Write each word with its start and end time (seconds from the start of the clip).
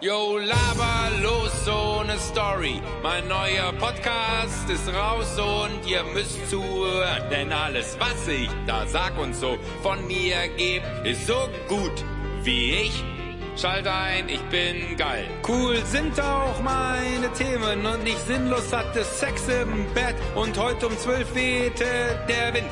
Yo, 0.00 0.38
laber 0.38 1.10
los, 1.20 1.50
so 1.64 2.04
ne 2.04 2.16
Story. 2.20 2.80
Mein 3.02 3.26
neuer 3.26 3.72
Podcast 3.80 4.70
ist 4.70 4.86
raus 4.94 5.36
und 5.36 5.90
ihr 5.90 6.04
müsst 6.14 6.48
zuhören. 6.48 7.28
Denn 7.32 7.52
alles, 7.52 7.96
was 7.98 8.28
ich 8.28 8.48
da 8.64 8.86
sag 8.86 9.18
und 9.18 9.34
so 9.34 9.58
von 9.82 10.06
mir 10.06 10.36
geb, 10.56 10.84
ist 11.02 11.26
so 11.26 11.48
gut 11.66 12.04
wie 12.44 12.74
ich. 12.74 13.04
Schalt 13.56 13.88
ein, 13.88 14.28
ich 14.28 14.42
bin 14.50 14.96
geil. 14.96 15.26
Cool 15.48 15.84
sind 15.84 16.20
auch 16.20 16.62
meine 16.62 17.32
Themen 17.32 17.84
und 17.84 18.04
nicht 18.04 18.24
sinnlos 18.24 18.72
hatte 18.72 19.02
Sex 19.02 19.48
im 19.48 19.84
Bett. 19.94 20.14
Und 20.36 20.56
heute 20.56 20.86
um 20.86 20.96
zwölf 20.96 21.34
wehte 21.34 22.24
der 22.28 22.54
Wind. 22.54 22.70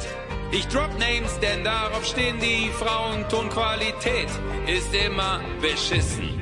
Ich 0.53 0.69
drop 0.69 0.97
Names, 0.97 1.41
denn 1.41 1.65
darauf 1.65 2.05
stehen 2.05 2.39
die 2.39 2.71
Frauen. 2.79 3.29
Tonqualität 3.29 4.29
ist 4.69 4.95
immer 4.95 5.41
beschissen. 5.61 6.36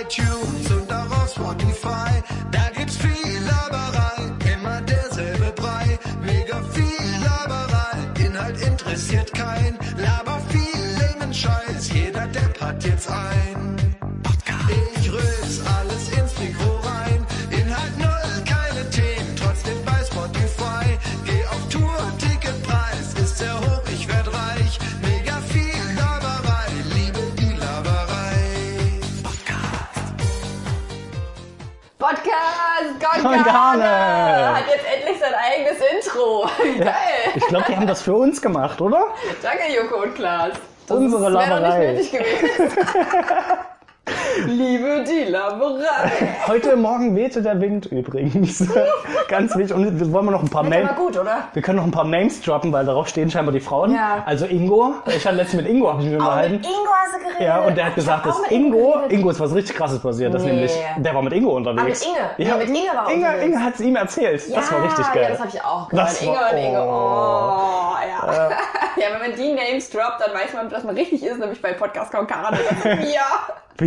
iTunes 0.00 0.70
und 0.70 0.92
auch 0.92 1.10
auf 1.22 1.30
Spotify. 1.30 2.22
Da 2.50 2.70
gibt's 2.76 2.96
viel 2.96 3.40
Laberei, 3.44 4.52
immer 4.52 4.80
derselbe 4.82 5.52
Brei. 5.52 5.98
Mega 6.24 6.62
viel 6.72 7.24
Laberei, 7.24 8.24
Inhalt 8.24 8.60
interessiert 8.60 9.32
kein. 9.34 9.78
Laber 9.96 10.40
viel 10.50 10.98
längeren 10.98 11.34
Scheiß, 11.34 11.92
jeder 11.92 12.26
Depp 12.28 12.60
hat 12.60 12.84
jetzt 12.84 13.10
ein. 13.10 13.47
Gongane. 33.22 34.54
hat 34.56 34.64
jetzt 34.68 34.84
endlich 34.94 35.18
sein 35.18 35.34
eigenes 35.34 35.78
Intro. 36.06 36.48
Geil. 36.78 36.94
Ich 37.34 37.46
glaube, 37.46 37.64
die 37.68 37.76
haben 37.76 37.86
das 37.86 38.02
für 38.02 38.14
uns 38.14 38.40
gemacht, 38.40 38.80
oder? 38.80 39.08
Danke, 39.42 39.72
Joko 39.74 40.02
und 40.02 40.14
Klaas. 40.14 40.52
Das 40.86 40.96
Unsere 40.96 41.22
wäre 41.22 41.32
doch 41.32 41.40
nicht 41.40 41.50
Laberei. 41.50 41.92
nötig 41.92 42.10
gewesen. 42.10 42.78
Liebe 44.46 45.04
die 45.04 45.24
Laberei. 45.30 46.10
Heute 46.46 46.76
Morgen 46.76 47.14
wehte 47.16 47.42
der 47.42 47.60
Wind 47.60 47.86
übrigens. 47.86 48.64
Ganz 49.28 49.56
wichtig. 49.56 49.76
Und 49.76 49.98
wir 49.98 50.12
wollen 50.12 50.26
wir 50.26 50.30
noch 50.32 50.42
ein 50.42 50.48
paar 50.48 50.62
Names. 50.62 50.94
gut, 50.96 51.16
oder? 51.18 51.48
Wir 51.52 51.62
können 51.62 51.76
noch 51.78 51.84
ein 51.84 51.90
paar 51.90 52.04
Names 52.04 52.40
droppen, 52.40 52.72
weil 52.72 52.84
darauf 52.86 53.08
stehen 53.08 53.30
scheinbar 53.30 53.52
die 53.52 53.60
Frauen. 53.60 53.92
Ja. 53.94 54.22
Also 54.26 54.46
Ingo. 54.46 54.94
Ich 55.06 55.26
hatte 55.26 55.36
letztens 55.36 55.62
mit 55.62 55.72
Ingo 55.72 55.92
hab 55.92 55.98
ich 56.00 56.06
mich 56.06 56.14
unterhalten. 56.14 56.54
mit 56.56 56.66
Ingo 56.66 56.88
hast 57.02 57.14
du 57.14 57.18
geredet. 57.20 57.40
Ja, 57.40 57.58
und 57.60 57.76
der 57.76 57.84
hat 57.86 57.90
Ich 57.90 57.96
gesagt, 57.96 58.26
dass 58.26 58.38
Ingo, 58.50 58.92
geredet. 58.92 59.12
Ingo 59.12 59.30
ist 59.30 59.40
was 59.40 59.54
richtig 59.54 59.76
krasses 59.76 59.98
passiert. 60.00 60.32
Das 60.34 60.42
Nee. 60.42 60.52
nämlich, 60.52 60.72
der 60.98 61.14
war 61.14 61.22
mit 61.22 61.32
Ingo 61.32 61.56
unterwegs. 61.56 62.04
Ah, 62.06 62.08
mit 62.08 62.18
Inge? 62.38 62.48
Ja, 62.50 62.56
Nee, 62.56 62.64
mit 62.66 62.68
Inge 62.76 62.88
war 62.96 63.06
er 63.08 63.14
Inge, 63.14 63.26
unterwegs. 63.26 63.44
Inge 63.46 63.64
hat 63.64 63.74
es 63.74 63.80
ihm 63.80 63.96
erzählt. 63.96 64.56
das 64.56 64.72
war 64.72 64.82
richtig 64.84 65.12
geil. 65.12 65.22
Ja, 65.24 65.28
das 65.30 65.38
habe 65.40 65.50
ich 65.52 65.62
auch 65.64 65.88
gehört. 65.88 66.08
Das 66.08 66.22
Inge 66.22 66.32
war- 66.36 66.52
und 66.52 66.58
Inge. 66.58 66.82
oh. 66.82 67.58
Oh, 67.90 68.30
ja. 68.30 68.50
ja, 68.50 69.06
wenn 69.20 69.30
man 69.30 69.36
die 69.38 69.52
Names 69.52 69.90
droppt, 69.90 70.20
dann 70.20 70.34
weiß 70.34 70.52
man, 70.54 70.68
dass 70.68 70.84
man 70.84 70.94
richtig 70.94 71.22
ist, 71.24 71.38
nämlich 71.38 71.60
bei 71.62 71.72
Podcast 71.72 72.12
Konkane. 72.12 72.58
ja. 72.84 73.86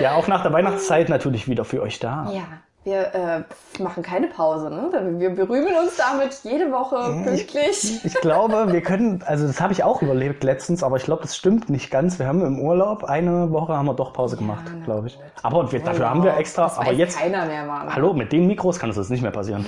Ja, 0.00 0.14
auch 0.14 0.28
nach 0.28 0.42
der 0.42 0.52
Weihnachtszeit 0.52 1.08
natürlich 1.08 1.48
wieder 1.48 1.64
für 1.64 1.82
euch 1.82 1.98
da. 1.98 2.30
Ja, 2.32 2.44
wir 2.86 3.44
äh, 3.78 3.82
machen 3.82 4.02
keine 4.02 4.28
Pause. 4.28 4.70
Ne? 4.70 5.16
Wir 5.18 5.30
berühmen 5.30 5.74
uns 5.82 5.96
damit 5.96 6.38
jede 6.44 6.70
Woche 6.72 7.22
pünktlich. 7.24 8.00
Ich 8.06 8.14
glaube, 8.20 8.72
wir 8.72 8.80
können, 8.80 9.22
also 9.26 9.46
das 9.46 9.60
habe 9.60 9.72
ich 9.72 9.82
auch 9.82 10.00
überlebt 10.00 10.44
letztens, 10.44 10.82
aber 10.82 10.96
ich 10.96 11.02
glaube, 11.04 11.22
das 11.22 11.36
stimmt 11.36 11.68
nicht 11.68 11.90
ganz. 11.90 12.18
Wir 12.18 12.26
haben 12.26 12.44
im 12.44 12.60
Urlaub 12.60 13.04
eine 13.04 13.50
Woche 13.50 13.76
haben 13.76 13.86
wir 13.86 13.94
doch 13.94 14.12
Pause 14.12 14.36
gemacht, 14.36 14.64
na 14.78 14.84
glaube 14.84 15.08
ich. 15.08 15.18
Aber 15.42 15.70
wir, 15.72 15.80
dafür 15.80 16.08
haben 16.08 16.22
wir 16.22 16.36
extra, 16.36 16.72
aber 16.76 16.92
jetzt, 16.92 17.18
keiner 17.18 17.46
mehr, 17.46 17.64
Mann. 17.64 17.92
hallo, 17.92 18.12
mit 18.12 18.32
den 18.32 18.46
Mikros 18.46 18.78
kann 18.78 18.90
das 18.90 18.96
jetzt 18.96 19.10
nicht 19.10 19.22
mehr 19.22 19.32
passieren. 19.32 19.66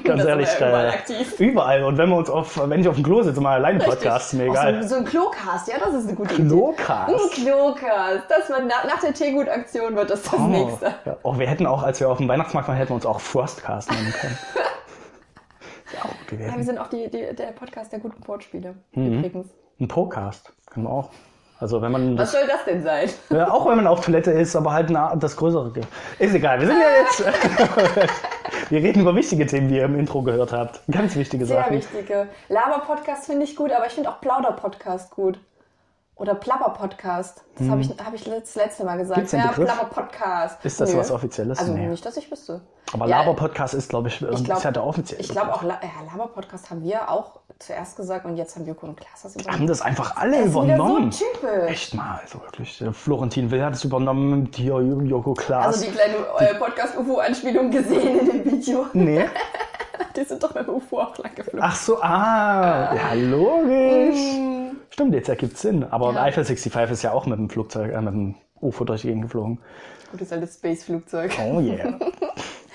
Ganz 0.04 0.24
ehrlich, 0.24 0.48
überall 0.56 0.86
äh, 0.86 0.88
aktiv. 0.88 1.40
überall. 1.40 1.84
Und 1.84 1.98
wenn 1.98 2.08
wir 2.08 2.16
uns 2.16 2.30
auf, 2.30 2.58
wenn 2.68 2.80
ich 2.80 2.88
auf 2.88 2.94
dem 2.94 3.04
Klo 3.04 3.22
sitze, 3.22 3.40
mal 3.40 3.54
alleine 3.54 3.78
Podcast, 3.80 4.32
mir 4.34 4.44
Auch 4.50 4.54
egal. 4.54 4.82
So, 4.82 4.88
so 4.90 4.94
ein 4.96 5.04
Klocast, 5.04 5.68
ja, 5.68 5.74
das 5.78 5.94
ist 5.94 6.08
eine 6.08 6.16
gute 6.16 6.34
Klocast? 6.34 7.10
Idee. 7.38 7.52
Ein 7.52 7.70
Klocast. 7.74 8.24
Das 8.28 8.48
wird 8.48 8.66
nach, 8.68 8.84
nach 8.84 9.00
der 9.00 9.12
Teegut-Aktion 9.12 9.94
wird 9.94 10.10
das 10.10 10.22
das 10.22 10.32
Oh, 10.34 10.46
nächste. 10.46 10.86
ja. 11.04 11.16
oh, 11.22 11.38
wir 11.38 11.46
hätten 11.46 11.66
auch, 11.66 11.82
als 11.82 12.00
wir 12.00 12.08
auf 12.08 12.18
dem 12.22 12.28
Weihnachtsmarkt 12.28 12.68
waren, 12.68 12.76
hätten 12.76 12.90
wir 12.90 12.96
uns 12.96 13.06
auch 13.06 13.20
Frostcast 13.20 13.90
nennen 13.90 14.12
können. 14.12 14.38
Ja 15.94 16.04
auch 16.06 16.28
gut 16.30 16.40
Ja, 16.40 16.56
wir 16.56 16.64
sind 16.64 16.78
auch 16.78 16.86
die, 16.86 17.10
die, 17.10 17.34
der 17.34 17.52
Podcast 17.52 17.92
der 17.92 17.98
guten 17.98 18.26
Wortspiele. 18.26 18.74
Mhm. 18.92 19.18
Übrigens. 19.18 19.48
Ein 19.78 19.88
Podcast 19.88 20.50
können 20.70 20.86
wir 20.86 20.90
auch. 20.90 21.10
Also 21.58 21.80
wenn 21.80 21.92
man 21.92 22.18
Was 22.18 22.32
das, 22.32 22.40
soll 22.40 22.48
das 22.48 22.64
denn 22.64 22.82
sein? 22.82 23.08
ja, 23.30 23.50
auch 23.50 23.68
wenn 23.68 23.76
man 23.76 23.86
auf 23.86 24.00
Toilette 24.04 24.32
ist, 24.32 24.56
aber 24.56 24.72
halt 24.72 24.90
na, 24.90 25.14
das 25.14 25.36
Größere. 25.36 25.72
Ist 26.18 26.34
egal, 26.34 26.60
wir 26.60 26.66
sind 26.66 26.78
ja 26.80 26.88
jetzt. 27.02 28.10
wir 28.70 28.82
reden 28.82 29.00
über 29.02 29.14
wichtige 29.14 29.46
Themen, 29.46 29.70
wie 29.70 29.76
ihr 29.76 29.84
im 29.84 29.96
Intro 29.98 30.22
gehört 30.22 30.52
habt. 30.52 30.80
Ganz 30.90 31.14
wichtige 31.14 31.46
Sehr 31.46 31.58
Sachen. 31.58 31.76
wichtige. 31.76 32.26
Laber-Podcast 32.48 33.26
finde 33.26 33.44
ich 33.44 33.54
gut, 33.54 33.70
aber 33.70 33.86
ich 33.86 33.92
finde 33.92 34.10
auch 34.10 34.20
Plauder-Podcast 34.20 35.12
gut. 35.12 35.38
Oder 36.22 36.36
Plapper-Podcast. 36.36 37.42
Das 37.58 37.68
habe 37.68 37.80
ich, 37.80 37.88
hab 37.90 38.14
ich 38.14 38.22
das 38.22 38.54
letzte 38.54 38.84
Mal 38.84 38.96
gesagt. 38.96 39.16
Gibt's 39.16 39.32
den 39.32 39.40
ja? 39.40 39.48
Plapper-Podcast. 39.48 40.64
Ist 40.64 40.80
das 40.80 40.92
Nö. 40.92 41.00
was 41.00 41.10
Offizielles? 41.10 41.58
Also 41.58 41.72
Nee. 41.72 41.88
nicht, 41.88 42.06
dass 42.06 42.16
ich 42.16 42.30
wüsste. 42.30 42.60
Aber 42.92 43.08
Ja, 43.08 43.22
Laber-Podcast 43.22 43.74
ist, 43.74 43.88
glaube 43.88 44.06
ich, 44.06 44.22
Ich 44.22 44.44
glaub, 44.44 44.58
ist 44.58 44.62
ja 44.62 44.70
der 44.70 44.84
offizielle. 44.84 45.20
Ich 45.20 45.30
glaube 45.30 45.52
auch, 45.52 45.64
ja, 45.64 45.80
Laber-Podcast 46.12 46.70
haben 46.70 46.84
wir 46.84 47.10
auch 47.10 47.40
zuerst 47.58 47.96
gesagt 47.96 48.24
und 48.24 48.36
jetzt 48.36 48.54
haben 48.54 48.66
Joko 48.68 48.86
und 48.86 48.96
Klaas 49.00 49.22
das 49.22 49.34
haben 49.34 49.40
übernommen. 49.42 49.66
das 49.66 49.82
einfach 49.82 50.14
alle 50.16 50.36
Das 50.36 50.40
ist 50.46 50.50
übernommen. 50.52 51.10
so 51.10 51.24
typisch. 51.24 51.70
Echt 51.70 51.94
mal, 51.94 52.20
also 52.22 52.40
wirklich. 52.40 52.78
Der 52.78 52.92
Florentin 52.92 53.50
Will 53.50 53.64
hat 53.64 53.74
es 53.74 53.82
übernommen, 53.82 54.48
dir, 54.52 54.80
Joko 54.80 55.34
Klaas. 55.34 55.66
Also 55.66 55.86
die 55.86 55.90
kleine 55.90 56.14
äh, 56.38 56.54
Podcast-UFO-Anspielung 56.54 57.68
gesehen 57.72 58.20
in 58.20 58.26
dem 58.44 58.44
Video. 58.52 58.86
nee. 58.92 59.24
Die 60.16 60.22
sind 60.24 60.42
doch 60.42 60.54
mit 60.54 60.66
dem 60.68 60.74
UFO 60.74 61.00
auch 61.00 61.18
lang 61.18 61.34
geflogen. 61.34 61.60
Ach 61.62 61.74
so, 61.74 62.00
ah, 62.00 62.94
ja, 62.94 63.12
logisch. 63.14 64.61
Stimmt, 64.92 65.14
jetzt 65.14 65.28
ergibt 65.30 65.56
Sinn. 65.56 65.84
Aber. 65.84 66.12
Ja. 66.12 66.22
Eiffel 66.22 66.44
65 66.44 66.90
ist 66.90 67.02
ja 67.02 67.12
auch 67.12 67.24
mit 67.24 67.38
dem 67.38 67.48
Flugzeug, 67.48 67.92
äh, 67.92 68.00
mit 68.02 68.12
dem 68.12 68.34
UFO 68.60 68.84
durch 68.84 69.00
die 69.00 69.08
Gegend 69.08 69.22
geflogen. 69.22 69.58
Gutes 70.10 70.30
altes 70.32 70.54
Space-Flugzeug. 70.56 71.32
Oh 71.40 71.60
yeah. 71.60 71.98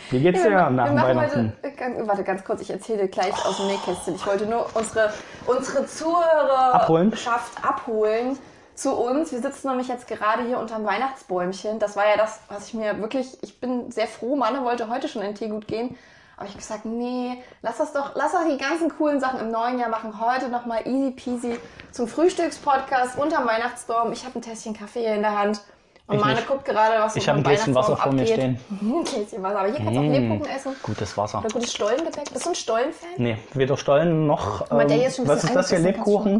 Wie 0.09 0.19
geht's 0.19 0.41
dir 0.41 0.49
wir, 0.49 0.69
nach 0.69 0.95
Weihnachten? 0.95 1.53
heute, 1.61 1.75
ganz, 1.75 2.07
warte 2.07 2.23
ganz 2.23 2.43
kurz, 2.43 2.61
ich 2.61 2.71
erzähle 2.71 3.07
gleich 3.07 3.33
aus 3.45 3.57
dem 3.57 3.67
Nähkästchen. 3.67 4.15
Ich 4.15 4.25
wollte 4.25 4.47
nur 4.47 4.65
unsere, 4.73 5.13
unsere 5.45 5.85
Zuhörer 5.85 6.73
Abholen? 6.73 7.13
Abholen 7.61 8.37
zu 8.73 8.93
uns. 8.95 9.31
Wir 9.31 9.39
sitzen 9.39 9.67
nämlich 9.67 9.87
jetzt 9.87 10.07
gerade 10.07 10.43
hier 10.43 10.57
unterm 10.57 10.85
Weihnachtsbäumchen. 10.85 11.77
Das 11.77 11.95
war 11.95 12.07
ja 12.07 12.17
das, 12.17 12.39
was 12.47 12.69
ich 12.69 12.73
mir 12.73 12.99
wirklich, 12.99 13.37
ich 13.43 13.59
bin 13.59 13.91
sehr 13.91 14.07
froh, 14.07 14.35
Manne 14.35 14.63
wollte 14.63 14.89
heute 14.89 15.07
schon 15.07 15.21
in 15.21 15.35
Teegut 15.35 15.67
gehen. 15.67 15.95
Aber 16.37 16.45
ich 16.45 16.51
habe 16.51 16.59
gesagt, 16.61 16.85
nee, 16.85 17.41
lass 17.63 17.77
das 17.77 17.93
doch, 17.93 18.11
lass 18.15 18.31
doch 18.33 18.45
die 18.47 18.57
ganzen 18.57 18.89
coolen 18.95 19.19
Sachen 19.19 19.39
im 19.39 19.49
neuen 19.49 19.79
Jahr 19.79 19.89
machen. 19.89 20.21
Heute 20.21 20.49
nochmal 20.49 20.87
easy 20.87 21.09
peasy 21.11 21.59
zum 21.91 22.07
Frühstückspodcast 22.07 23.17
unterm 23.17 23.47
Weihnachtsbaum. 23.47 24.11
Ich 24.13 24.23
habe 24.23 24.37
ein 24.37 24.41
Tässchen 24.43 24.73
Kaffee 24.77 24.99
hier 25.01 25.15
in 25.15 25.21
der 25.23 25.37
Hand. 25.37 25.61
Und 26.05 26.15
Ich 26.17 26.21
Meine 26.23 26.41
guckt 26.43 26.63
gerade, 26.63 26.99
was 27.01 27.15
Ich 27.15 27.27
habe 27.27 27.39
ein 27.39 27.43
Gläschen 27.43 27.73
Wasser 27.75 27.97
vor 27.97 28.13
mir 28.13 28.25
stehen. 28.25 28.57
Ein 28.81 29.03
Gläschen 29.03 29.43
Wasser. 29.43 29.59
Aber 29.59 29.67
hier 29.67 29.77
kannst 29.77 29.95
du 29.95 29.99
auch 29.99 30.03
Mm. 30.03 30.11
Lebkuchen 30.13 30.55
essen. 30.55 30.75
Gutes 30.83 31.17
Wasser. 31.17 31.39
Oder 31.39 31.49
gutes 31.49 31.73
Stollengebäck. 31.73 32.31
Bist 32.31 32.45
du 32.45 32.49
ein 32.49 32.55
Stollen-Fan? 32.55 33.09
Nee, 33.17 33.37
weder 33.55 33.75
Stollen 33.75 34.25
noch. 34.27 34.65
Der 34.69 34.79
Ähm, 34.81 34.89
hier 34.89 35.07
ist 35.07 35.15
schon 35.17 35.27
was 35.27 35.43
ist 35.43 35.53
das 35.55 35.69
hier? 35.69 35.79
Lebkuchen? 35.79 36.39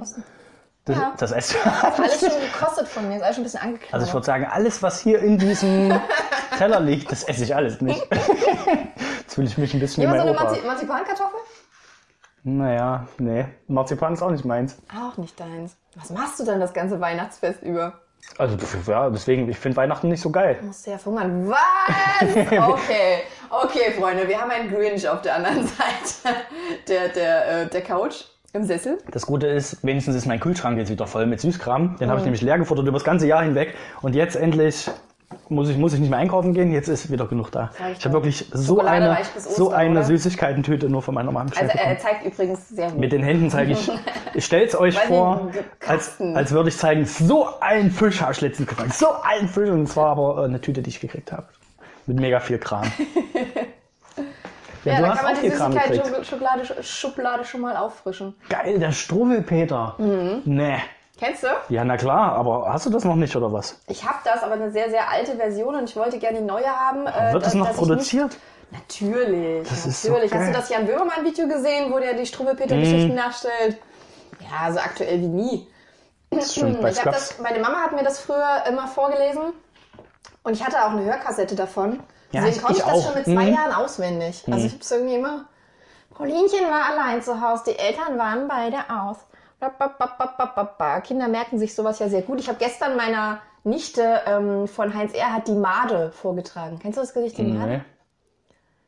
Das, 0.85 0.95
Ja. 0.95 1.13
das 1.17 1.31
esse 1.33 1.55
Alles 1.97 2.19
schon 2.21 2.29
gekostet 2.29 2.87
von 2.87 3.09
mir, 3.09 3.17
ist 3.17 3.23
alles 3.23 3.35
schon 3.35 3.41
ein 3.41 3.43
bisschen 3.43 3.61
angeknabbert. 3.61 3.93
Also 3.93 4.05
ich 4.07 4.13
würde 4.13 4.25
sagen, 4.25 4.47
alles, 4.49 4.81
was 4.83 4.99
hier 5.01 5.19
in 5.19 5.37
diesem 5.37 5.99
Teller 6.57 6.79
liegt, 6.79 7.11
das 7.11 7.23
esse 7.25 7.43
ich 7.43 7.53
alles 7.53 7.81
nicht. 7.81 8.07
Fühle 9.37 9.49
ich 9.49 9.57
mich 9.59 9.71
ein 9.75 9.79
bisschen 9.79 10.01
wie 10.01 10.07
so 10.07 10.13
mein 10.13 10.21
eine 10.21 10.31
Opa. 10.31 10.45
Marzi 10.45 10.65
Marzipankartoffel? 10.65 11.39
Naja, 12.43 13.05
nee. 13.19 13.45
Marzipan 13.67 14.13
ist 14.13 14.23
auch 14.23 14.31
nicht 14.31 14.45
meins. 14.45 14.79
Auch 14.91 15.15
nicht 15.17 15.39
deins. 15.39 15.77
Was 15.93 16.09
machst 16.09 16.39
du 16.39 16.43
denn 16.43 16.59
das 16.59 16.73
ganze 16.73 16.99
Weihnachtsfest 16.99 17.61
über? 17.61 17.93
Also 18.39 18.57
ja, 18.87 19.11
deswegen, 19.11 19.47
ich 19.47 19.59
finde 19.59 19.77
Weihnachten 19.77 20.07
nicht 20.09 20.21
so 20.23 20.31
geil. 20.31 20.57
Musst 20.63 20.87
du 20.87 20.89
ja 20.91 20.97
verhungern. 20.97 21.47
Was? 21.51 21.57
Okay. 22.49 23.19
Okay, 23.51 23.91
Freunde, 23.95 24.27
wir 24.27 24.41
haben 24.41 24.49
einen 24.49 24.71
Grinch 24.71 25.07
auf 25.07 25.21
der 25.21 25.35
anderen 25.35 25.67
Seite 25.67 26.35
der, 26.87 27.09
der, 27.09 27.61
äh, 27.61 27.67
der 27.67 27.81
Couch 27.83 28.23
im 28.53 28.63
Sessel. 28.63 28.97
Das 29.11 29.27
Gute 29.27 29.45
ist, 29.45 29.85
wenigstens 29.85 30.15
ist 30.15 30.25
mein 30.25 30.39
Kühlschrank 30.39 30.79
jetzt 30.79 30.89
wieder 30.89 31.05
voll 31.05 31.27
mit 31.27 31.41
Süßkram. 31.41 31.97
Den 31.97 32.07
Mhm. 32.07 32.09
habe 32.09 32.21
ich 32.21 32.25
nämlich 32.25 32.41
leer 32.41 32.57
gefuttert 32.57 32.87
über 32.87 32.97
das 32.97 33.03
ganze 33.05 33.27
Jahr 33.27 33.43
hinweg. 33.43 33.75
Und 34.01 34.15
jetzt 34.15 34.35
endlich 34.35 34.89
muss 35.49 35.69
ich, 35.69 35.77
muss 35.77 35.93
ich 35.93 35.99
nicht 35.99 36.09
mehr 36.09 36.19
einkaufen 36.19 36.53
gehen. 36.53 36.71
Jetzt 36.71 36.87
ist 36.87 37.11
wieder 37.11 37.27
genug 37.27 37.51
da. 37.51 37.71
Ich 37.97 38.03
habe 38.05 38.13
wirklich 38.13 38.47
so 38.51 38.75
Schokolade 38.75 39.11
eine, 39.11 39.17
bis 39.33 39.55
so 39.55 39.67
Ostern, 39.67 39.79
eine? 39.79 40.03
Süßigkeitentüte 40.03 40.89
nur 40.89 41.01
von 41.01 41.15
meiner 41.15 41.31
Mama 41.31 41.49
Also 41.49 41.61
er 41.61 41.67
bekommen. 41.67 41.97
zeigt 41.99 42.25
übrigens 42.25 42.69
sehr 42.69 42.89
gut. 42.91 42.99
Mit 42.99 43.11
den 43.11 43.23
Händen 43.23 43.49
zeige 43.49 43.71
ich, 43.73 43.91
ich 44.33 44.45
stell's 44.45 44.75
euch 44.75 44.97
vor, 44.97 45.51
als, 45.87 46.19
als 46.19 46.51
würde 46.51 46.69
ich 46.69 46.77
zeigen, 46.77 47.05
so 47.05 47.47
ein 47.61 47.91
Fisch 47.91 48.21
habe 48.21 48.31
ich 48.33 48.41
letztens 48.41 48.67
gefangen. 48.69 48.91
So 48.91 49.07
ein 49.23 49.47
Fisch. 49.47 49.69
Und 49.69 49.83
es 49.83 49.95
war 49.95 50.07
aber 50.07 50.41
äh, 50.41 50.45
eine 50.45 50.61
Tüte, 50.61 50.81
die 50.81 50.89
ich 50.89 50.99
gekriegt 50.99 51.31
habe. 51.31 51.47
Mit 52.05 52.19
mega 52.19 52.39
viel 52.39 52.57
Kram. 52.59 52.83
Ja, 54.85 54.93
ja, 54.93 54.99
du 54.99 55.03
da 55.03 55.09
hast 55.09 55.17
kann 55.21 55.73
man 55.73 55.81
die. 55.89 55.95
Süßigkeitsschublade 55.97 56.83
Schublade 56.83 57.43
schon 57.43 57.61
mal 57.61 57.75
auffrischen. 57.75 58.35
Geil, 58.47 58.79
der 58.79 58.93
Struwwelpeter. 58.93 59.95
Mhm. 59.97 60.41
Nee. 60.45 60.77
Kennst 61.19 61.43
du? 61.43 61.47
Ja, 61.69 61.83
na 61.83 61.97
klar, 61.97 62.33
aber 62.33 62.71
hast 62.71 62.85
du 62.85 62.89
das 62.91 63.03
noch 63.03 63.15
nicht 63.15 63.35
oder 63.35 63.51
was? 63.51 63.79
Ich 63.87 64.03
habe 64.07 64.19
das, 64.23 64.43
aber 64.43 64.53
eine 64.53 64.71
sehr, 64.71 64.89
sehr 64.89 65.09
alte 65.09 65.35
Version 65.35 65.75
und 65.75 65.89
ich 65.89 65.95
wollte 65.95 66.19
gerne 66.19 66.39
die 66.39 66.43
neue 66.45 66.67
haben. 66.67 67.07
äh, 67.07 67.33
Wird 67.33 67.45
das 67.45 67.53
noch 67.55 67.73
produziert? 67.73 68.37
Natürlich, 68.69 69.67
Das 69.67 69.85
ist 69.85 70.01
so 70.03 70.09
natürlich. 70.11 70.33
Hast 70.33 70.47
du 70.49 70.53
das 70.53 70.69
Jan 70.69 70.85
Böhmermann-Video 70.85 71.47
gesehen, 71.47 71.91
wo 71.91 71.99
der 71.99 72.13
die 72.13 72.25
Struwwelpeter-Geschichten 72.25 73.15
nachstellt? 73.15 73.77
Ja, 74.39 74.71
so 74.71 74.79
aktuell 74.79 75.19
wie 75.21 75.27
nie. 75.27 75.67
Das 76.29 76.51
stimmt, 76.53 76.83
Ich 76.89 77.03
hab 77.03 77.13
das, 77.13 77.39
meine 77.39 77.59
Mama 77.59 77.77
hat 77.77 77.93
mir 77.93 78.03
das 78.03 78.19
früher 78.19 78.63
immer 78.69 78.87
vorgelesen 78.87 79.53
und 80.43 80.53
ich 80.53 80.63
hatte 80.65 80.83
auch 80.85 80.91
eine 80.91 81.03
Hörkassette 81.05 81.55
davon. 81.55 81.99
Ja, 82.31 82.41
Deswegen 82.41 82.55
ich- 82.57 82.61
konnte 82.61 82.73
ich, 82.79 82.85
ich 82.85 82.91
das 82.91 82.99
auch. 82.99 83.05
schon 83.05 83.15
mit 83.15 83.25
zwei 83.25 83.45
Mhm. 83.49 83.53
Jahren 83.55 83.73
auswendig. 83.73 84.43
Also 84.51 84.65
ich 84.65 84.73
habe 84.73 84.81
es 84.83 84.91
irgendwie 84.91 85.15
immer. 85.15 85.45
Paulinchen 86.13 86.65
war 86.69 86.91
allein 86.91 87.21
zu 87.21 87.39
Hause, 87.41 87.63
die 87.67 87.79
Eltern 87.79 88.17
waren 88.17 88.47
beide 88.47 88.77
aus. 88.89 89.17
Kinder 91.03 91.27
merken 91.27 91.57
sich 91.59 91.73
sowas 91.73 91.99
ja 91.99 92.09
sehr 92.09 92.21
gut. 92.21 92.39
Ich 92.39 92.47
habe 92.47 92.59
gestern 92.59 92.95
meiner 92.95 93.39
Nichte 93.63 94.21
ähm, 94.25 94.67
von 94.67 94.93
Heinz 94.93 95.13
Erhardt 95.13 95.47
die 95.47 95.53
Made 95.55 96.11
vorgetragen. 96.11 96.79
Kennst 96.81 96.97
du 96.97 97.01
das 97.01 97.13
Gesicht, 97.13 97.37
die 97.37 97.43
Made? 97.43 97.67
Nee. 97.69 97.81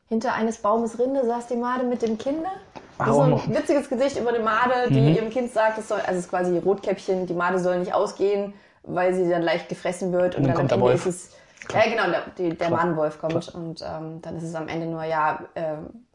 Hinter 0.08 0.34
eines 0.34 0.58
Baumes 0.58 0.98
Rinde 0.98 1.26
saß 1.26 1.48
die 1.48 1.56
Made 1.56 1.84
mit 1.84 2.02
dem 2.02 2.18
Kinder. 2.18 2.50
Ach, 2.98 3.06
Das 3.06 3.10
ist 3.10 3.16
so 3.16 3.22
ein 3.22 3.56
witziges 3.56 3.90
Gesicht 3.90 4.18
über 4.20 4.30
eine 4.30 4.40
Made, 4.40 4.90
die 4.90 5.14
ihrem 5.16 5.30
Kind 5.30 5.52
sagt, 5.54 5.78
es 5.78 5.88
soll, 5.88 6.00
also 6.00 6.14
es 6.14 6.26
ist 6.26 6.30
quasi 6.30 6.58
Rotkäppchen, 6.58 7.26
die 7.28 7.34
Made 7.34 7.60
soll 7.60 7.80
nicht 7.80 7.94
ausgehen, 7.94 8.54
weil 8.84 9.14
sie 9.14 9.30
dann 9.30 9.42
leicht 9.44 9.70
gefressen 9.70 10.12
wird 10.12 10.36
und, 10.36 10.44
dann 10.44 10.54
dann, 10.54 10.58
kommt 10.58 10.74
am 10.74 10.80
der 10.82 10.90
Ende 10.90 11.04
Wolf. 11.04 11.06
ist 11.06 11.32
es, 11.70 11.74
ja 11.74 11.84
genau, 11.90 12.10
der, 12.10 12.24
die, 12.38 12.50
der 12.50 12.68
Klar. 12.68 12.80
Mannenwolf 12.80 13.20
kommt 13.20 13.54
und 13.54 13.82
ähm, 13.82 14.22
dann 14.22 14.38
ist 14.38 14.44
es 14.44 14.56
am 14.56 14.68
Ende 14.68 14.88
nur, 14.88 15.04
ja, 15.04 15.40
ähm, 15.56 16.06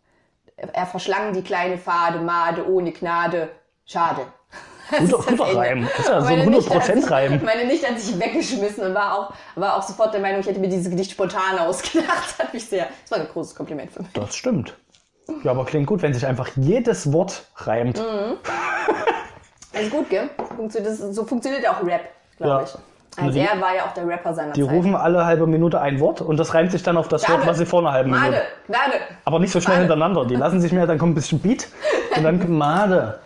er 0.56 0.86
verschlang 0.86 1.32
die 1.32 1.42
kleine 1.42 1.78
Fade, 1.78 2.18
Made 2.20 2.68
ohne 2.68 2.92
Gnade, 2.92 3.48
schade. 3.84 4.22
Das 4.90 5.00
Guter, 5.00 5.18
ist 5.18 5.30
das 5.30 5.38
guter. 5.48 5.56
Reim. 5.58 5.88
Das 5.88 5.98
ist 5.98 6.08
ja 6.08 6.20
so 6.20 6.26
ein 6.26 6.38
Meine 6.38 6.50
Nichte 6.50 6.74
hat 6.74 6.84
sich- 6.84 6.94
100%-Reim. 6.94 7.40
Meine 7.44 7.64
Nichte 7.66 7.86
hat 7.88 7.98
sich 7.98 8.18
weggeschmissen 8.20 8.84
und 8.86 8.94
war 8.94 9.18
auch, 9.18 9.32
war 9.56 9.76
auch 9.76 9.82
sofort 9.82 10.12
der 10.14 10.20
Meinung, 10.20 10.40
ich 10.40 10.46
hätte 10.46 10.60
mir 10.60 10.68
dieses 10.68 10.90
Gedicht 10.90 11.10
spontan 11.12 11.58
ausgedacht. 11.58 12.38
Hat 12.38 12.52
mich 12.52 12.66
sehr, 12.68 12.86
das 13.02 13.10
war 13.10 13.18
ein 13.18 13.28
großes 13.32 13.54
Kompliment 13.54 13.92
für 13.92 14.02
mich. 14.02 14.12
Das 14.12 14.34
stimmt. 14.36 14.74
Ja, 15.42 15.52
aber 15.52 15.64
klingt 15.64 15.86
gut, 15.86 16.02
wenn 16.02 16.12
sich 16.12 16.26
einfach 16.26 16.48
jedes 16.56 17.12
Wort 17.12 17.44
reimt. 17.56 17.98
Mhm. 17.98 18.36
Also 19.74 19.90
gut, 19.90 20.10
gell? 20.10 20.28
Funktioniert, 20.56 20.92
das, 20.92 20.98
so 21.14 21.24
funktioniert 21.24 21.62
ja 21.64 21.72
auch 21.72 21.82
Rap, 21.84 22.02
glaube 22.36 22.50
Ja. 22.52 22.62
ich. 22.62 22.74
Also 23.16 23.30
Die- 23.30 23.40
er 23.46 23.60
war 23.60 23.74
ja 23.74 23.84
auch 23.86 23.94
der 23.94 24.06
Rapper 24.08 24.34
seiner 24.34 24.52
Die 24.52 24.62
Zeit. 24.62 24.70
rufen 24.72 24.94
alle 24.96 25.24
halbe 25.24 25.46
Minute 25.46 25.80
ein 25.80 26.00
Wort 26.00 26.20
und 26.20 26.36
das 26.36 26.52
reimt 26.52 26.72
sich 26.72 26.82
dann 26.82 26.96
auf 26.96 27.06
das 27.08 27.22
Wort, 27.28 27.38
Gnade. 27.38 27.50
was 27.50 27.58
sie 27.58 27.66
vor 27.66 27.80
einer 27.80 27.92
halben 27.92 28.10
Minute. 28.10 28.30
Made, 28.32 28.42
Gnade. 28.66 28.92
Aber 29.24 29.38
nicht 29.38 29.52
so 29.52 29.60
schnell 29.60 29.76
Made. 29.76 29.82
hintereinander. 29.88 30.24
Die 30.26 30.34
lassen 30.36 30.60
sich 30.60 30.72
mehr, 30.72 30.86
dann 30.86 30.98
kommt 30.98 31.12
ein 31.12 31.14
bisschen 31.14 31.38
Beat 31.40 31.68
und 32.16 32.22
dann 32.24 32.38
kommt 32.40 32.50
Made. 32.50 33.18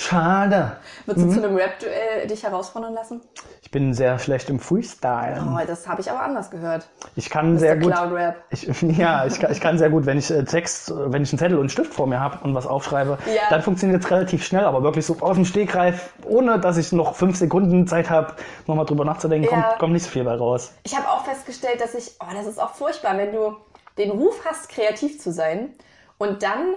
Schade. 0.00 0.76
Würdest 1.06 1.26
Mhm. 1.26 1.30
du 1.34 1.40
zu 1.40 1.44
einem 1.48 1.56
Rap-Duell 1.56 2.28
dich 2.28 2.44
herausfordern 2.44 2.94
lassen? 2.94 3.20
Ich 3.62 3.72
bin 3.72 3.92
sehr 3.92 4.20
schlecht 4.20 4.48
im 4.48 4.60
Freestyle. 4.60 5.44
Oh, 5.44 5.58
das 5.66 5.88
habe 5.88 6.00
ich 6.00 6.08
aber 6.08 6.22
anders 6.22 6.52
gehört. 6.52 6.88
Ich 7.16 7.28
kann 7.28 7.58
sehr 7.58 7.76
gut. 7.76 7.92
Cloud 7.92 8.12
Rap. 8.12 8.36
Ich, 8.50 8.62
ja, 8.82 9.26
ich 9.26 9.40
kann, 9.40 9.50
ich 9.50 9.60
kann 9.60 9.76
sehr 9.76 9.90
gut, 9.90 10.06
wenn 10.06 10.16
ich 10.16 10.30
äh, 10.30 10.44
Text, 10.44 10.92
wenn 10.94 11.24
ich 11.24 11.32
einen 11.32 11.38
Zettel 11.40 11.54
und 11.56 11.62
einen 11.62 11.68
Stift 11.68 11.92
vor 11.92 12.06
mir 12.06 12.20
habe 12.20 12.38
und 12.44 12.54
was 12.54 12.64
aufschreibe, 12.68 13.18
Ja. 13.26 13.42
dann 13.50 13.60
funktioniert 13.60 14.04
es 14.04 14.08
relativ 14.08 14.44
schnell, 14.46 14.64
aber 14.66 14.84
wirklich 14.84 15.04
so 15.04 15.16
aus 15.20 15.34
dem 15.34 15.44
Stegreif, 15.44 16.12
ohne 16.24 16.60
dass 16.60 16.76
ich 16.76 16.92
noch 16.92 17.16
fünf 17.16 17.36
Sekunden 17.36 17.88
Zeit 17.88 18.08
habe, 18.08 18.34
nochmal 18.68 18.86
drüber 18.86 19.04
nachzudenken, 19.04 19.48
Ja. 19.50 19.62
kommt, 19.62 19.78
kommt 19.80 19.92
nicht 19.94 20.04
so 20.04 20.10
viel 20.10 20.22
bei 20.22 20.36
raus. 20.36 20.72
Ich 20.84 20.96
habe 20.96 21.08
auch 21.08 21.24
festgestellt, 21.24 21.80
dass 21.80 21.96
ich, 21.96 22.12
oh, 22.20 22.32
das 22.32 22.46
ist 22.46 22.60
auch 22.62 22.74
furchtbar, 22.74 23.16
wenn 23.18 23.32
du 23.32 23.56
den 23.98 24.12
Ruf 24.12 24.42
hast, 24.48 24.68
kreativ 24.68 25.20
zu 25.20 25.32
sein 25.32 25.70
und 26.18 26.44
dann 26.44 26.76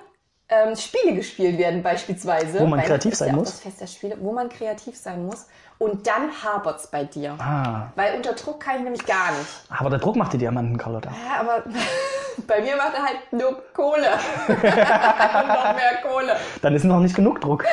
ähm, 0.51 0.75
Spiele 0.75 1.15
gespielt 1.15 1.57
werden 1.57 1.81
beispielsweise. 1.81 2.59
Wo 2.59 2.67
man 2.67 2.81
kreativ 2.81 3.15
sein 3.15 3.29
ja 3.29 3.35
muss? 3.35 3.51
Das 3.51 3.59
Fest 3.61 3.81
der 3.81 3.87
Spiele, 3.87 4.17
wo 4.19 4.31
man 4.31 4.49
kreativ 4.49 4.95
sein 4.97 5.25
muss 5.25 5.47
und 5.79 6.05
dann 6.05 6.29
hapert's 6.43 6.85
bei 6.87 7.05
dir. 7.05 7.35
Ah, 7.39 7.87
Weil 7.95 8.15
unter 8.15 8.33
Druck 8.33 8.59
kann 8.59 8.77
ich 8.77 8.83
nämlich 8.83 9.05
gar 9.05 9.31
nicht. 9.31 9.49
aber 9.69 9.89
der 9.89 9.99
Druck 9.99 10.15
macht 10.15 10.33
die 10.33 10.37
Diamanten, 10.37 10.77
Carlotta. 10.77 11.09
Ja, 11.09 11.39
aber 11.39 11.63
bei 12.47 12.61
mir 12.61 12.75
macht 12.75 12.93
er 12.93 13.03
halt 13.03 13.31
nur 13.31 13.63
Kohle. 13.73 14.11
noch 14.47 15.75
mehr 15.75 15.97
Kohle. 16.03 16.35
Dann 16.61 16.75
ist 16.75 16.83
noch 16.83 16.99
nicht 16.99 17.15
genug 17.15 17.41
Druck. 17.41 17.65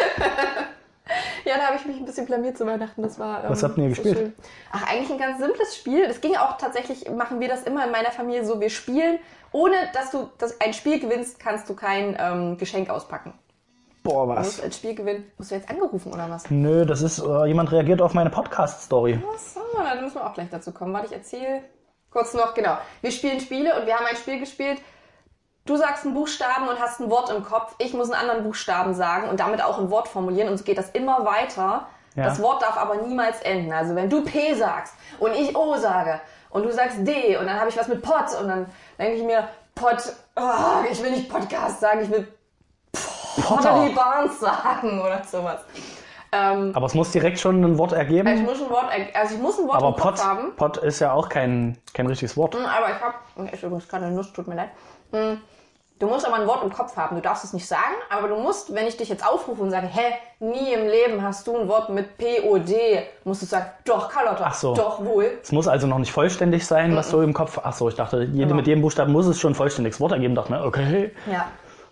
Ja, 1.48 1.56
da 1.56 1.62
habe 1.68 1.76
ich 1.76 1.86
mich 1.86 1.96
ein 1.96 2.04
bisschen 2.04 2.26
blamiert 2.26 2.58
zu 2.58 2.66
Weihnachten. 2.66 3.02
Das 3.02 3.18
war. 3.18 3.42
Ähm, 3.44 3.50
Was 3.50 3.62
habt 3.62 3.78
ihr 3.78 3.84
so 3.84 3.88
gespielt? 3.88 4.18
schön. 4.18 4.32
Ach, 4.70 4.86
eigentlich 4.92 5.10
ein 5.10 5.18
ganz 5.18 5.38
simples 5.40 5.74
Spiel. 5.76 6.06
Das 6.06 6.20
ging 6.20 6.36
auch 6.36 6.58
tatsächlich, 6.58 7.10
machen 7.10 7.40
wir 7.40 7.48
das 7.48 7.62
immer 7.62 7.84
in 7.86 7.90
meiner 7.90 8.10
Familie 8.10 8.44
so. 8.44 8.60
Wir 8.60 8.70
spielen, 8.70 9.18
ohne 9.52 9.74
dass 9.94 10.10
du 10.10 10.28
das, 10.38 10.60
ein 10.60 10.74
Spiel 10.74 11.00
gewinnst, 11.00 11.40
kannst 11.40 11.68
du 11.70 11.74
kein 11.74 12.16
ähm, 12.20 12.58
Geschenk 12.58 12.90
auspacken. 12.90 13.32
Boah, 14.02 14.26
Du 14.26 14.32
was? 14.32 14.46
musst 14.46 14.64
ein 14.64 14.72
Spiel 14.72 14.94
gewinnen. 14.94 15.30
Musst 15.38 15.50
du 15.50 15.54
jetzt 15.54 15.68
angerufen 15.70 16.12
oder 16.12 16.28
was? 16.30 16.50
Nö, 16.50 16.84
das 16.86 17.02
ist, 17.02 17.18
äh, 17.18 17.46
jemand 17.46 17.72
reagiert 17.72 18.00
auf 18.02 18.14
meine 18.14 18.30
Podcast-Story. 18.30 19.18
Achso, 19.34 19.60
dann 19.76 20.02
müssen 20.02 20.16
wir 20.16 20.26
auch 20.26 20.34
gleich 20.34 20.48
dazu 20.50 20.72
kommen. 20.72 20.92
Warte, 20.92 21.06
ich 21.08 21.12
erzähle 21.12 21.62
kurz 22.10 22.32
noch, 22.34 22.54
genau. 22.54 22.78
Wir 23.00 23.10
spielen 23.10 23.40
Spiele 23.40 23.78
und 23.78 23.86
wir 23.86 23.94
haben 23.96 24.06
ein 24.06 24.16
Spiel 24.16 24.38
gespielt. 24.38 24.80
Du 25.68 25.76
sagst 25.76 26.06
einen 26.06 26.14
Buchstaben 26.14 26.66
und 26.66 26.80
hast 26.80 26.98
ein 26.98 27.10
Wort 27.10 27.28
im 27.28 27.44
Kopf. 27.44 27.74
Ich 27.76 27.92
muss 27.92 28.10
einen 28.10 28.22
anderen 28.22 28.42
Buchstaben 28.42 28.94
sagen 28.94 29.28
und 29.28 29.38
damit 29.38 29.62
auch 29.62 29.78
ein 29.78 29.90
Wort 29.90 30.08
formulieren. 30.08 30.48
Und 30.48 30.56
so 30.56 30.64
geht 30.64 30.78
das 30.78 30.88
immer 30.92 31.26
weiter. 31.26 31.86
Ja. 32.14 32.24
Das 32.24 32.40
Wort 32.40 32.62
darf 32.62 32.78
aber 32.78 32.94
niemals 32.96 33.42
enden. 33.42 33.70
Also 33.70 33.94
wenn 33.94 34.08
du 34.08 34.24
P 34.24 34.54
sagst 34.54 34.94
und 35.18 35.34
ich 35.34 35.54
O 35.54 35.76
sage 35.76 36.22
und 36.48 36.64
du 36.64 36.72
sagst 36.72 37.06
D 37.06 37.36
und 37.36 37.44
dann 37.44 37.60
habe 37.60 37.68
ich 37.68 37.76
was 37.76 37.86
mit 37.86 38.00
Pot 38.00 38.34
und 38.40 38.48
dann 38.48 38.64
denke 38.98 39.18
ich 39.18 39.22
mir, 39.22 39.46
Pot, 39.74 40.10
oh, 40.36 40.90
ich 40.90 41.02
will 41.02 41.10
nicht 41.10 41.28
Podcast 41.28 41.80
sagen, 41.80 42.00
ich 42.00 42.10
will 42.10 42.26
Pottery 43.42 43.90
Barnes 43.90 44.40
sagen 44.40 45.00
oder 45.04 45.22
sowas. 45.22 45.60
Ähm, 46.32 46.72
Aber 46.74 46.86
es 46.86 46.94
muss 46.94 47.12
direkt 47.12 47.38
schon 47.38 47.62
ein 47.62 47.76
Wort 47.76 47.92
ich 47.92 47.98
ergeben. 47.98 48.42
muss 48.42 48.62
ein 48.62 48.70
Wort, 48.70 48.86
also 49.12 49.34
ich 49.34 49.40
muss 49.40 49.58
ein 49.58 49.68
Wort 49.68 49.76
Aber 49.76 49.88
im 49.88 49.96
Kopf 49.96 50.02
Pot, 50.02 50.24
haben. 50.24 50.56
Pot 50.56 50.76
ist 50.78 51.00
ja 51.00 51.12
auch 51.12 51.28
kein, 51.28 51.76
kein 51.92 52.06
richtiges 52.06 52.38
Wort. 52.38 52.54
Mm, 52.54 52.64
Aber 52.64 52.86
ich 52.90 53.00
habe, 53.02 53.54
ich 53.54 53.62
übrigens 53.62 53.86
gerade 53.86 54.06
eine 54.06 54.14
Nuss, 54.14 54.32
tut 54.32 54.48
mir 54.48 54.54
leid. 54.54 54.70
Mm, 55.98 56.00
Du 56.00 56.06
musst 56.06 56.26
aber 56.26 56.36
ein 56.36 56.46
Wort 56.46 56.62
im 56.62 56.72
Kopf 56.72 56.96
haben. 56.96 57.16
Du 57.16 57.22
darfst 57.22 57.44
es 57.44 57.52
nicht 57.52 57.66
sagen, 57.66 57.94
aber 58.08 58.28
du 58.28 58.36
musst, 58.36 58.72
wenn 58.74 58.86
ich 58.86 58.96
dich 58.96 59.08
jetzt 59.08 59.26
aufrufe 59.26 59.62
und 59.62 59.70
sage, 59.70 59.86
hä, 59.88 60.14
nie 60.40 60.72
im 60.72 60.86
Leben 60.86 61.22
hast 61.22 61.46
du 61.46 61.56
ein 61.56 61.68
Wort 61.68 61.90
mit 61.90 62.16
P-O-D, 62.18 63.02
musst 63.24 63.42
du 63.42 63.46
sagen, 63.46 63.66
doch, 63.84 64.08
Carlotta, 64.08 64.44
Ach 64.46 64.54
so. 64.54 64.74
doch 64.74 65.04
wohl. 65.04 65.38
Es 65.42 65.50
muss 65.52 65.66
also 65.68 65.86
noch 65.86 65.98
nicht 65.98 66.12
vollständig 66.12 66.66
sein, 66.66 66.94
was 66.94 67.10
du 67.10 67.20
im 67.20 67.34
Kopf. 67.34 67.58
Ach 67.62 67.72
so, 67.72 67.88
ich 67.88 67.96
dachte, 67.96 68.18
jede, 68.22 68.32
Genau. 68.44 68.54
mit 68.54 68.66
jedem 68.66 68.82
Buchstaben 68.82 69.12
muss 69.12 69.26
es 69.26 69.40
schon 69.40 69.52
ein 69.52 69.56
vollständiges 69.56 70.00
Wort 70.00 70.12
ergeben. 70.12 70.34
Dachte 70.34 70.52
mir, 70.52 70.64
okay. 70.64 71.12
Ja. 71.30 71.46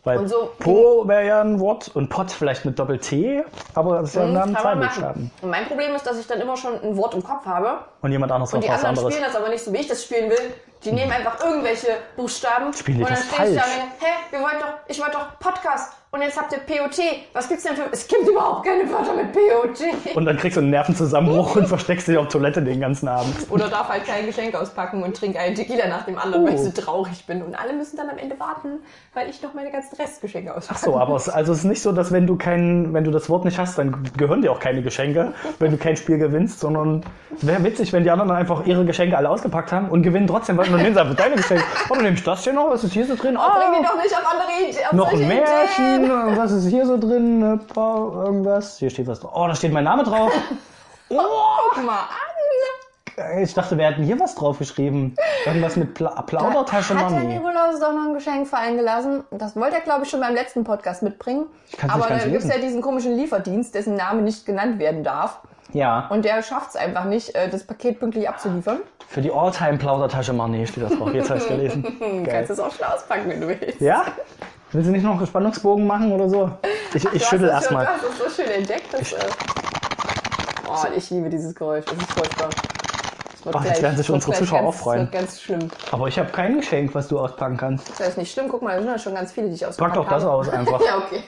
Weil 0.04 0.18
Und 0.18 0.28
so- 0.28 0.52
Po 0.60 1.02
wäre 1.08 1.26
ja 1.26 1.40
ein 1.40 1.58
Wort 1.58 1.90
und 1.94 2.08
Pot 2.10 2.30
vielleicht 2.30 2.64
mit 2.64 2.78
Doppel-T, 2.78 3.42
aber 3.74 3.96
das 4.02 4.10
ist 4.10 4.14
ja 4.14 4.24
Mhm, 4.26 4.34
dann 4.34 4.56
zwei. 4.56 4.74
Buchstaben. 4.76 5.32
Und 5.42 5.50
mein 5.50 5.66
Problem 5.66 5.96
ist, 5.96 6.06
dass 6.06 6.16
ich 6.16 6.28
dann 6.28 6.40
immer 6.40 6.56
schon 6.56 6.80
ein 6.80 6.96
Wort 6.96 7.14
im 7.14 7.24
Kopf 7.24 7.44
habe 7.44 7.78
Und 8.02 8.12
jemand 8.12 8.30
anderes 8.30 8.54
und 8.54 8.62
die 8.62 8.68
anderen 8.70 8.90
anderes. 8.90 9.12
spielen 9.12 9.26
das 9.28 9.34
aber 9.40 9.48
nicht 9.48 9.64
so, 9.64 9.72
wie 9.72 9.78
ich 9.78 9.88
das 9.88 10.04
spielen 10.04 10.30
will. 10.30 10.38
Die 10.87 10.93
nehmen 10.93 11.11
einfach 11.11 11.40
irgendwelche 11.40 11.99
Buchstaben 12.14 12.73
Spielen 12.73 12.99
die 12.99 13.02
und 13.02 13.11
dann 13.11 13.19
das 13.19 13.35
stehe 13.35 13.50
ich 13.50 13.57
da 13.57 13.64
und 13.64 13.71
denke, 13.73 13.93
hä, 13.99 14.12
wir 14.31 14.40
wollten 14.40 14.61
doch, 14.61 14.73
ich 14.87 15.00
wollte 15.00 15.12
doch 15.12 15.38
Podcast 15.40 15.93
und 16.16 16.23
jetzt 16.23 16.37
habt 16.38 16.52
ihr 16.52 16.58
POT. 16.58 16.99
Was 17.32 17.49
gibt's 17.49 17.64
denn 17.64 17.76
für, 17.76 17.85
es 17.92 18.06
gibt 18.08 18.26
überhaupt 18.28 18.66
keine 18.66 18.90
Wörter 18.90 19.14
mit 19.14 19.32
POT. 19.32 20.16
Und 20.16 20.25
dann 20.25 20.37
kriegst 20.37 20.56
du 20.56 20.61
einen 20.61 20.70
Nervenzusammenbruch 20.70 21.56
und 21.56 21.66
versteckst 21.68 22.08
dich 22.08 22.16
auf 22.18 22.28
Toilette 22.28 22.62
den 22.62 22.80
ganzen 22.80 23.08
Abend. 23.08 23.35
Oder 23.50 23.68
darf 23.68 23.88
halt 23.88 24.04
kein 24.06 24.26
Geschenk 24.26 24.54
auspacken 24.54 25.02
und 25.02 25.16
trinke 25.16 25.38
einen 25.38 25.54
Tequila 25.54 25.87
nach 25.88 26.04
dem 26.04 26.18
anderen, 26.18 26.44
Oh. 26.44 26.46
weil 26.49 26.54
ich 26.54 26.61
so 26.62 26.70
traurig 26.70 27.26
bin. 27.26 27.42
Und 27.42 27.54
alle 27.54 27.73
müssen 27.73 27.96
dann 27.96 28.08
am 28.11 28.18
Ende 28.18 28.38
warten, 28.40 28.80
weil 29.14 29.28
ich 29.30 29.42
noch 29.42 29.54
meine 29.54 29.70
ganzen 29.70 29.96
Restgeschenke 29.96 30.54
auspacke. 30.54 30.80
So, 30.80 30.99
aber 30.99 31.16
es, 31.16 31.28
also 31.28 31.52
es 31.52 31.58
ist 31.58 31.64
nicht 31.64 31.82
so, 31.82 31.92
dass 31.92 32.12
wenn 32.12 32.26
du 32.26 32.37
kein, 32.37 32.92
wenn 32.92 33.04
du 33.04 33.11
das 33.11 33.28
Wort 33.30 33.44
nicht 33.44 33.58
hast, 33.58 33.78
dann 33.78 34.11
gehören 34.16 34.42
dir 34.42 34.52
auch 34.52 34.61
keine 34.61 34.82
Geschenke, 34.82 35.32
wenn 35.58 35.70
du 35.70 35.76
kein 35.78 35.96
Spiel 35.96 36.18
gewinnst, 36.18 36.61
sondern 36.61 37.04
es 37.37 37.46
wäre 37.46 37.62
witzig, 37.64 37.92
wenn 37.92 38.02
die 38.04 38.11
anderen 38.11 38.28
dann 38.28 38.38
einfach 38.38 38.66
ihre 38.66 38.85
Geschenke 38.85 39.16
alle 39.16 39.28
ausgepackt 39.30 39.73
haben 39.73 39.88
und 39.90 40.02
gewinnen 40.02 40.26
trotzdem, 40.26 40.56
weil 40.56 40.66
dann 40.66 40.76
nehmen 40.82 40.94
sie 40.94 41.00
einfach 41.00 41.16
deine 41.16 41.37
Geschenke. 41.37 41.64
Oh, 41.90 41.94
dann 41.94 42.02
nehme 42.04 42.16
ich 42.16 42.25
das 42.25 42.42
hier 42.44 42.52
noch, 42.52 42.70
was 42.70 42.85
ist 42.85 42.92
hier 42.92 43.06
so 43.06 43.14
drin? 43.14 43.35
Bring 43.35 43.37
Ah, 43.37 43.70
mich 43.70 43.87
doch 43.88 43.96
nicht 44.02 44.14
auf 44.14 44.32
andere 44.32 44.68
Ideen. 44.68 44.87
Auf 44.87 44.92
noch 44.92 45.12
ein 45.12 45.28
Märchen, 45.28 45.85
Ideen. 45.96 46.05
Was 46.08 46.52
ist 46.52 46.66
hier 46.68 46.86
so 46.86 46.98
drin? 46.98 47.60
Paar- 47.72 48.25
Irgendwas. 48.26 48.78
Hier 48.78 48.90
steht 48.90 49.06
was 49.06 49.20
drauf. 49.20 49.32
Oh, 49.34 49.46
da 49.46 49.54
steht 49.54 49.72
mein 49.72 49.84
Name 49.84 50.02
drauf. 50.04 50.32
Guck 51.08 51.84
mal 51.84 51.92
an. 52.00 53.38
Ich 53.42 53.54
dachte, 53.54 53.78
wir 53.78 53.86
hätten 53.86 54.02
hier 54.02 54.20
was 54.20 54.34
draufgeschrieben. 54.34 55.14
Irgendwas 55.46 55.76
mit 55.76 55.94
Pla 55.94 56.20
Plaudertasche 56.22 56.94
Hat 56.98 57.10
der 57.10 57.20
Money. 57.20 57.34
Nikolaus 57.38 57.80
doch 57.80 57.92
noch 57.94 58.08
ein 58.08 58.14
Geschenk 58.14 58.46
fallen 58.46 58.76
gelassen? 58.76 59.25
Das 59.30 59.56
wollte 59.56 59.76
er, 59.76 59.80
glaube 59.82 60.04
ich, 60.04 60.10
schon 60.10 60.20
beim 60.20 60.34
letzten 60.34 60.64
Podcast 60.64 61.02
mitbringen. 61.02 61.46
kann's 61.78 61.94
Aber 61.94 62.08
da 62.08 62.18
gibt 62.18 62.42
es 62.42 62.48
ja 62.48 62.58
diesen 62.58 62.82
komischen 62.82 63.16
Lieferdienst, 63.16 63.75
dessen 63.75 63.94
Name 63.94 64.20
nicht 64.20 64.44
genannt 64.44 64.78
werden 64.78 65.02
darf. 65.02 65.40
Ja, 65.72 66.08
Und 66.10 66.26
der 66.26 66.42
schafft 66.42 66.70
es 66.70 66.76
einfach 66.76 67.04
nicht, 67.06 67.34
äh, 67.34 67.48
das 67.48 67.64
Paket 67.64 67.98
pünktlich 68.00 68.28
abzuliefern. 68.28 68.80
für 69.08 69.22
die 69.22 69.32
Alltime 69.32 69.78
Plaudertasche 69.78 70.32
Money 70.34 70.66
steht 70.66 70.84
das 70.84 70.92
drauf. 70.96 71.12
Jetzt 71.14 71.30
habe 71.30 71.40
ich 71.40 71.48
gelesen. 71.48 71.82
Du 71.98 72.22
Geil. 72.22 72.26
kannst 72.28 72.50
es 72.50 72.60
auch 72.60 72.70
schon 72.72 72.86
auspacken, 72.86 73.30
wenn 73.30 73.40
du 73.40 73.48
willst. 73.48 73.80
Ja? 73.80 74.04
Willst 74.76 74.88
du 74.88 74.92
nicht 74.92 75.04
noch 75.04 75.16
einen 75.16 75.26
Spannungsbogen 75.26 75.87
machen 75.87 76.12
oder 76.12 76.28
so? 76.28 76.50
Ich, 76.92 77.02
ich 77.14 77.25
schüttel 77.25 77.47
das 77.47 77.62
erstmal. 77.62 77.87
Du 77.87 77.92
hast 77.92 78.02
es 78.04 78.18
so 78.18 78.42
schön 78.42 78.50
entdeckt. 78.50 78.92
Dass, 78.92 79.11
äh 79.11 79.16
oh, 80.68 80.85
ich 80.95 81.09
liebe 81.09 81.30
dieses 81.30 81.54
Geräusch. 81.54 81.87
Das 81.87 81.97
ist 81.97 82.12
furchtbar. 82.12 82.50
Das 83.42 83.54
Ach, 83.54 83.64
jetzt 83.64 83.80
werden 83.80 83.97
sich 83.97 84.06
das 84.06 84.14
unsere 84.14 84.33
Zuschauer 84.35 84.64
ganz, 84.64 84.76
auch 84.76 84.78
freuen. 84.78 84.99
Das 84.99 85.12
wird 85.12 85.23
ganz 85.23 85.40
schlimm. 85.40 85.71
Aber 85.92 86.09
ich 86.09 86.18
habe 86.18 86.30
kein 86.30 86.56
Geschenk, 86.59 86.95
was 86.95 87.09
du 87.09 87.18
auspacken 87.18 87.56
kannst. 87.56 87.88
Das 87.99 88.09
ist 88.09 88.18
nicht 88.18 88.30
schlimm. 88.30 88.49
Guck 88.50 88.61
mal, 88.61 88.76
da 88.76 88.83
sind 88.83 88.90
ja 88.90 88.99
schon 88.99 89.14
ganz 89.14 89.33
viele, 89.33 89.49
die 89.49 89.54
ich 89.54 89.64
ausgepackt 89.64 89.95
Pack 89.95 90.02
doch 90.02 90.11
das 90.11 90.25
aus 90.25 90.49
einfach. 90.50 90.78
ja, 90.85 90.99
okay. 90.99 91.23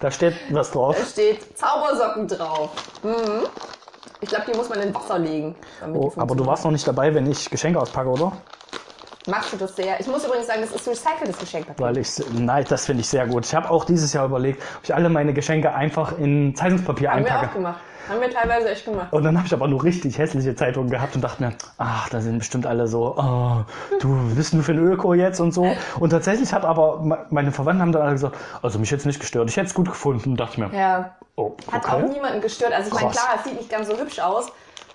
Da 0.00 0.10
steht 0.10 0.34
was 0.50 0.70
drauf. 0.70 0.94
Da 0.98 1.06
steht 1.06 1.56
Zaubersocken 1.56 2.28
drauf. 2.28 2.68
Mhm. 3.02 3.46
Ich 4.20 4.28
glaube, 4.28 4.44
die 4.52 4.58
muss 4.58 4.68
man 4.68 4.80
in 4.80 4.94
Wasser 4.94 5.18
legen. 5.18 5.54
Oh, 5.94 6.12
aber 6.16 6.34
du 6.34 6.44
warst 6.44 6.64
noch 6.64 6.70
nicht 6.70 6.86
dabei, 6.86 7.14
wenn 7.14 7.30
ich 7.30 7.48
Geschenke 7.48 7.80
auspacke, 7.80 8.10
oder? 8.10 8.32
Machst 9.26 9.52
du 9.52 9.56
das 9.58 9.76
sehr? 9.76 10.00
Ich 10.00 10.06
muss 10.06 10.24
übrigens 10.24 10.46
sagen, 10.46 10.62
das 10.62 10.70
ist 10.72 10.88
recyceltes 10.88 11.38
Geschenkpapier. 11.38 11.84
Weil 11.84 11.98
ich, 11.98 12.08
nein, 12.32 12.64
das 12.68 12.86
finde 12.86 13.02
ich 13.02 13.08
sehr 13.08 13.26
gut. 13.26 13.44
Ich 13.44 13.54
habe 13.54 13.70
auch 13.70 13.84
dieses 13.84 14.12
Jahr 14.12 14.24
überlegt, 14.24 14.62
ob 14.78 14.84
ich 14.84 14.94
alle 14.94 15.08
meine 15.10 15.34
Geschenke 15.34 15.74
einfach 15.74 16.16
in 16.18 16.54
Zeitungspapier 16.54 17.10
Haben 17.12 17.24
wir 17.24 17.30
auch 17.30 17.34
einpacke. 17.36 17.54
gemacht. 17.58 17.80
Haben 18.08 18.20
wir 18.22 18.30
teilweise 18.30 18.70
echt 18.70 18.84
gemacht. 18.86 19.12
Und 19.12 19.22
dann 19.22 19.36
habe 19.36 19.46
ich 19.46 19.52
aber 19.52 19.68
nur 19.68 19.84
richtig 19.84 20.18
hässliche 20.18 20.56
Zeitungen 20.56 20.90
gehabt 20.90 21.14
und 21.14 21.20
dachte 21.20 21.42
mir, 21.44 21.52
ach, 21.78 22.08
da 22.08 22.20
sind 22.20 22.38
bestimmt 22.38 22.66
alle 22.66 22.88
so, 22.88 23.14
oh, 23.16 23.58
du 24.00 24.34
bist 24.34 24.52
nur 24.54 24.64
für 24.64 24.72
ein 24.72 24.78
Öko 24.78 25.14
jetzt 25.14 25.38
und 25.38 25.52
so. 25.52 25.70
Und 26.00 26.10
tatsächlich 26.10 26.52
hat 26.52 26.64
aber 26.64 27.00
me- 27.02 27.26
meine 27.30 27.52
Verwandten 27.52 27.82
haben 27.82 27.92
dann 27.92 28.02
alle 28.02 28.12
gesagt, 28.12 28.36
also 28.62 28.78
mich 28.80 28.90
jetzt 28.90 29.06
nicht 29.06 29.20
gestört, 29.20 29.48
ich 29.48 29.56
hätte 29.56 29.66
es 29.68 29.74
gut 29.74 29.88
gefunden. 29.88 30.34
Dachte 30.36 30.52
ich 30.54 30.58
mir, 30.58 30.76
Ja. 30.76 31.14
oh, 31.36 31.52
Hat 31.70 31.84
auch 31.88 31.98
okay. 32.02 32.08
niemanden 32.08 32.40
gestört. 32.40 32.72
Also 32.72 32.88
ich 32.88 32.94
meine, 32.94 33.10
klar, 33.10 33.28
es 33.36 33.44
sieht 33.44 33.56
nicht 33.58 33.70
ganz 33.70 33.86
so 33.86 33.96
hübsch 33.96 34.18
aus. 34.18 34.46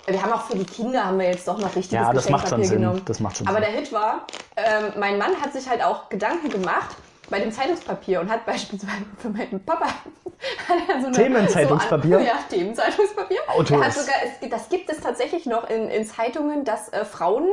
Wir 0.08 0.22
haben 0.22 0.34
auch 0.34 0.44
für 0.44 0.58
die 0.58 0.66
Kinder 0.66 1.06
haben 1.06 1.20
wir 1.20 1.28
jetzt 1.28 1.48
doch 1.48 1.58
noch 1.58 1.76
richtiges 1.76 1.92
Ja, 1.92 2.14
das 2.14 2.30
macht 2.30 2.48
schon 2.48 2.62
Geschenkpapier 2.62 2.66
Sinn. 2.66 2.80
genommen. 2.82 3.02
Das 3.06 3.20
macht 3.20 3.38
schon 3.38 3.48
Aber 3.48 3.58
Sinn. 3.58 3.72
der 3.72 3.80
Hit 3.80 3.92
war, 3.92 4.28
ähm, 4.56 4.94
mein 4.98 5.18
Mann 5.18 5.40
hat 5.42 5.54
sich 5.54 5.68
halt 5.68 5.84
auch 5.84 6.10
Gedanken 6.10 6.50
gemacht 6.50 6.96
bei 7.30 7.40
dem 7.40 7.52
Zeitungspapier 7.52 8.22
und 8.22 8.30
hat 8.30 8.46
beispielsweise 8.46 9.06
für 9.18 9.30
meinen 9.30 9.64
Papa 9.66 9.88
so 11.02 11.08
eine, 11.08 11.12
Themenzeitungspapier? 11.12 12.20
So, 12.20 12.26
ja, 12.26 12.34
Themenzeitungspapier. 12.50 13.40
Autos. 13.48 13.72
Er 13.72 13.86
hat 13.86 13.94
sogar, 13.94 14.16
es, 14.42 14.50
das 14.50 14.70
gibt 14.70 14.90
es 14.92 15.00
tatsächlich 15.00 15.46
noch 15.48 15.70
in, 15.70 15.90
in 15.90 16.06
Zeitungen, 16.06 16.64
dass 16.66 16.90
äh, 16.90 17.04
Frauen 17.04 17.50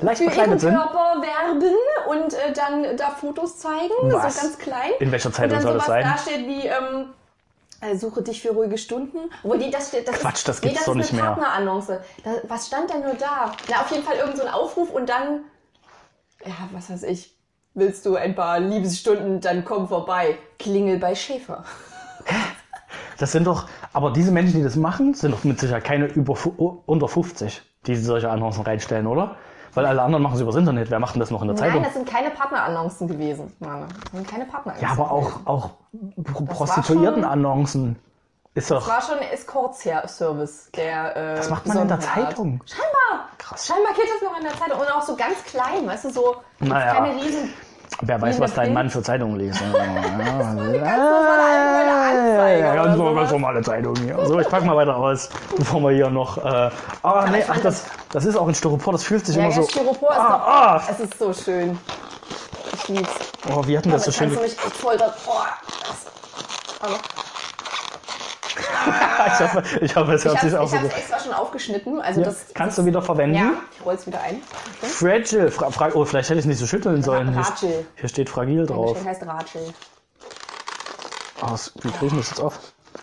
Leicht 0.00 0.18
für 0.22 0.30
ihren 0.30 0.58
sind. 0.58 0.74
Körper 0.74 1.22
werben 1.22 1.74
und 2.08 2.34
äh, 2.34 2.52
dann 2.52 2.96
da 2.96 3.10
Fotos 3.10 3.58
zeigen, 3.58 3.92
Was? 4.02 4.34
so 4.34 4.42
ganz 4.42 4.58
klein. 4.58 4.90
In 4.98 5.12
welcher 5.12 5.32
Zeitung 5.32 5.60
soll 5.60 5.74
das 5.74 5.86
sein? 5.86 6.02
da 6.02 6.18
steht 6.18 6.46
wie 6.46 6.66
ähm, 6.66 7.12
äh, 7.80 7.96
suche 7.96 8.22
dich 8.22 8.42
für 8.42 8.50
ruhige 8.50 8.78
Stunden. 8.78 9.18
Obwohl 9.42 9.58
die, 9.58 9.70
das, 9.70 9.90
das 9.90 10.20
Quatsch, 10.20 10.46
das 10.46 10.60
gibt's 10.60 10.78
das 10.78 10.86
doch 10.86 10.94
nicht 10.94 11.12
mehr. 11.12 11.24
Partnerannonce. 11.24 12.00
Da, 12.24 12.30
was 12.48 12.66
stand 12.66 12.90
denn 12.90 13.02
nur 13.02 13.14
da? 13.14 13.52
Na, 13.68 13.80
auf 13.80 13.90
jeden 13.90 14.02
Fall 14.02 14.16
irgend 14.16 14.36
so 14.36 14.44
ein 14.44 14.52
Aufruf 14.52 14.90
und 14.90 15.08
dann, 15.08 15.42
ja, 16.44 16.54
was 16.72 16.90
weiß 16.90 17.04
ich, 17.04 17.36
willst 17.74 18.04
du 18.06 18.16
ein 18.16 18.34
paar 18.34 18.60
Liebesstunden, 18.60 19.40
dann 19.40 19.64
komm 19.64 19.88
vorbei. 19.88 20.38
Klingel 20.58 20.98
bei 20.98 21.14
Schäfer. 21.14 21.64
Das 23.18 23.32
sind 23.32 23.46
doch, 23.46 23.68
aber 23.92 24.12
diese 24.12 24.30
Menschen, 24.30 24.58
die 24.58 24.62
das 24.62 24.76
machen, 24.76 25.14
sind 25.14 25.32
doch 25.32 25.44
mit 25.44 25.58
Sicherheit 25.58 25.84
keine 25.84 26.06
über, 26.06 26.36
unter 26.86 27.08
50, 27.08 27.62
die 27.86 27.96
solche 27.96 28.30
Annoncen 28.30 28.62
reinstellen, 28.62 29.06
oder? 29.06 29.36
Weil 29.74 29.86
alle 29.86 30.02
anderen 30.02 30.22
machen 30.22 30.34
es 30.36 30.40
übers 30.40 30.56
Internet. 30.56 30.90
Wer 30.90 30.98
macht 30.98 31.14
denn 31.14 31.20
das 31.20 31.30
noch 31.30 31.42
in 31.42 31.48
der 31.48 31.56
Nein, 31.56 31.68
Zeitung? 31.68 31.82
das 31.84 31.94
sind 31.94 32.08
keine 32.08 32.30
Partnerannoncen 32.30 33.08
gewesen, 33.08 33.52
Mann. 33.60 33.86
Das 34.04 34.12
sind 34.12 34.28
keine 34.28 34.44
Partnerannoncen. 34.44 34.96
Ja, 34.96 35.02
aber 35.02 35.10
auch, 35.12 35.46
auch 35.46 35.70
Prostituierten-Annoncen. 36.46 37.96
Ist 38.54 38.70
doch. 38.70 38.78
Das 38.78 38.88
war 38.88 39.02
schon 39.02 39.18
ein 39.24 39.30
Escort-Service, 39.32 40.70
der. 40.74 41.16
Äh, 41.16 41.36
Das 41.36 41.50
macht 41.50 41.66
man 41.66 41.78
in 41.78 41.88
der. 41.88 42.00
Zeitung. 42.00 42.60
Scheinbar. 42.66 43.28
Krass. 43.38 43.66
Scheinbar 43.66 43.92
geht 43.94 44.06
das 44.12 44.28
noch 44.28 44.36
in 44.36 44.44
der 44.44 44.52
Zeitung. 44.58 44.80
Und 44.80 44.90
auch 44.92 45.02
so 45.02 45.14
ganz 45.14 45.44
klein, 45.44 45.86
weißt 45.86 46.06
du, 46.06 46.10
so. 46.10 46.36
Naja. 46.58 46.94
Keine 46.94 47.14
riesen. 47.22 47.52
Wer 48.02 48.20
weiß, 48.22 48.38
was 48.40 48.54
dein? 48.54 48.72
Mann 48.72 48.90
für 48.90 49.02
Zeitungen 49.02 49.38
liest. 49.38 49.60
Ja, 52.58 52.74
ganz, 52.74 52.96
sowas. 52.96 53.14
ganz 53.16 53.30
normale 53.32 53.62
Zeitung 53.62 53.94
hier. 53.96 54.16
So, 54.26 54.38
ich 54.40 54.48
pack 54.48 54.64
mal 54.64 54.76
weiter 54.76 54.96
aus, 54.96 55.28
bevor 55.56 55.80
wir 55.82 55.90
hier 55.90 56.10
noch. 56.10 56.38
Äh, 56.38 56.70
ah, 57.02 57.26
nee, 57.30 57.38
ich 57.40 57.48
ach, 57.50 57.58
das, 57.60 57.84
das 58.10 58.24
ist 58.24 58.36
auch 58.36 58.48
ein 58.48 58.54
Styropor, 58.54 58.92
das 58.92 59.04
fühlt 59.04 59.26
sich 59.26 59.36
Ja, 59.36 59.44
immer 59.44 59.52
so. 59.52 59.62
Styropor 59.62 60.10
ist 60.10 60.18
ah, 60.18 60.28
doch. 60.38 60.46
ah, 60.46 60.82
Es 60.90 61.00
ist 61.00 61.18
so 61.18 61.32
schön. 61.32 61.78
Ich 62.74 62.88
lieb's. 62.88 63.10
oh, 63.54 63.62
wie 63.66 63.76
hatten 63.78 63.90
das 63.90 64.04
so 64.04 64.12
schön. 64.12 64.30
mich 64.40 64.54
voll 64.56 64.96
dran. 64.96 65.10
Oh, 65.26 65.32
das, 65.82 66.06
aber 66.80 66.98
ich, 68.58 69.40
hoffe, 69.40 69.62
ich 69.80 69.96
hoffe, 69.96 70.12
es 70.14 70.24
ich 70.24 70.30
hört 70.30 70.40
sich 70.40 70.56
auch 70.56 70.64
ich 70.64 70.70
so 70.70 70.78
gut. 70.78 70.92
extra 70.96 71.18
schon 71.20 71.32
aufgeschnitten. 71.32 72.00
Also 72.00 72.20
Ja, 72.20 72.26
das, 72.26 72.46
kannst 72.54 72.76
das, 72.78 72.84
du 72.84 72.88
wieder 72.88 73.02
verwenden? 73.02 73.36
Ja, 73.36 73.52
ich 73.78 73.84
roll's 73.84 74.06
wieder 74.06 74.20
ein. 74.20 74.42
Fragile. 74.82 75.50
Fra 75.50 75.70
fra 75.70 75.90
oh, 75.94 76.04
vielleicht 76.04 76.28
hätte 76.30 76.38
ich 76.40 76.44
es 76.44 76.48
nicht 76.48 76.58
so 76.58 76.66
schütteln 76.66 77.02
sollen. 77.02 77.32
Hier, 77.32 77.40
Ratschel. 77.40 77.86
hier 77.96 78.08
steht 78.08 78.28
fragil 78.30 78.66
drauf. 78.66 78.92
Geschenk 78.94 79.08
heißt 79.08 79.26
Ratschel. 79.26 79.62
Oh, 81.42 81.50
was- 81.52 81.72
wie 81.82 81.90
kriege 81.90 82.06
ich 82.06 82.20
das 82.20 82.30
jetzt 82.30 82.40
auf? 82.40 82.58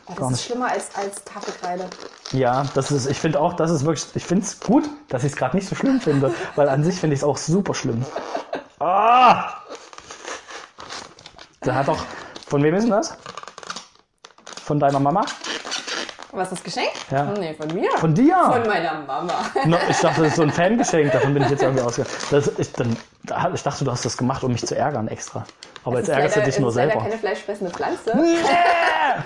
Gar 0.07 0.15
das 0.17 0.25
ist 0.25 0.31
nicht. 0.31 0.45
schlimmer 0.45 0.67
als, 0.71 0.89
als 0.95 1.23
Tafelkreide. 1.23 1.85
Ja, 2.31 2.65
das 2.75 2.91
ist, 2.91 3.07
ich 3.07 3.19
finde 3.19 3.39
auch, 3.39 3.53
das 3.53 3.71
ist 3.71 3.85
wirklich, 3.85 4.05
ich 4.13 4.25
finde 4.25 4.43
es 4.45 4.59
gut, 4.59 4.83
dass 5.09 5.23
ich 5.23 5.31
es 5.31 5.37
gerade 5.37 5.55
nicht 5.55 5.67
so 5.67 5.75
schlimm 5.75 5.99
finde, 6.01 6.33
weil 6.55 6.69
an 6.69 6.83
sich 6.83 6.99
finde 6.99 7.13
ich 7.15 7.21
es 7.21 7.23
auch 7.23 7.37
super 7.37 7.73
schlimm. 7.73 8.03
Ah! 8.79 9.53
Der 11.63 11.75
hat 11.75 11.87
doch, 11.87 12.03
von 12.47 12.61
wem 12.61 12.75
ist 12.75 12.83
denn 12.83 12.91
das? 12.91 13.17
Von 14.65 14.79
deiner 14.79 14.99
Mama? 14.99 15.23
Was 16.31 16.51
ist 16.51 16.57
das 16.57 16.63
Geschenk? 16.63 16.91
Ja. 17.11 17.23
Nee, 17.39 17.53
von 17.53 17.67
mir. 17.73 17.89
Von 17.97 18.13
dir? 18.13 18.35
Von 18.51 18.67
meiner 18.67 18.93
Mama. 19.01 19.33
No, 19.65 19.77
ich 19.87 19.97
dachte, 19.99 20.21
das 20.23 20.31
ist 20.31 20.35
so 20.35 20.41
ein 20.41 20.51
Fangeschenk, 20.51 21.11
davon 21.13 21.33
bin 21.33 21.43
ich 21.43 21.49
jetzt 21.49 21.63
irgendwie 21.63 21.83
ausgegangen. 21.83 22.13
Das, 22.31 22.51
ich, 22.57 22.73
dann, 22.73 22.97
ich 23.53 23.63
dachte, 23.63 23.85
du 23.85 23.91
hast 23.91 24.03
das 24.03 24.17
gemacht, 24.17 24.43
um 24.43 24.51
mich 24.51 24.65
zu 24.65 24.75
ärgern 24.75 25.07
extra. 25.07 25.45
Aber 25.85 25.99
jetzt 25.99 26.09
Es 26.09 26.15
ärgerst 26.15 26.35
du 26.37 26.41
dich 26.41 26.59
nur 26.59 26.71
selber. 26.73 26.99
keine 26.99 27.17
fleischfressende 27.17 27.71
Pflanze. 27.71 28.09
Yeah! 28.17 29.23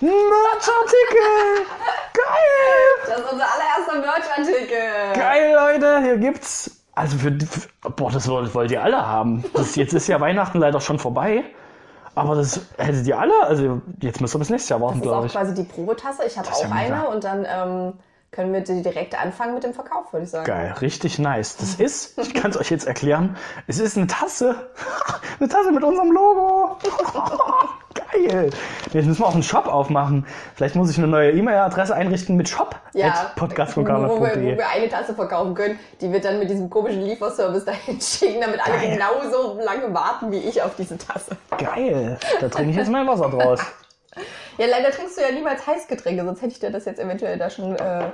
Merchartikel! 0.00 1.66
Geil! 2.12 3.08
Das 3.08 3.18
ist 3.18 3.32
unser 3.32 3.44
allererster 3.44 3.98
Merch-Artikel. 4.00 5.12
Geil, 5.14 5.54
Leute, 5.54 6.00
hier 6.02 6.16
gibt's. 6.18 6.70
Also 6.94 7.16
für, 7.16 7.32
die- 7.32 7.46
für 7.46 7.68
boah, 7.90 8.10
das 8.12 8.28
wollt, 8.28 8.54
wollt 8.54 8.70
ihr 8.70 8.82
alle 8.82 9.04
haben. 9.06 9.42
Das, 9.54 9.74
jetzt 9.76 9.94
ist 9.94 10.06
ja 10.08 10.20
Weihnachten 10.20 10.58
leider 10.60 10.80
schon 10.80 10.98
vorbei. 10.98 11.42
Aber 12.14 12.34
das 12.34 12.60
hättet 12.76 13.06
ihr 13.06 13.18
alle. 13.18 13.32
Also 13.44 13.80
jetzt 14.00 14.20
müsst 14.20 14.34
ihr 14.34 14.38
bis 14.38 14.50
nächstes 14.50 14.68
Jahr 14.68 14.80
warten, 14.80 14.98
Das 14.98 15.06
ist 15.06 15.08
glaube 15.08 15.20
auch 15.20 15.26
ich. 15.26 15.32
quasi 15.32 15.54
die 15.54 15.64
Probetasse. 15.64 16.22
Ich 16.26 16.38
habe 16.38 16.48
auch 16.48 16.62
ja 16.62 16.70
eine 16.70 17.08
und 17.08 17.24
dann 17.24 17.46
ähm, 17.48 17.92
können 18.30 18.52
wir 18.52 18.60
direkt 18.62 19.18
anfangen 19.20 19.54
mit 19.54 19.62
dem 19.64 19.74
Verkauf, 19.74 20.12
würde 20.12 20.24
ich 20.24 20.30
sagen. 20.30 20.44
Geil, 20.46 20.74
richtig 20.80 21.18
nice. 21.18 21.56
Das 21.56 21.74
ist, 21.76 22.18
ich 22.18 22.34
kann 22.34 22.50
es 22.50 22.56
euch 22.56 22.70
jetzt 22.70 22.86
erklären, 22.86 23.36
es 23.66 23.78
ist 23.78 23.96
eine 23.96 24.06
Tasse. 24.06 24.56
Eine 25.40 25.48
Tasse 25.48 25.72
mit 25.72 25.82
unserem 25.82 26.12
Logo. 26.12 26.76
Geil. 28.12 28.50
Jetzt 28.92 29.06
müssen 29.06 29.20
wir 29.20 29.26
auch 29.26 29.34
einen 29.34 29.42
Shop 29.42 29.66
aufmachen. 29.66 30.26
Vielleicht 30.54 30.74
muss 30.74 30.90
ich 30.90 30.98
eine 30.98 31.06
neue 31.06 31.32
E-Mail-Adresse 31.32 31.94
einrichten 31.94 32.36
mit 32.36 32.48
shop 32.48 32.76
Ja, 32.92 33.32
wo, 33.36 33.40
wir, 33.48 33.56
wo 33.56 34.18
podcast.de. 34.18 34.56
wir 34.58 34.68
eine 34.68 34.88
Tasse 34.88 35.14
verkaufen 35.14 35.54
können, 35.54 35.78
die 36.00 36.12
wir 36.12 36.20
dann 36.20 36.38
mit 36.38 36.50
diesem 36.50 36.68
komischen 36.68 37.02
Lieferservice 37.02 37.64
dahin 37.66 38.00
schicken, 38.00 38.40
damit 38.40 38.60
alle 38.64 38.76
Geil. 38.76 38.92
genauso 38.92 39.58
lange 39.60 39.92
warten 39.94 40.30
wie 40.30 40.38
ich 40.38 40.62
auf 40.62 40.76
diese 40.76 40.98
Tasse. 40.98 41.36
Geil. 41.56 42.18
Da 42.40 42.48
trinke 42.48 42.70
ich 42.70 42.76
jetzt 42.76 42.90
mein 42.90 43.06
Wasser 43.06 43.28
draus. 43.28 43.60
Ja, 44.58 44.66
leider 44.66 44.90
trinkst 44.90 45.16
du 45.16 45.22
ja 45.22 45.32
niemals 45.32 45.66
Heißgetränke, 45.66 46.22
sonst 46.22 46.42
hätte 46.42 46.52
ich 46.52 46.60
dir 46.60 46.70
das 46.70 46.84
jetzt 46.84 47.00
eventuell 47.00 47.38
da 47.38 47.48
schon, 47.48 47.74
äh, 47.76 48.04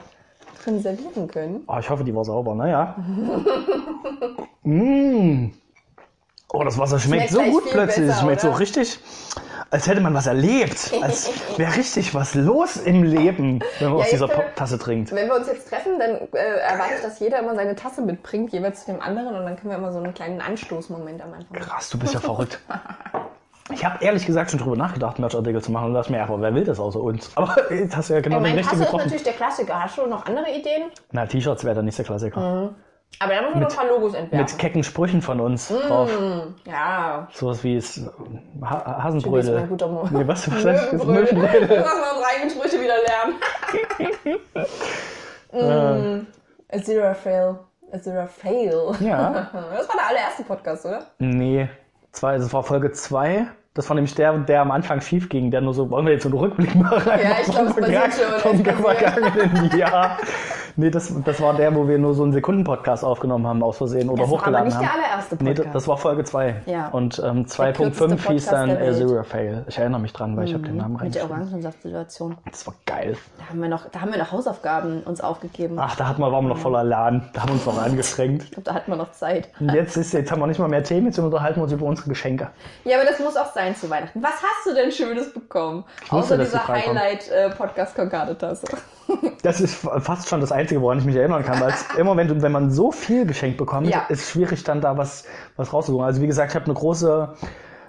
schon 0.62 0.81
servieren 0.81 1.26
können. 1.26 1.64
Oh, 1.67 1.78
ich 1.81 1.90
hoffe, 1.90 2.05
die 2.05 2.14
war 2.14 2.25
sauber. 2.25 2.55
Naja. 2.55 2.95
mm. 4.62 5.50
Oh, 6.52 6.62
das 6.64 6.78
Wasser 6.78 6.99
schmeckt, 6.99 7.31
Schmeckt 7.31 7.47
so 7.47 7.52
gut 7.52 7.71
plötzlich. 7.71 8.07
Es 8.07 8.12
besser, 8.12 8.21
schmeckt 8.23 8.40
so 8.40 8.49
oder? 8.50 8.61
richtig, 8.61 9.00
als 9.70 9.87
hätte 9.87 10.00
man 10.00 10.14
was 10.14 10.26
erlebt. 10.26 10.92
Als 11.02 11.30
wäre 11.58 11.76
richtig 11.76 12.14
was 12.14 12.34
los 12.34 12.76
im 12.76 13.02
Leben, 13.02 13.60
wenn 13.80 13.88
man 13.90 13.98
Ja, 13.98 14.04
aus 14.04 14.10
dieser 14.10 14.28
wir- 14.28 14.54
Tasse 14.54 14.78
trinkt. 14.78 15.12
Wenn 15.12 15.28
wir 15.28 15.37
uns 15.37 15.46
jetzt 15.46 15.68
treffen, 15.68 15.98
dann 15.98 16.10
äh, 16.32 16.38
erwarte 16.38 16.94
ich, 16.96 17.02
dass 17.02 17.18
jeder 17.20 17.40
immer 17.40 17.54
seine 17.54 17.75
Tasse 17.75 18.00
mitbringt, 18.02 18.52
jeweils 18.52 18.84
zu 18.84 18.92
dem 18.92 19.00
anderen, 19.02 19.34
und 19.37 19.44
dann 19.44 19.56
können 19.56 19.70
wir 19.70 19.76
immer 19.78 19.92
so 19.92 19.98
einen 19.98 20.14
kleinen 20.14 20.40
Anstoßmoment 20.40 21.20
am 21.22 21.34
Anfang. 21.34 21.56
Krass, 21.58 21.90
du 21.90 21.98
bist 21.98 22.14
ja 22.14 22.20
verrückt. 22.20 22.58
Ich 23.70 23.84
habe 23.84 24.02
ehrlich 24.02 24.25
gesagt 24.25 24.50
schon 24.50 24.60
drüber 24.60 24.76
nachgedacht, 24.76 25.18
Merchartikel 25.18 25.60
zu 25.62 25.70
machen 25.70 25.88
und 25.88 25.94
dachte 25.94 26.10
mir, 26.10 26.22
aber 26.22 26.40
wer 26.40 26.54
will 26.54 26.64
das 26.64 26.80
außer 26.80 26.98
uns? 27.00 27.30
Aber 27.37 27.70
jetzt 27.70 27.94
hast 27.94 28.08
du 28.08 28.14
ja 28.14 28.20
genau 28.20 28.38
Ja, 28.38 28.44
den 28.44 28.54
richtigen 28.56 28.62
Tasse 28.70 28.76
ist 28.76 28.87
getroffen. 28.87 29.04
natürlich 29.04 29.25
der 29.25 29.32
Klassiker. 29.34 29.82
Hast 29.82 29.98
du 29.98 30.06
noch 30.06 30.25
andere 30.25 30.50
Ideen? 30.50 30.84
Na, 31.12 31.26
T-Shirts 31.26 31.64
wäre 31.64 31.75
dann 31.75 31.84
nicht 31.84 31.98
der 31.98 32.06
Klassiker. 32.06 32.72
Aber 33.20 33.34
da 33.34 33.42
müssen 33.42 33.54
wir 33.54 33.60
noch 33.62 33.70
ein 33.70 33.76
paar 33.76 33.88
Logos 33.88 34.14
entwerfen. 34.14 34.46
Mit 34.46 34.58
kecken 34.58 34.84
Sprüchen 34.84 35.22
von 35.22 35.40
uns 35.40 35.68
drauf. 35.68 36.10
ja, 36.64 37.26
Sowas 37.32 37.64
wie 37.64 37.76
es 37.76 38.00
ha 38.62 39.02
Hasenbrödel. 39.02 39.68
Nee, 40.10 40.26
was? 40.26 40.48
was 40.50 40.64
heißt 40.64 40.92
das? 40.92 41.04
Möwenbrödel. 41.04 41.68
Lass 41.68 41.86
mal 41.86 42.12
unsere 42.12 42.26
eigenen 42.26 42.50
Sprüche 42.50 42.80
wieder 42.80 42.94
lernen. 43.08 43.34
mm, 46.22 46.26
a 46.72 46.82
zero 46.82 47.14
fail. 47.14 47.58
A 47.92 47.98
zero 47.98 48.26
fail. 48.26 48.92
Ja. 49.00 49.50
Das 49.52 49.88
war 49.88 49.96
der 49.96 50.08
allererste 50.08 50.44
Podcast, 50.44 50.86
oder? 50.86 51.06
Nee, 51.18 51.68
zwei, 52.12 52.38
das 52.38 52.52
war 52.52 52.62
Folge 52.62 52.92
2. 52.92 53.46
Das 53.74 53.88
war 53.88 53.94
nämlich 53.94 54.14
der, 54.14 54.36
der 54.38 54.62
am 54.62 54.70
Anfang 54.70 55.00
schief 55.00 55.28
ging, 55.28 55.50
der 55.50 55.60
nur 55.60 55.72
so, 55.72 55.88
wollen 55.90 56.06
wir 56.06 56.12
jetzt 56.14 56.24
so 56.24 56.28
einen 56.28 56.38
Rückblick 56.38 56.74
machen? 56.74 57.02
Ja, 57.06 57.36
ich 57.40 57.48
glaub, 57.50 57.66
es 57.66 57.76
passiert 57.76 58.14
schon, 58.14 58.62
Vom 58.64 58.64
vergangenen 58.64 59.78
Jahr. 59.78 60.18
Nee, 60.80 60.90
das, 60.90 61.12
das 61.25 61.40
war 61.40 61.54
der, 61.54 61.75
wo 61.75 61.88
wir 61.88 61.99
nur 61.99 62.14
so 62.14 62.23
einen 62.23 62.32
Sekunden-Podcast 62.32 63.04
aufgenommen 63.04 63.44
haben, 63.49 63.64
aus 63.64 63.78
Versehen 63.78 64.08
oder 64.08 64.23
Das 64.23 64.30
war 64.30 64.38
aber 64.38 64.42
hochgeladen 64.42 64.68
nicht 64.68 64.76
haben. 64.76 64.85
der 64.85 64.94
allererste 64.94 65.35
Nee, 65.40 65.50
Podcast. 65.50 65.66
das, 65.66 65.73
das 65.73 65.88
war 65.88 65.99
Folge 65.99 66.23
2. 66.23 66.62
Ja. 66.66 66.88
Und 66.90 67.18
ähm, 67.18 67.47
kürzeste 67.47 68.04
2.5 68.14 68.30
hieß 68.30 68.47
dann. 68.47 68.70
Mhm. 68.70 68.76
Azure 68.88 69.25
Fail. 69.25 69.64
Ich 69.66 69.76
erinnere 69.76 70.00
mich 70.00 70.12
dran, 70.12 70.37
weil 70.37 70.44
ich 70.47 70.54
habe 70.54 70.62
den 70.62 70.76
Namen 70.76 70.97
Mit 71.02 71.16
der. 71.16 71.25
Orangensaftsituation. 71.25 72.37
Das 72.49 72.64
war 72.68 72.75
geil. 72.87 73.16
Da 73.38 73.49
haben 73.50 73.61
wir 73.61 73.68
noch, 73.68 73.90
da 73.90 74.00
haben 74.00 74.12
wir 74.12 74.18
noch 74.18 74.30
Hausaufgaben 74.30 75.02
uns 75.02 75.20
aufgegeben. 75.20 75.78
Ach, 75.80 75.97
da 75.97 76.06
hatten 76.06 76.20
wir, 76.23 76.30
waren 76.30 76.44
wir 76.44 76.50
noch 76.50 76.58
voller 76.58 76.85
Laden. 76.85 77.28
Da 77.32 77.40
haben 77.42 77.49
wir 77.49 77.54
uns 77.54 77.66
noch 77.66 77.82
angestrengt. 77.82 78.44
Ich 78.44 78.50
glaube, 78.52 78.62
da 78.64 78.75
hatten 78.75 78.92
wir 78.92 78.97
noch 78.97 79.11
Zeit. 79.11 79.49
Jetzt, 79.58 79.97
ist, 79.97 80.12
jetzt 80.12 80.30
haben 80.30 80.40
wir 80.40 80.47
nicht 80.47 80.61
mal 80.61 80.68
mehr 80.68 80.85
Themen, 80.85 81.06
jetzt 81.06 81.18
unterhalten 81.18 81.58
wir 81.58 81.64
uns 81.64 81.73
über 81.73 81.87
unsere 81.87 82.08
Geschenke. 82.08 82.50
Ja, 82.85 82.99
aber 82.99 83.04
das 83.11 83.18
muss 83.18 83.37
auch 83.37 83.52
sein 83.52 83.75
zu 83.75 83.90
Weihnachten. 83.90 84.23
Was 84.23 84.35
hast 84.35 84.64
du 84.66 84.75
denn 84.75 84.92
Schönes 84.92 85.35
bekommen? 85.35 85.82
Ich 86.04 86.12
wusste, 86.12 86.35
Außer 86.35 86.38
dass 86.38 86.50
dieser. 86.52 86.68
Highlight-Podcast-Konkade-Tasse. 86.68 88.66
Das 89.42 89.60
ist 89.60 89.74
fast 89.74 90.28
schon 90.28 90.40
das 90.40 90.52
Einzige, 90.52 90.82
woran 90.82 90.98
ich 90.98 91.04
mich 91.04 91.16
erinnern 91.16 91.44
kann, 91.44 91.60
weil 91.60 91.70
es 91.70 91.84
immer, 91.96 92.16
wenn, 92.16 92.42
wenn 92.42 92.52
man 92.52 92.70
so 92.70 92.90
viel 92.92 93.24
geschenkt 93.26 93.56
bekommt, 93.56 93.86
Ja. 93.88 94.06
ist 94.08 94.30
schwierig 94.30 94.64
dann 94.64 94.80
da 94.80 94.96
was, 94.98 95.24
was 95.56 95.72
rauszusuchen. 95.72 96.04
Also 96.04 96.20
wie 96.20 96.26
gesagt, 96.26 96.50
ich 96.50 96.54
habe 96.56 96.64
eine 96.66 96.74
große, 96.74 97.34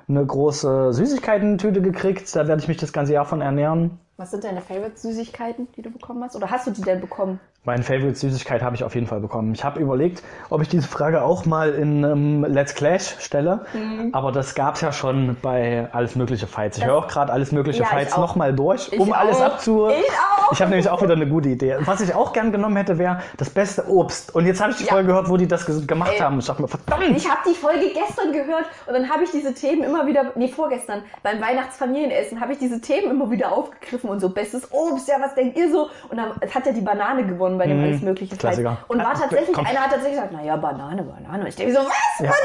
eine 0.07 0.25
große 0.25 0.93
Süßigkeiten-Tüte 0.93 1.81
gekriegt, 1.81 2.35
da 2.35 2.47
werde 2.47 2.61
ich 2.61 2.67
mich 2.67 2.77
das 2.77 2.93
ganze 2.93 3.13
Jahr 3.13 3.25
von 3.25 3.41
ernähren. 3.41 3.99
Was 4.17 4.31
sind 4.31 4.43
deine 4.43 4.61
Favorite-Süßigkeiten, 4.61 5.67
die 5.75 5.81
du 5.81 5.89
bekommen 5.91 6.23
hast? 6.23 6.35
Oder 6.35 6.49
hast 6.51 6.67
du 6.67 6.71
die 6.71 6.81
denn 6.81 6.99
bekommen? 7.01 7.39
Meine 7.65 7.83
Favorite-Süßigkeit 7.83 8.63
habe 8.63 8.77
ich 8.77 8.85
auf 8.85 8.95
jeden 8.95 9.05
Fall 9.05 9.19
bekommen. 9.19 9.53
Ich 9.53 9.65
habe 9.65 9.81
überlegt, 9.81 10.23
ob 10.49 10.61
ich 10.61 10.69
diese 10.69 10.87
Frage 10.87 11.21
auch 11.23 11.45
mal 11.45 11.71
in 11.73 12.03
ähm, 12.05 12.45
Let's 12.47 12.73
Clash 12.73 13.17
stelle, 13.19 13.65
Mhm. 13.73 14.09
aber 14.13 14.31
das 14.31 14.55
gab 14.55 14.75
es 14.75 14.81
ja 14.81 14.93
schon 14.93 15.35
bei 15.41 15.89
Alles 15.91 16.15
Mögliche 16.15 16.47
Fights. 16.47 16.77
Ich 16.77 16.85
höre 16.85 16.95
auch 16.97 17.07
gerade 17.09 17.33
Alles 17.33 17.51
Mögliche 17.51 17.81
Ja, 17.83 17.87
Fights 17.89 18.15
nochmal 18.15 18.53
durch, 18.53 18.87
Ich 18.93 18.99
um 18.99 19.11
alles 19.11 19.37
auch. 19.41 19.45
abzu... 19.55 19.89
Ich 19.89 19.95
auch. 20.09 20.51
Ich 20.53 20.61
habe 20.61 20.71
nämlich 20.71 20.89
auch 20.89 21.01
wieder 21.03 21.13
eine 21.13 21.27
gute 21.27 21.49
Idee. 21.49 21.75
Was 21.81 22.01
ich 22.01 22.15
auch 22.15 22.33
gern 22.33 22.51
genommen 22.51 22.75
hätte, 22.77 22.97
wäre 22.97 23.19
das 23.37 23.51
beste 23.51 23.87
Obst. 23.87 24.33
Und 24.33 24.47
jetzt 24.47 24.61
habe 24.61 24.71
ich 24.71 24.77
die 24.77 24.85
Ja. 24.85 24.93
Folge 24.93 25.09
gehört, 25.09 25.29
wo 25.29 25.35
die 25.37 25.47
das 25.47 25.65
gemacht 25.85 26.13
Ey. 26.13 26.19
haben. 26.19 26.39
Ich 26.39 26.45
dachte 26.47 26.61
mir, 26.61 26.67
verdammt! 26.69 27.03
Ich 27.17 27.29
habe 27.29 27.41
die 27.47 27.53
Folge 27.53 27.91
gestern 27.93 28.31
gehört 28.31 28.65
und 28.87 28.93
dann 28.93 29.09
habe 29.09 29.25
ich 29.25 29.31
diese 29.31 29.53
Themen 29.53 29.83
immer 29.83 30.07
wieder, 30.07 30.31
nee, 30.35 30.47
vorgestern, 30.47 31.03
beim 31.23 31.39
Weihnachtsfamilienessen, 31.41 32.39
habe 32.41 32.53
ich 32.53 32.59
diese 32.59 32.79
Themen 32.81 33.11
immer 33.11 33.29
wieder 33.29 33.51
aufgegriffen 33.51 34.09
und 34.09 34.21
so, 34.21 34.29
bestes 34.29 34.71
Obst, 34.71 35.07
ja, 35.09 35.15
was 35.19 35.35
denkt 35.35 35.57
ihr 35.57 35.69
so? 35.71 35.89
Und 36.09 36.17
dann 36.17 36.31
hat 36.55 36.65
ja 36.65 36.71
die 36.71 36.81
Banane 36.81 37.25
gewonnen 37.27 37.48
bei 37.57 37.67
dem 37.67 37.81
alles 37.83 38.01
mögliche. 38.01 38.35
Klassiker. 38.37 38.77
Und 38.87 38.99
war 38.99 39.13
tatsächlich, 39.13 39.53
komm. 39.53 39.65
einer 39.65 39.79
hat 39.79 39.91
tatsächlich 39.91 40.13
gesagt, 40.21 40.33
naja, 40.33 40.55
Banane, 40.57 41.03
Banane. 41.03 41.41
Und 41.41 41.47
ich 41.47 41.55
denke 41.55 41.73
so, 41.73 41.79
was? 41.79 42.19
Ja. 42.19 42.25
Banane? 42.27 42.35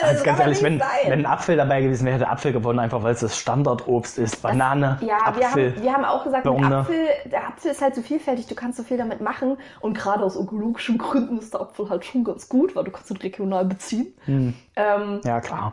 Das 0.00 0.10
Also 0.10 0.24
ganz 0.24 0.38
kann 0.38 0.46
ehrlich, 0.46 0.58
doch 0.58 0.64
wenn, 0.64 0.74
nicht 0.74 0.84
sein. 0.84 1.10
wenn 1.10 1.18
ein 1.20 1.26
Apfel 1.26 1.56
dabei 1.56 1.80
gewesen 1.82 2.04
wäre, 2.04 2.16
hätte 2.16 2.28
Apfel 2.28 2.52
gewonnen, 2.52 2.78
einfach 2.78 3.02
weil 3.02 3.12
es 3.14 3.20
das 3.20 3.38
Standardobst 3.38 4.18
ist. 4.18 4.42
Banane, 4.42 4.98
Ja, 5.00 5.18
wir 5.36 5.46
Apfel. 5.46 5.72
haben, 5.74 5.82
wir 5.82 5.92
haben 5.92 6.04
auch 6.04 6.24
gesagt. 6.24 6.46
Apfel, 6.46 7.06
der 7.26 7.46
Apfel 7.48 7.70
ist 7.70 7.82
halt 7.82 7.94
so 7.94 8.02
vielfältig, 8.02 8.46
du 8.46 8.54
kannst 8.54 8.76
so 8.78 8.82
viel 8.82 8.96
damit 8.98 9.20
machen. 9.20 9.56
Und 9.80 9.96
gerade 9.96 10.22
aus 10.24 10.36
ökologischen 10.36 10.98
Gründen 10.98 11.38
ist 11.38 11.54
der 11.54 11.60
Apfel 11.62 11.88
halt 11.88 12.04
schon 12.04 12.24
ganz 12.24 12.48
gut, 12.48 12.74
weil 12.76 12.84
du 12.84 12.90
kannst 12.90 13.10
ihn 13.10 13.16
regional 13.18 13.64
beziehen. 13.64 14.14
Hm. 14.26 14.54
Ähm, 14.76 15.20
Ja, 15.24 15.40
klar. 15.40 15.72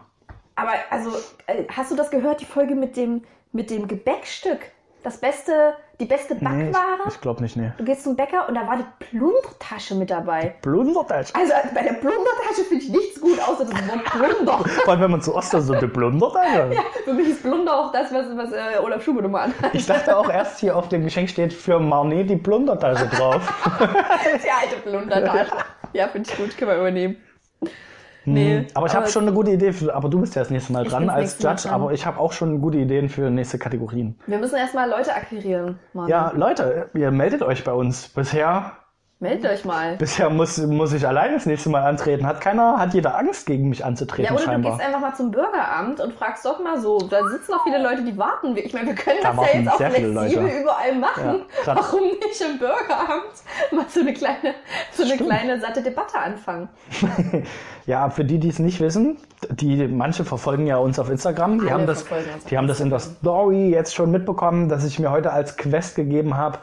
aber 0.56 0.72
also, 0.90 1.10
äh, 1.48 1.64
hast 1.76 1.92
du 1.92 1.96
das 1.96 2.10
gehört, 2.12 2.42
die 2.42 2.46
Folge 2.46 2.76
mit 2.76 2.96
dem, 2.96 3.24
mit 3.52 3.70
dem 3.70 3.88
Gebäckstück? 3.88 4.60
Das 5.04 5.18
beste, 5.18 5.74
die 6.00 6.06
beste 6.06 6.34
Nee, 6.36 6.42
Backware? 6.72 7.08
ich, 7.08 7.16
ich 7.16 7.22
glaube 7.22 7.42
nicht, 7.44 7.58
nee. 7.58 7.74
Du 7.78 7.84
gehst 7.84 8.04
zum 8.04 8.16
Bäcker 8.16 8.48
und 8.48 8.56
da 8.56 8.66
war 8.66 8.78
die 8.78 8.86
Plundertasche 9.06 9.96
mit 9.96 10.10
dabei. 10.10 10.56
Blundertasche. 10.62 11.36
Also 11.36 11.52
bei 11.76 11.82
der 11.84 11.94
Plundertasche 11.94 12.64
finde 12.70 12.86
ich 12.86 12.90
nichts 12.90 13.20
gut, 13.20 13.38
außer 13.42 13.66
das 13.66 13.74
Wort 13.90 14.06
Plunder. 14.06 14.58
Vor 14.86 14.94
allem, 14.94 15.02
wenn 15.02 15.12
man 15.12 15.22
zu 15.22 15.36
Ost 15.36 15.52
so 15.52 15.74
eine 15.74 15.88
Blundertasche. 15.88 16.72
Für 17.04 17.14
mich 17.14 17.28
ist 17.28 17.44
Plunder 17.44 17.78
auch 17.78 17.92
das, 17.92 18.14
was, 18.14 18.26
was 18.36 18.54
äh, 18.54 18.80
Olaf 18.82 19.04
Schubert 19.04 19.26
immer 19.26 19.42
anhat. 19.42 19.74
Ich 19.76 19.86
dachte 19.86 20.16
auch 20.18 20.30
erst 20.30 20.60
hier 20.60 20.76
auf 20.78 20.88
dem 20.88 21.04
Geschenk 21.04 21.30
steht 21.30 21.52
für 21.52 21.80
Marnet 21.80 22.30
die 22.30 22.38
Blundertasche 22.38 23.08
drauf. 23.08 23.42
Die 24.44 24.50
alte 24.50 24.76
Plundertasche. 24.84 25.52
Ja, 25.92 26.08
finde 26.08 26.30
ich 26.32 26.38
gut, 26.38 26.58
können 26.58 26.72
wir 26.72 26.78
übernehmen. 26.78 27.18
Nee, 28.26 28.68
Aber 28.74 28.88
ich 28.88 28.96
habe 28.96 29.08
schon 29.08 29.24
eine 29.24 29.34
gute 29.34 29.52
Idee, 29.52 29.74
für, 29.74 29.94
aber 29.94 30.10
du 30.10 30.22
bist 30.22 30.36
ja 30.36 30.42
das 30.42 30.50
nächste 30.50 30.72
Mal 30.74 30.86
dran 30.86 31.10
als 31.10 31.42
Judge, 31.42 31.64
dran. 31.64 31.74
aber 31.74 31.92
ich 31.92 32.06
habe 32.06 32.20
auch 32.20 32.32
schon 32.32 32.62
gute 32.62 32.78
Ideen 32.78 33.10
für 33.10 33.30
nächste 33.30 33.58
Kategorien. 33.58 34.16
Wir 34.28 34.38
müssen 34.38 34.56
erstmal 34.56 34.90
Leute 34.90 35.14
akquirieren, 35.14 35.80
Mann. 35.94 36.08
Ja, 36.08 36.32
Leute, 36.36 36.90
ihr 36.94 37.12
meldet 37.12 37.42
euch 37.42 37.64
bei 37.64 37.74
uns. 37.74 38.08
Bisher, 38.10 38.74
Meldet 39.24 39.50
euch 39.50 39.64
mal. 39.64 39.96
bisher 39.96 40.30
muss, 40.30 40.58
muss 40.58 40.92
ich 40.92 41.08
allein 41.08 41.34
das 41.34 41.46
nächste 41.46 41.70
Mal 41.70 41.82
antreten. 41.84 42.28
Hat 42.28 42.42
keiner, 42.42 42.78
hat 42.78 42.94
jeder 42.94 43.18
Angst, 43.18 43.46
gegen 43.46 43.70
mich 43.70 43.84
anzutreten, 43.86 44.26
Ja, 44.26 44.32
oder 44.32 44.42
du 44.42 44.46
scheinbar. 44.46 44.72
gehst 44.74 44.86
einfach 44.86 45.00
mal 45.00 45.16
zum 45.16 45.32
Bürgeramt 45.32 46.02
und 46.02 46.14
fragst 46.14 46.46
doch 46.46 46.62
mal 46.62 46.80
so. 46.82 46.98
Da 47.00 47.26
sitzen 47.30 47.52
noch 47.54 47.64
viele 47.64 47.82
Leute, 47.82 48.04
die 48.04 48.18
warten. 48.18 48.56
Ich 48.58 48.74
meine, 48.74 48.88
wir 48.88 48.96
können 48.96 49.20
Da 49.24 49.32
das 49.34 49.54
ja 49.54 49.60
jetzt 49.60 49.72
auch 49.72 49.78
flexibel 49.78 50.62
überall 50.62 50.96
machen. 51.00 51.42
Ja, 51.66 51.76
Warum 51.76 52.02
nicht 52.02 52.42
im 52.42 52.60
Bürgeramt 52.60 53.34
mal 53.72 53.86
so 53.88 54.02
eine 54.02 54.14
kleine, 54.14 54.54
so 54.92 55.04
eine 55.04 55.14
Stimmt. 55.16 55.30
kleine 55.30 55.60
satte 55.60 55.82
Debatte 55.82 56.20
anfangen? 56.20 56.68
Ja, 57.86 58.10
für 58.10 58.24
die, 58.24 58.40
die 58.40 58.48
es 58.48 58.60
nicht 58.60 58.80
wissen, 58.80 59.18
die 59.50 59.88
manche 59.90 60.24
verfolgen 60.24 60.68
ja 60.68 60.78
uns 60.78 61.00
auf 61.00 61.10
Instagram. 61.10 61.60
Die 61.60 61.66
Alle 61.66 61.72
haben 61.74 61.86
das, 61.86 62.06
die 62.50 62.58
haben 62.58 62.68
das 62.68 62.80
in 62.80 62.90
der 62.90 63.00
Story 63.00 63.72
jetzt 63.72 63.94
schon 63.94 64.10
mitbekommen, 64.10 64.70
dass 64.70 64.86
ich 64.86 65.00
mir 65.00 65.12
heute 65.12 65.34
als 65.34 65.58
Quest 65.58 65.98
gegeben 65.98 66.38
habe, 66.38 66.60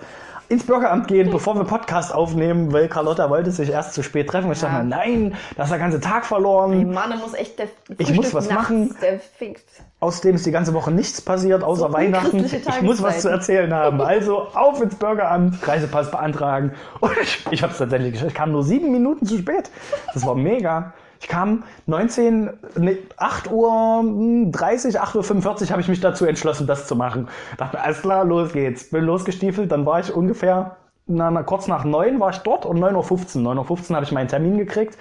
ins 0.50 0.64
Bürgeramt 0.64 1.06
gehen, 1.06 1.30
bevor 1.30 1.54
wir 1.54 1.64
Podcast 1.64 2.12
aufnehmen, 2.12 2.72
weil 2.72 2.88
Carlotta 2.88 3.30
wollte 3.30 3.52
sich 3.52 3.70
erst 3.70 3.94
zu 3.94 4.02
spät 4.02 4.28
treffen. 4.28 4.50
Ich 4.50 4.60
Ja. 4.60 4.68
dachte 4.68 4.82
mir, 4.82 4.88
nein, 4.90 5.34
da 5.56 5.62
ist 5.62 5.70
der 5.70 5.78
ganze 5.78 6.00
Tag 6.00 6.22
Ey, 6.22 6.28
verloren. 6.28 6.92
Mann, 6.92 7.10
da 7.10 7.16
muss 7.16 7.34
echt 7.34 7.58
der 7.58 7.66
Ich 7.88 7.96
Frühstück 8.08 8.16
muss 8.16 8.34
was 8.34 8.48
nachts, 8.50 8.68
machen. 8.68 8.96
Fick. 9.38 9.64
Außerdem 10.00 10.34
ist 10.34 10.46
die 10.46 10.50
ganze 10.50 10.74
Woche 10.74 10.90
nichts 10.90 11.20
passiert, 11.20 11.62
außer 11.62 11.86
So 11.88 11.92
Weihnachten. 11.92 12.44
Ich 12.44 12.82
muss 12.82 13.00
was 13.00 13.20
zu 13.20 13.28
erzählen 13.28 13.72
haben. 13.72 14.00
Also 14.00 14.48
auf 14.54 14.82
ins 14.82 14.96
Bürgeramt, 14.96 15.66
Reisepass 15.66 16.10
beantragen. 16.10 16.72
Und 16.98 17.12
ich, 17.22 17.46
ich 17.52 17.62
habe 17.62 17.72
es 17.72 17.78
tatsächlich 17.78 18.12
geschafft. 18.12 18.30
Ich 18.32 18.36
kam 18.36 18.50
nur 18.50 18.64
sieben 18.64 18.90
Minuten 18.90 19.26
zu 19.26 19.38
spät. 19.38 19.70
Das 20.14 20.26
war 20.26 20.34
mega. 20.34 20.92
Ich 21.20 21.28
kam 21.28 21.64
19, 21.86 22.50
nee, 22.76 22.98
8 23.18 23.50
Uhr 23.50 24.02
30, 24.50 24.98
8 24.98 25.16
Uhr 25.16 25.22
45 25.22 25.70
habe 25.70 25.82
ich 25.82 25.88
mich 25.88 26.00
dazu 26.00 26.24
entschlossen, 26.24 26.66
das 26.66 26.86
zu 26.86 26.96
machen. 26.96 27.28
Dachte 27.58 27.80
alles 27.80 28.00
klar, 28.00 28.24
los 28.24 28.52
geht's. 28.52 28.88
Bin 28.90 29.04
losgestiefelt, 29.04 29.70
dann 29.70 29.84
war 29.84 30.00
ich 30.00 30.12
ungefähr 30.14 30.76
na, 31.10 31.30
na, 31.30 31.42
kurz 31.42 31.66
nach 31.66 31.84
9 31.84 32.18
war 32.20 32.30
ich 32.30 32.38
dort 32.38 32.64
und 32.66 32.78
9.15 32.78 33.44
Uhr. 33.44 33.52
9.15 33.54 33.90
Uhr 33.90 33.96
habe 33.96 34.04
ich 34.04 34.12
meinen 34.12 34.28
Termin 34.28 34.58
gekriegt. 34.58 34.96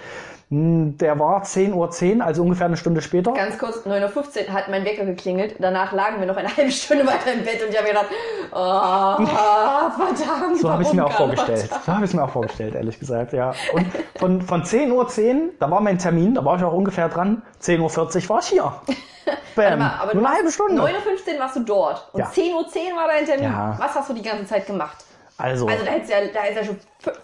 Hm, 0.50 0.98
Der 0.98 1.19
war 1.19 1.43
10.10 1.43 1.74
Uhr, 2.17 2.26
also 2.26 2.41
ungefähr 2.41 2.65
eine 2.65 2.76
Stunde 2.78 3.02
später. 3.04 3.34
Ganz 3.34 3.58
kurz, 3.60 3.86
9.15 3.86 4.48
Uhr 4.48 4.54
hat 4.54 4.67
mein 4.69 4.84
Wecker 4.84 5.06
geklingelt. 5.06 5.56
Danach 5.60 5.91
lagen 5.91 6.19
wir 6.19 6.26
noch 6.26 6.38
eine 6.38 6.56
halbe 6.58 6.72
Stunde 6.72 7.06
weiter 7.06 7.34
im 7.34 7.43
Bett 7.43 7.62
und 7.63 7.69
ich 7.69 7.78
habe 7.78 7.88
mir 7.88 7.93
gedacht, 7.93 8.08
oh, 8.52 9.26
verdammt. 10.15 10.58
So 10.60 10.72
habe 10.72 10.82
ich 10.82 10.88
es 10.88 10.93
mir 10.95 11.06
auch 11.06 11.12
vorgestellt. 11.12 11.69
So 11.86 11.91
habe 11.93 12.04
ich 12.06 12.10
es 12.12 12.15
mir 12.15 12.24
auch 12.24 12.32
vorgestellt, 12.32 12.74
ehrlich 12.74 13.00
gesagt, 13.00 13.34
ja. 13.34 13.54
Und 13.74 13.86
von, 14.17 14.41
von 14.41 14.63
10.10 14.63 14.91
Uhr, 14.91 15.50
da 15.60 15.69
war 15.69 15.82
mein 15.82 16.00
Termin, 16.00 16.34
da 16.34 16.43
war 16.43 16.58
ich 16.58 16.63
auch 16.63 16.74
ungefähr 16.74 17.10
dran. 17.10 17.43
10.40 17.62 18.24
Uhr 18.24 18.30
war 18.30 18.39
ich 18.39 18.48
hier. 18.48 18.74
Bam. 19.56 19.78
mal, 19.78 19.91
aber 20.02 20.15
Nur 20.15 20.26
eine 20.26 20.36
halbe 20.38 20.52
Stunde. 20.52 20.82
9.15 20.82 20.88
Uhr 21.36 21.39
warst 21.39 21.56
du 21.58 21.60
dort 21.60 22.10
und 22.13 22.19
Ja. 22.22 22.26
10.10 22.26 22.41
Uhr 22.56 22.62
war 22.98 23.08
dein 23.08 23.26
Termin. 23.26 23.43
Ja. 23.43 23.76
Was 23.78 23.93
hast 23.93 24.10
du 24.10 24.13
die 24.13 24.24
ganze 24.24 24.48
Zeit 24.48 24.65
gemacht? 24.65 25.06
Also, 25.39 25.67
Also 25.69 25.86
da 25.86 25.91
ja, 25.91 26.28
da 26.34 26.39
hättest 26.41 26.58
ja 26.58 26.63
schon 26.65 26.78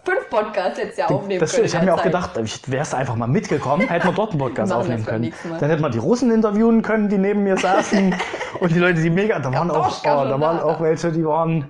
fünf 0.06 0.30
Podcasts 0.30 0.80
jetzt 0.80 0.98
ja 0.98 1.08
aufnehmen 1.08 1.42
das, 1.42 1.52
können. 1.52 1.66
ich 1.66 1.76
habe 1.76 1.86
mir 1.86 1.94
auch 1.94 2.02
gedacht, 2.02 2.32
ich 2.42 2.72
wärst 2.72 2.96
einfach 2.96 3.18
mal 3.18 3.28
mitgekommen, 3.28 3.90
hätten 3.90 4.08
wir 4.08 4.14
dort 4.14 4.32
einen 4.32 4.40
Podcast 4.40 4.72
aufnehmen 4.74 5.06
können. 5.06 5.34
Dann 5.60 5.70
hätten 5.70 5.82
wir 5.82 5.90
die 5.90 5.98
Russen 5.98 6.32
interviewen 6.32 6.82
können, 6.82 7.10
die 7.10 7.18
neben 7.18 7.44
mir 7.44 7.58
saßen. 7.58 8.16
und 8.62 8.72
die 8.74 8.80
Leute, 8.80 9.02
die 9.02 9.10
mega, 9.10 9.38
da 9.40 9.52
waren 9.52 9.70
auch, 9.70 9.76
Gabdoschka 9.76 10.22
oh, 10.22 10.30
da 10.30 10.40
waren 10.40 10.62
auch 10.62 10.80
welche, 10.80 11.12
die 11.12 11.26
waren, 11.26 11.70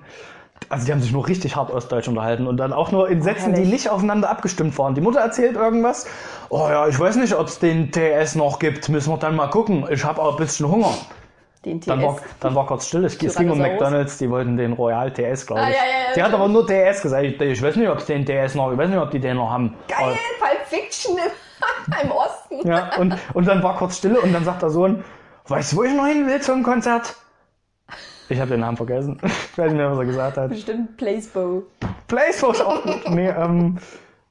also 0.68 0.86
die 0.86 0.92
haben 0.92 1.00
sich 1.00 1.10
nur 1.10 1.26
richtig 1.26 1.56
hart 1.56 1.72
Ostdeutsch 1.72 2.06
unterhalten 2.06 2.46
und 2.46 2.58
dann 2.58 2.72
auch 2.72 2.92
nur 2.92 3.08
in 3.08 3.22
Sätzen, 3.22 3.50
die 3.54 3.62
herrlich. 3.62 3.72
nicht 3.72 3.90
aufeinander 3.90 4.30
abgestimmt 4.30 4.78
waren. 4.78 4.94
Die 4.94 5.00
Mutter 5.00 5.18
erzählt 5.18 5.56
irgendwas. 5.56 6.06
Oh 6.48 6.68
ja, 6.70 6.86
ich 6.86 6.98
weiß 6.98 7.16
nicht, 7.16 7.34
ob 7.34 7.48
es 7.48 7.58
den 7.58 7.90
TS 7.90 8.36
noch 8.36 8.60
gibt. 8.60 8.88
Müssen 8.88 9.10
wir 9.10 9.18
dann 9.18 9.34
mal 9.34 9.48
gucken. 9.48 9.84
Ich 9.90 10.04
habe 10.04 10.22
auch 10.22 10.36
ein 10.36 10.38
bisschen 10.38 10.68
Hunger. 10.70 10.94
Den 11.66 11.80
TS. 11.80 11.86
Dann 11.88 12.02
war, 12.02 12.16
dann 12.38 12.54
war 12.54 12.66
kurz 12.66 12.86
still. 12.86 13.04
Es 13.04 13.18
ging 13.18 13.50
um. 13.50 13.58
McDonalds, 13.58 14.18
die 14.18 14.30
wollten 14.30 14.56
den 14.56 14.72
Royal 14.72 15.12
TS, 15.12 15.46
glaube 15.46 15.62
ich. 15.62 15.66
Ah, 15.66 15.70
ja, 15.70 15.74
ja, 15.74 16.08
ja, 16.08 16.14
die 16.14 16.22
hat 16.22 16.32
aber 16.32 16.46
nur 16.46 16.64
TS 16.64 17.02
gesagt. 17.02 17.24
Ich, 17.24 17.40
ich 17.40 17.60
weiß 17.60 17.74
nicht, 17.74 17.88
ob 17.88 17.98
es 17.98 18.06
den 18.06 18.24
TS 18.24 18.54
noch, 18.54 18.70
ich 18.70 18.78
weiß 18.78 18.88
nicht, 18.88 18.98
ob 18.98 19.10
die 19.10 19.18
den 19.18 19.36
noch 19.36 19.50
haben. 19.50 19.74
Geil, 19.88 20.16
Pulp 20.38 20.66
Fiction 20.66 21.16
im, 21.18 21.92
im 22.04 22.10
Osten. 22.12 22.68
Ja, 22.68 22.96
und, 22.98 23.16
und 23.34 23.48
dann 23.48 23.64
war 23.64 23.76
kurz 23.76 23.98
Stille 23.98 24.20
und 24.20 24.32
dann 24.32 24.44
sagt 24.44 24.62
der 24.62 24.70
Sohn, 24.70 25.02
weißt 25.48 25.72
du, 25.72 25.76
wo 25.78 25.82
ich 25.82 25.92
noch 25.92 26.06
hin 26.06 26.28
will 26.28 26.40
zum 26.40 26.62
Konzert? 26.62 27.16
Ich 28.28 28.38
habe 28.38 28.50
den 28.50 28.60
Namen 28.60 28.76
vergessen. 28.76 29.20
Ich 29.56 29.58
weiß 29.58 29.72
nicht 29.72 29.78
mehr, 29.78 29.90
was 29.90 29.98
er 29.98 30.04
gesagt 30.04 30.36
hat. 30.36 30.48
Bestimmt 30.50 30.98
Placebo. 30.98 31.62
Placebo 32.08 32.52
ist 32.52 32.60
auch 32.60 32.82
gut. 32.82 33.08
Nee, 33.08 33.30
ähm, 33.30 33.78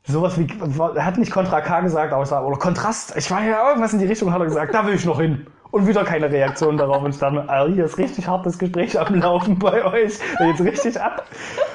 sowas 0.04 0.38
wie, 0.38 0.48
er 0.96 1.04
hat 1.04 1.18
nicht 1.18 1.32
Contra 1.32 1.62
K 1.62 1.80
gesagt, 1.80 2.14
aber 2.14 2.22
es 2.22 2.30
war, 2.30 2.46
oder 2.46 2.58
Kontrast. 2.58 3.18
Ich 3.18 3.32
war 3.32 3.44
ja 3.44 3.68
irgendwas 3.68 3.92
in 3.92 3.98
die 3.98 4.06
Richtung, 4.06 4.32
hat 4.32 4.40
er 4.40 4.46
gesagt, 4.46 4.74
da 4.74 4.86
will 4.86 4.94
ich 4.94 5.04
noch 5.04 5.20
hin. 5.20 5.48
Und 5.76 5.88
wieder 5.88 6.06
keine 6.06 6.32
Reaktion 6.32 6.78
darauf. 6.78 7.02
Mir, 7.02 7.50
Alter, 7.50 7.74
hier 7.74 7.84
ist 7.84 7.98
richtig 7.98 8.30
hartes 8.30 8.58
Gespräch 8.58 8.98
am 8.98 9.16
Laufen 9.16 9.60
bei 9.60 9.84
euch. 9.84 10.14
Da 10.40 10.46
geht's 10.46 10.62
richtig 10.64 11.02
ab. 11.02 11.26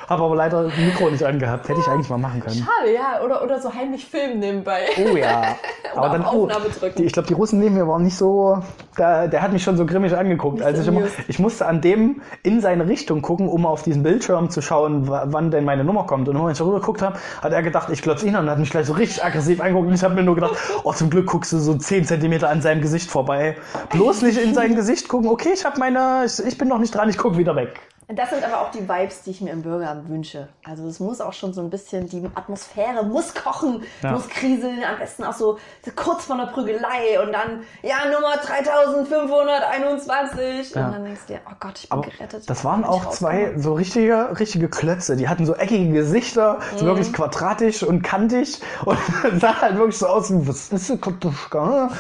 Habe 0.08 0.24
aber 0.24 0.36
leider 0.36 0.62
das 0.62 0.72
Mikro 0.78 1.10
nicht 1.10 1.22
angehabt. 1.22 1.68
Hätte 1.68 1.80
ich 1.80 1.86
eigentlich 1.86 2.08
mal 2.08 2.16
machen 2.16 2.40
können. 2.40 2.56
Schade, 2.56 2.94
ja. 2.94 3.22
Oder, 3.22 3.42
oder 3.42 3.60
so 3.60 3.74
heimlich 3.74 4.06
filmen 4.06 4.38
nebenbei. 4.38 4.86
Oh 4.96 5.14
ja. 5.14 5.54
Aber 5.94 6.08
dann, 6.08 6.22
oh, 6.22 6.44
Aufnahme 6.44 6.66
drücken. 6.68 6.94
die, 6.98 7.04
ich 7.04 7.12
glaube, 7.12 7.26
die 7.26 7.34
Russen 7.34 7.58
neben 7.58 7.74
mir 7.74 7.86
waren 7.88 8.04
nicht 8.04 8.16
so, 8.16 8.62
da, 8.96 9.26
der 9.26 9.42
hat 9.42 9.52
mich 9.52 9.64
schon 9.64 9.76
so 9.76 9.84
grimmig 9.86 10.16
angeguckt. 10.16 10.62
Also 10.62 10.82
ich, 10.82 10.88
immer, 10.88 11.02
ich 11.26 11.38
musste 11.40 11.66
an 11.66 11.80
dem 11.80 12.22
in 12.42 12.60
seine 12.60 12.86
Richtung 12.86 13.22
gucken, 13.22 13.48
um 13.48 13.66
auf 13.66 13.82
diesen 13.82 14.04
Bildschirm 14.04 14.50
zu 14.50 14.62
schauen, 14.62 15.08
wann 15.08 15.50
denn 15.50 15.64
meine 15.64 15.84
Nummer 15.84 16.04
kommt. 16.06 16.28
Und 16.28 16.42
wenn 16.42 16.52
ich 16.52 16.60
rüber 16.60 16.78
geguckt 16.80 17.02
habe, 17.02 17.18
hat 17.42 17.52
er 17.52 17.62
gedacht, 17.62 17.90
ich 17.90 18.02
klotze 18.02 18.26
ihn 18.26 18.36
an 18.36 18.44
und 18.44 18.50
hat 18.50 18.58
mich 18.58 18.70
gleich 18.70 18.86
so 18.86 18.92
richtig 18.92 19.24
aggressiv 19.24 19.60
angeguckt. 19.60 19.88
Und 19.88 19.94
ich 19.94 20.04
habe 20.04 20.14
mir 20.14 20.22
nur 20.22 20.36
gedacht, 20.36 20.56
oh, 20.84 20.92
zum 20.92 21.10
Glück 21.10 21.26
guckst 21.26 21.52
du 21.52 21.58
so 21.58 21.74
10 21.74 22.04
Zentimeter 22.04 22.48
an 22.48 22.62
seinem 22.62 22.80
Gesicht 22.82 23.10
vorbei. 23.10 23.56
Bloß 23.90 24.22
nicht 24.22 24.38
in 24.38 24.54
sein 24.54 24.74
Gesicht 24.74 25.08
gucken. 25.08 25.28
Okay, 25.28 25.50
ich 25.54 25.64
habe 25.64 25.78
meine, 25.78 26.24
ich, 26.24 26.38
ich 26.44 26.56
bin 26.56 26.68
noch 26.68 26.78
nicht 26.78 26.94
dran, 26.94 27.08
ich 27.08 27.18
gucke 27.18 27.38
wieder 27.38 27.56
weg. 27.56 27.80
Das 28.14 28.30
sind 28.30 28.44
aber 28.44 28.60
auch 28.62 28.70
die 28.70 28.88
Vibes, 28.88 29.22
die 29.22 29.30
ich 29.30 29.40
mir 29.40 29.50
im 29.52 29.62
Bürgeramt 29.62 30.08
wünsche. 30.08 30.48
Also 30.64 30.86
es 30.88 30.98
muss 31.00 31.20
auch 31.20 31.32
schon 31.32 31.52
so 31.52 31.60
ein 31.60 31.70
bisschen, 31.70 32.08
die 32.08 32.24
Atmosphäre 32.34 33.04
muss 33.04 33.34
kochen, 33.34 33.82
Ja. 34.02 34.12
muss 34.12 34.28
kriseln, 34.28 34.82
am 34.84 34.98
besten 34.98 35.24
auch 35.24 35.34
so, 35.34 35.58
kurz 35.94 36.24
vor 36.24 36.36
einer 36.36 36.46
Prügelei 36.48 37.20
und 37.24 37.32
dann, 37.32 37.62
ja, 37.82 37.96
Nummer 38.12 38.36
3521. 38.42 40.74
Ja. 40.74 40.86
Und 40.86 40.92
dann 40.94 41.04
denkst 41.04 41.20
du 41.26 41.34
dir, 41.34 41.40
oh 41.48 41.52
Gott, 41.60 41.78
ich 41.78 41.88
bin 41.88 41.98
Aber 41.98 42.08
gerettet. 42.08 42.48
das 42.48 42.64
waren 42.64 42.84
auch 42.84 43.10
zwei 43.10 43.52
so 43.56 43.74
richtige, 43.74 44.38
richtige 44.38 44.68
Klötze. 44.68 45.16
Die 45.16 45.28
hatten 45.28 45.46
so 45.46 45.54
eckige 45.54 45.92
Gesichter, 45.92 46.58
Mhm. 46.74 46.78
so 46.78 46.86
wirklich 46.86 47.12
quadratisch 47.12 47.82
und 47.82 48.02
kantig 48.02 48.60
und 48.84 48.98
sah 49.40 49.60
halt 49.60 49.76
wirklich 49.76 49.98
so 49.98 50.06
aus 50.06 50.30
wie, 50.32 50.46
was 50.48 50.72
ist 50.72 50.90
das, 50.90 51.00
Kartuschka? 51.00 51.90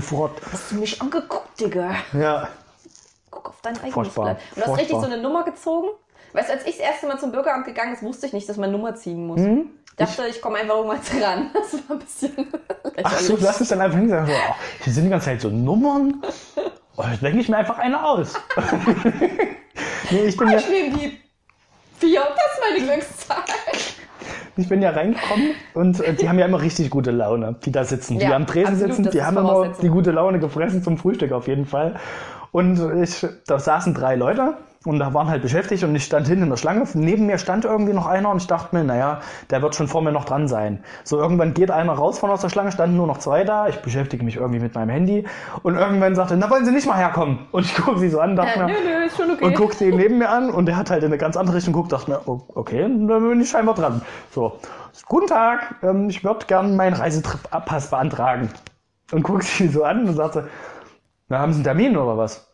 Frott. 0.00 0.32
Hast 0.52 0.72
du 0.72 0.76
mich 0.76 1.00
angeguckt, 1.00 1.60
Digga? 1.60 1.90
Ja. 2.12 2.48
Guck 3.30 3.48
auf 3.48 3.60
dein 3.62 3.76
eigenes 3.76 3.94
Furchtbar. 3.94 4.24
Blatt. 4.24 4.38
Und 4.54 4.64
du 4.64 4.70
hast 4.70 4.78
richtig 4.78 4.96
so 4.98 5.06
eine 5.06 5.18
Nummer 5.18 5.44
gezogen. 5.44 5.88
Weißt 6.32 6.48
du, 6.48 6.52
als 6.54 6.66
ich 6.66 6.76
das 6.76 6.86
erste 6.86 7.06
Mal 7.06 7.18
zum 7.18 7.32
Bürgeramt 7.32 7.66
gegangen 7.66 7.94
ist, 7.94 8.02
wusste 8.02 8.26
ich 8.26 8.32
nicht, 8.32 8.48
dass 8.48 8.56
man 8.56 8.70
Nummer 8.70 8.94
ziehen 8.94 9.26
muss. 9.26 9.40
Hm? 9.40 9.70
Ich 9.90 9.96
dachte, 9.96 10.28
ich 10.28 10.40
komme 10.40 10.58
einfach 10.58 10.76
irgendwann 10.76 11.00
ran. 11.22 11.50
Das 11.52 11.72
war 11.88 11.96
ein 11.96 11.98
bisschen 11.98 12.46
Ach 13.02 13.18
so, 13.18 13.36
du 13.36 13.48
hast 13.48 13.60
es 13.60 13.68
dann 13.68 13.80
einfach 13.80 13.98
hingesagt, 13.98 14.30
oh, 14.30 14.54
hier 14.84 14.92
sind 14.92 15.04
die 15.04 15.10
ganze 15.10 15.26
Zeit 15.26 15.40
so 15.40 15.48
Nummern. 15.48 16.22
Oh, 16.96 17.04
jetzt 17.10 17.22
denke 17.22 17.40
ich 17.40 17.48
mir 17.48 17.56
einfach 17.56 17.78
eine 17.78 18.04
aus. 18.04 18.34
nee, 20.10 20.24
ich 20.26 20.36
bin 20.36 20.48
ja, 20.48 20.58
Ich 20.58 20.68
nehme 20.68 20.96
die 20.96 21.18
vier, 21.98 22.20
das 22.20 22.54
ist 22.54 22.60
meine 22.60 22.92
Glückszahl. 22.92 23.44
ich 24.56 24.68
bin 24.68 24.82
ja 24.82 24.90
reingekommen 24.90 25.54
und 25.74 26.00
äh, 26.00 26.14
die 26.14 26.28
haben 26.28 26.38
ja 26.38 26.46
immer 26.46 26.60
richtig 26.60 26.90
gute 26.90 27.10
Laune, 27.10 27.56
die 27.64 27.72
da 27.72 27.84
sitzen. 27.84 28.18
Die 28.18 28.24
Ja, 28.24 28.36
am 28.36 28.46
Tresen 28.46 28.74
absolut, 28.74 28.96
sitzen, 28.96 29.10
die 29.12 29.22
haben 29.22 29.36
immer 29.36 29.68
die 29.80 29.88
gute 29.88 30.10
Laune 30.10 30.38
gefressen 30.40 30.82
zum 30.82 30.98
Frühstück 30.98 31.32
auf 31.32 31.46
jeden 31.46 31.66
Fall. 31.66 31.98
Und 32.52 33.02
ich, 33.02 33.26
da 33.46 33.58
saßen 33.58 33.94
drei 33.94 34.16
Leute 34.16 34.54
und 34.84 35.00
da 35.00 35.12
waren 35.12 35.28
halt 35.28 35.42
beschäftigt 35.42 35.82
und 35.82 35.94
ich 35.94 36.04
stand 36.04 36.28
hinten 36.28 36.44
in 36.44 36.50
der 36.50 36.56
Schlange. 36.56 36.84
Neben 36.94 37.26
mir 37.26 37.38
stand 37.38 37.64
irgendwie 37.64 37.92
noch 37.92 38.06
einer 38.06 38.30
und 38.30 38.38
ich 38.38 38.46
dachte 38.46 38.76
mir, 38.76 38.84
naja, 38.84 39.20
der 39.50 39.60
wird 39.60 39.74
schon 39.74 39.88
vor 39.88 40.02
mir 40.02 40.12
noch 40.12 40.24
dran 40.24 40.46
sein. 40.48 40.82
So 41.04 41.18
irgendwann 41.18 41.52
geht 41.52 41.70
einer 41.70 41.92
raus 41.92 42.18
von 42.18 42.30
aus 42.30 42.40
der 42.40 42.48
Schlange, 42.48 42.70
standen 42.72 42.96
nur 42.96 43.06
noch 43.06 43.18
zwei 43.18 43.44
da. 43.44 43.68
Ich 43.68 43.76
beschäftige 43.82 44.24
mich 44.24 44.36
irgendwie 44.36 44.60
mit 44.60 44.74
meinem 44.74 44.90
Handy 44.90 45.26
und 45.62 45.74
irgendwann 45.74 46.14
sagte, 46.14 46.36
na 46.36 46.48
wollen 46.48 46.64
Sie 46.64 46.70
nicht 46.70 46.86
mal 46.86 46.96
herkommen? 46.96 47.40
Und 47.50 47.66
ich 47.66 47.74
gucke 47.74 47.98
sie 47.98 48.08
so 48.08 48.20
an, 48.20 48.36
dachte 48.36 48.60
Ja, 48.60 48.66
mir, 48.66 48.72
nö, 48.72 48.78
nö, 49.00 49.06
ist 49.06 49.16
schon 49.16 49.30
okay. 49.30 49.44
und 49.44 49.56
guckte 49.56 49.84
ihn 49.84 49.96
neben 49.96 50.18
mir 50.18 50.30
an 50.30 50.50
und 50.50 50.66
der 50.66 50.76
hat 50.76 50.90
halt 50.90 51.02
in 51.02 51.08
eine 51.08 51.18
ganz 51.18 51.36
andere 51.36 51.56
Richtung 51.56 51.74
geguckt, 51.74 51.92
dachte 51.92 52.10
mir, 52.10 52.20
oh, 52.26 52.40
okay, 52.54 52.82
dann 52.82 53.06
bin 53.06 53.40
ich 53.40 53.50
scheinbar 53.50 53.74
dran. 53.74 54.00
So, 54.30 54.58
guten 55.06 55.26
Tag, 55.26 55.74
ähm, 55.82 56.08
ich 56.08 56.22
würde 56.24 56.46
gern 56.46 56.76
meinen 56.76 56.94
Reisetrip-Abpass 56.94 57.90
beantragen. 57.90 58.48
Und 59.10 59.22
guckt 59.22 59.44
sie 59.44 59.68
so 59.68 59.84
an 59.84 60.06
und 60.06 60.14
sagte, 60.14 60.48
na, 61.28 61.38
haben 61.38 61.52
Sie 61.52 61.58
einen 61.58 61.64
Termin 61.64 61.96
oder 61.96 62.16
was? 62.16 62.50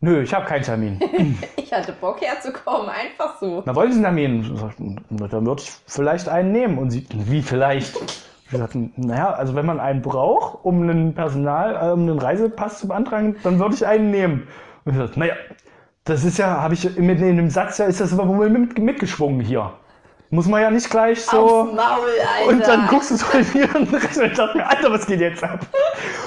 Nö, 0.00 0.22
ich 0.22 0.34
habe 0.34 0.46
keinen 0.46 0.62
Termin. 0.62 1.00
Ich 1.56 1.72
hatte 1.72 1.92
Bock 1.92 2.20
herzukommen, 2.20 2.88
einfach 2.88 3.40
so. 3.40 3.62
Na, 3.66 3.74
wollen 3.74 3.90
Sie 3.90 4.04
einen 4.04 4.16
Termin? 4.16 5.00
Na, 5.10 5.26
dann 5.26 5.44
würde 5.44 5.62
ich 5.62 5.72
vielleicht 5.86 6.28
einen 6.28 6.52
nehmen. 6.52 6.78
Und 6.78 6.90
sie, 6.90 7.04
wie 7.12 7.42
vielleicht? 7.42 7.96
Ich 8.50 8.56
sagte, 8.56 8.90
naja, 8.96 9.30
also 9.32 9.56
wenn 9.56 9.66
man 9.66 9.80
einen 9.80 10.00
braucht, 10.00 10.64
um 10.64 10.82
einen 10.82 11.14
Personal, 11.14 11.74
äh, 11.74 11.92
um 11.92 12.02
einen 12.02 12.18
Reisepass 12.18 12.78
zu 12.78 12.86
beantragen, 12.86 13.36
dann 13.42 13.58
würde 13.58 13.74
ich 13.74 13.84
einen 13.84 14.10
nehmen. 14.12 14.46
Und 14.84 14.92
ich 14.92 14.98
sagte, 14.98 15.18
naja, 15.18 15.34
das 16.04 16.22
ist 16.24 16.38
ja, 16.38 16.60
habe 16.60 16.74
ich 16.74 16.96
mit 16.96 17.20
in 17.20 17.36
dem 17.36 17.50
Satz, 17.50 17.78
ja, 17.78 17.86
ist 17.86 18.00
das 18.00 18.12
aber 18.12 18.28
wohl 18.28 18.50
mit, 18.50 18.78
mitgeschwungen 18.78 19.40
hier. 19.40 19.72
Muss 20.30 20.46
man 20.46 20.62
ja 20.62 20.70
nicht 20.70 20.90
gleich 20.90 21.22
so. 21.22 21.64
Maul. 21.74 22.48
Und 22.48 22.66
dann 22.66 22.86
guckst 22.88 23.10
du 23.12 23.16
so 23.16 23.26
in 23.38 23.46
ihren 23.54 23.94
Rechner 23.94 24.24
und 24.24 24.38
dachte 24.38 24.56
mir, 24.56 24.68
Alter, 24.68 24.90
was 24.90 25.06
geht 25.06 25.20
jetzt 25.20 25.44
ab? 25.44 25.60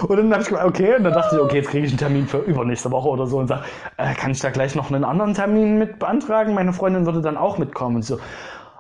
Und 0.07 0.15
dann 0.17 0.31
habe 0.31 0.41
ich 0.43 0.47
gemeint, 0.47 0.67
okay, 0.67 0.95
und 0.95 1.03
dann 1.03 1.13
dachte 1.13 1.36
ich, 1.36 1.41
okay, 1.41 1.57
jetzt 1.57 1.69
kriege 1.69 1.86
ich 1.86 1.91
einen 1.91 1.99
Termin 1.99 2.27
für 2.27 2.38
übernächste 2.38 2.89
Woche 2.91 3.10
oder 3.10 3.27
so 3.27 3.38
und 3.38 3.47
sag, 3.47 3.63
äh, 3.97 4.13
kann 4.13 4.31
ich 4.31 4.39
da 4.39 4.49
gleich 4.49 4.75
noch 4.75 4.91
einen 4.91 5.03
anderen 5.03 5.33
Termin 5.33 5.77
mit 5.77 5.99
beantragen? 5.99 6.53
Meine 6.53 6.71
Freundin 6.71 7.05
würde 7.05 7.21
dann 7.21 7.36
auch 7.36 7.57
mitkommen 7.57 7.97
und 7.97 8.03
so, 8.03 8.19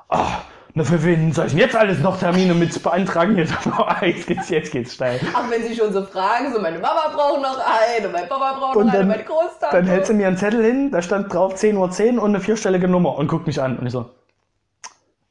ah, 0.09 0.41
na 0.75 0.83
für 0.83 1.03
wen 1.03 1.33
soll 1.33 1.47
ich 1.47 1.53
denn 1.53 1.61
jetzt 1.61 1.75
alles 1.75 1.99
noch 1.99 2.19
Termine 2.19 2.53
mit 2.53 2.81
beantragen? 2.83 3.35
Jetzt, 3.35 3.53
jetzt 4.01 4.27
geht's, 4.27 4.49
jetzt 4.49 4.71
geht's 4.71 4.93
steil. 4.93 5.19
Auch 5.33 5.49
wenn 5.49 5.63
sie 5.63 5.75
schon 5.75 5.91
so 5.91 6.03
fragen, 6.03 6.53
so 6.53 6.61
meine 6.61 6.77
Mama 6.77 7.11
braucht 7.13 7.41
noch 7.41 7.57
einen 7.57 8.05
und 8.05 8.11
mein 8.11 8.29
Papa 8.29 8.59
braucht 8.59 8.75
Und 8.75 8.85
noch 8.85 8.93
einen 8.93 9.01
und 9.01 9.07
meine 9.09 9.23
Großtante. 9.23 9.75
dann 9.75 9.87
hält 9.87 10.05
sie 10.05 10.13
mir 10.13 10.27
einen 10.27 10.37
Zettel 10.37 10.63
hin, 10.63 10.91
da 10.91 11.01
stand 11.01 11.33
drauf 11.33 11.55
10.10 11.55 12.17
Uhr 12.17 12.23
und 12.23 12.29
eine 12.35 12.39
vierstellige 12.39 12.87
Nummer 12.87 13.17
und 13.17 13.27
guckt 13.27 13.47
mich 13.47 13.59
an. 13.59 13.79
Und 13.79 13.87
ich 13.87 13.91
so, 13.91 14.05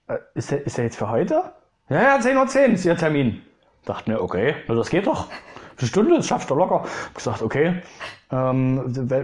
äh, 0.08 0.18
ist, 0.34 0.50
der, 0.50 0.66
ist 0.66 0.76
der 0.78 0.84
jetzt 0.84 0.96
für 0.96 1.10
heute? 1.10 1.42
Ja, 1.88 2.02
ja, 2.02 2.16
10.10 2.16 2.36
Uhr 2.68 2.74
ist 2.74 2.84
ihr 2.84 2.96
Termin. 2.96 3.42
Dachte 3.84 4.10
mir, 4.10 4.20
okay, 4.20 4.54
na, 4.66 4.74
das 4.74 4.90
geht 4.90 5.06
doch. 5.06 5.28
Eine 5.78 5.88
Stunde, 5.88 6.16
das 6.16 6.26
schaffst 6.26 6.48
du 6.50 6.54
locker. 6.54 6.82
Hab 7.06 7.14
gesagt, 7.14 7.42
okay, 7.42 7.82
ähm, 8.32 8.82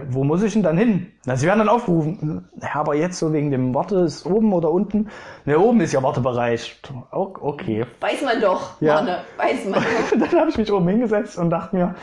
wo 0.09 0.23
muss 0.23 0.43
ich 0.43 0.53
denn 0.53 0.63
dann 0.63 0.77
hin? 0.77 1.11
Na, 1.25 1.35
sie 1.35 1.47
werden 1.47 1.59
dann 1.59 1.69
aufgerufen. 1.69 2.47
Ja, 2.61 2.75
aber 2.75 2.95
jetzt 2.95 3.17
so 3.19 3.33
wegen 3.33 3.51
dem 3.51 3.73
Warte 3.73 3.97
ist 3.97 4.25
oben 4.25 4.53
oder 4.53 4.69
unten. 4.71 5.09
Ne, 5.45 5.57
oben 5.59 5.81
ist 5.81 5.91
ja 5.93 6.01
Wartebereich. 6.03 6.79
Okay. 7.11 7.85
Weiß 7.99 8.21
man 8.21 8.39
doch, 8.39 8.79
Ja. 8.81 8.95
Manne, 8.95 9.19
weiß 9.37 9.65
man 9.65 9.83
doch. 10.19 10.29
dann 10.29 10.39
habe 10.39 10.49
ich 10.51 10.57
mich 10.57 10.71
oben 10.71 10.87
hingesetzt 10.87 11.37
und 11.37 11.49
dachte 11.49 11.75
mir, 11.75 11.95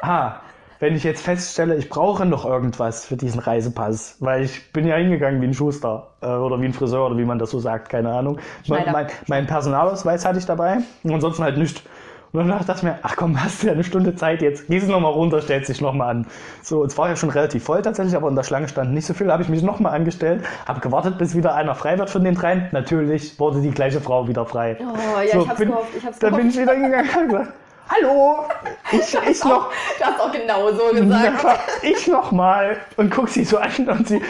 ah, 0.00 0.36
wenn 0.82 0.96
ich 0.96 1.04
jetzt 1.04 1.22
feststelle, 1.22 1.76
ich 1.76 1.88
brauche 1.88 2.26
noch 2.26 2.44
irgendwas 2.44 3.06
für 3.06 3.16
diesen 3.16 3.38
Reisepass, 3.38 4.16
weil 4.18 4.42
ich 4.42 4.72
bin 4.72 4.84
ja 4.84 4.96
hingegangen 4.96 5.40
wie 5.40 5.46
ein 5.46 5.54
Schuster 5.54 6.08
äh, 6.20 6.26
oder 6.26 6.60
wie 6.60 6.64
ein 6.64 6.72
Friseur 6.72 7.06
oder 7.06 7.16
wie 7.16 7.24
man 7.24 7.38
das 7.38 7.52
so 7.52 7.60
sagt, 7.60 7.88
keine 7.88 8.10
Ahnung. 8.12 8.40
Mein, 8.66 8.90
mein, 8.90 9.06
mein 9.28 9.46
Personalausweis 9.46 10.26
hatte 10.26 10.40
ich 10.40 10.44
dabei 10.44 10.78
und 11.04 11.14
ansonsten 11.14 11.44
halt 11.44 11.56
nichts. 11.56 11.84
Und 12.32 12.48
dann 12.48 12.48
dachte 12.48 12.72
ich 12.78 12.82
mir, 12.82 12.98
ach 13.02 13.14
komm, 13.14 13.40
hast 13.40 13.62
du 13.62 13.68
ja 13.68 13.74
eine 13.74 13.84
Stunde 13.84 14.16
Zeit 14.16 14.42
jetzt, 14.42 14.66
gehst 14.66 14.88
du 14.88 14.90
nochmal 14.90 15.12
runter, 15.12 15.40
stellst 15.40 15.68
dich 15.68 15.80
nochmal 15.80 16.10
an. 16.10 16.26
So, 16.64 16.84
es 16.84 16.98
war 16.98 17.08
ja 17.08 17.14
schon 17.14 17.30
relativ 17.30 17.62
voll 17.62 17.82
tatsächlich, 17.82 18.16
aber 18.16 18.28
in 18.28 18.34
der 18.34 18.42
Schlange 18.42 18.66
stand 18.66 18.92
nicht 18.92 19.06
so 19.06 19.14
viel, 19.14 19.30
habe 19.30 19.44
ich 19.44 19.48
mich 19.48 19.62
nochmal 19.62 19.94
angestellt, 19.94 20.42
habe 20.66 20.80
gewartet, 20.80 21.16
bis 21.16 21.36
wieder 21.36 21.54
einer 21.54 21.76
frei 21.76 21.96
wird 21.96 22.10
von 22.10 22.24
den 22.24 22.34
dreien. 22.34 22.66
Natürlich 22.72 23.38
wurde 23.38 23.60
die 23.60 23.70
gleiche 23.70 24.00
Frau 24.00 24.26
wieder 24.26 24.46
frei. 24.46 24.78
Oh, 24.80 25.20
ja, 25.20 25.22
ich 25.22 25.48
hab's 25.48 25.58
bin, 25.60 25.68
gehofft, 25.68 25.90
ich 25.96 26.04
hab's 26.04 26.18
Dann 26.18 26.30
bin 26.34 26.48
gehofft. 26.48 26.56
ich 26.56 26.62
wieder 26.62 26.72
hingegangen 26.72 27.10
und 27.22 27.28
gesagt, 27.28 27.52
hallo, 27.92 28.44
ich, 28.92 29.16
ich 29.30 29.44
noch, 29.44 29.70
Du 29.98 30.04
hast 30.04 30.20
auch 30.20 30.32
genau 30.32 30.72
so 30.72 30.94
gesagt. 30.94 31.38
klar, 31.38 31.58
ich 31.82 32.06
noch 32.06 32.32
mal 32.32 32.76
und 32.96 33.10
guck 33.10 33.28
sie 33.28 33.44
so 33.44 33.58
an 33.58 33.88
und 33.88 34.08
sie 34.08 34.20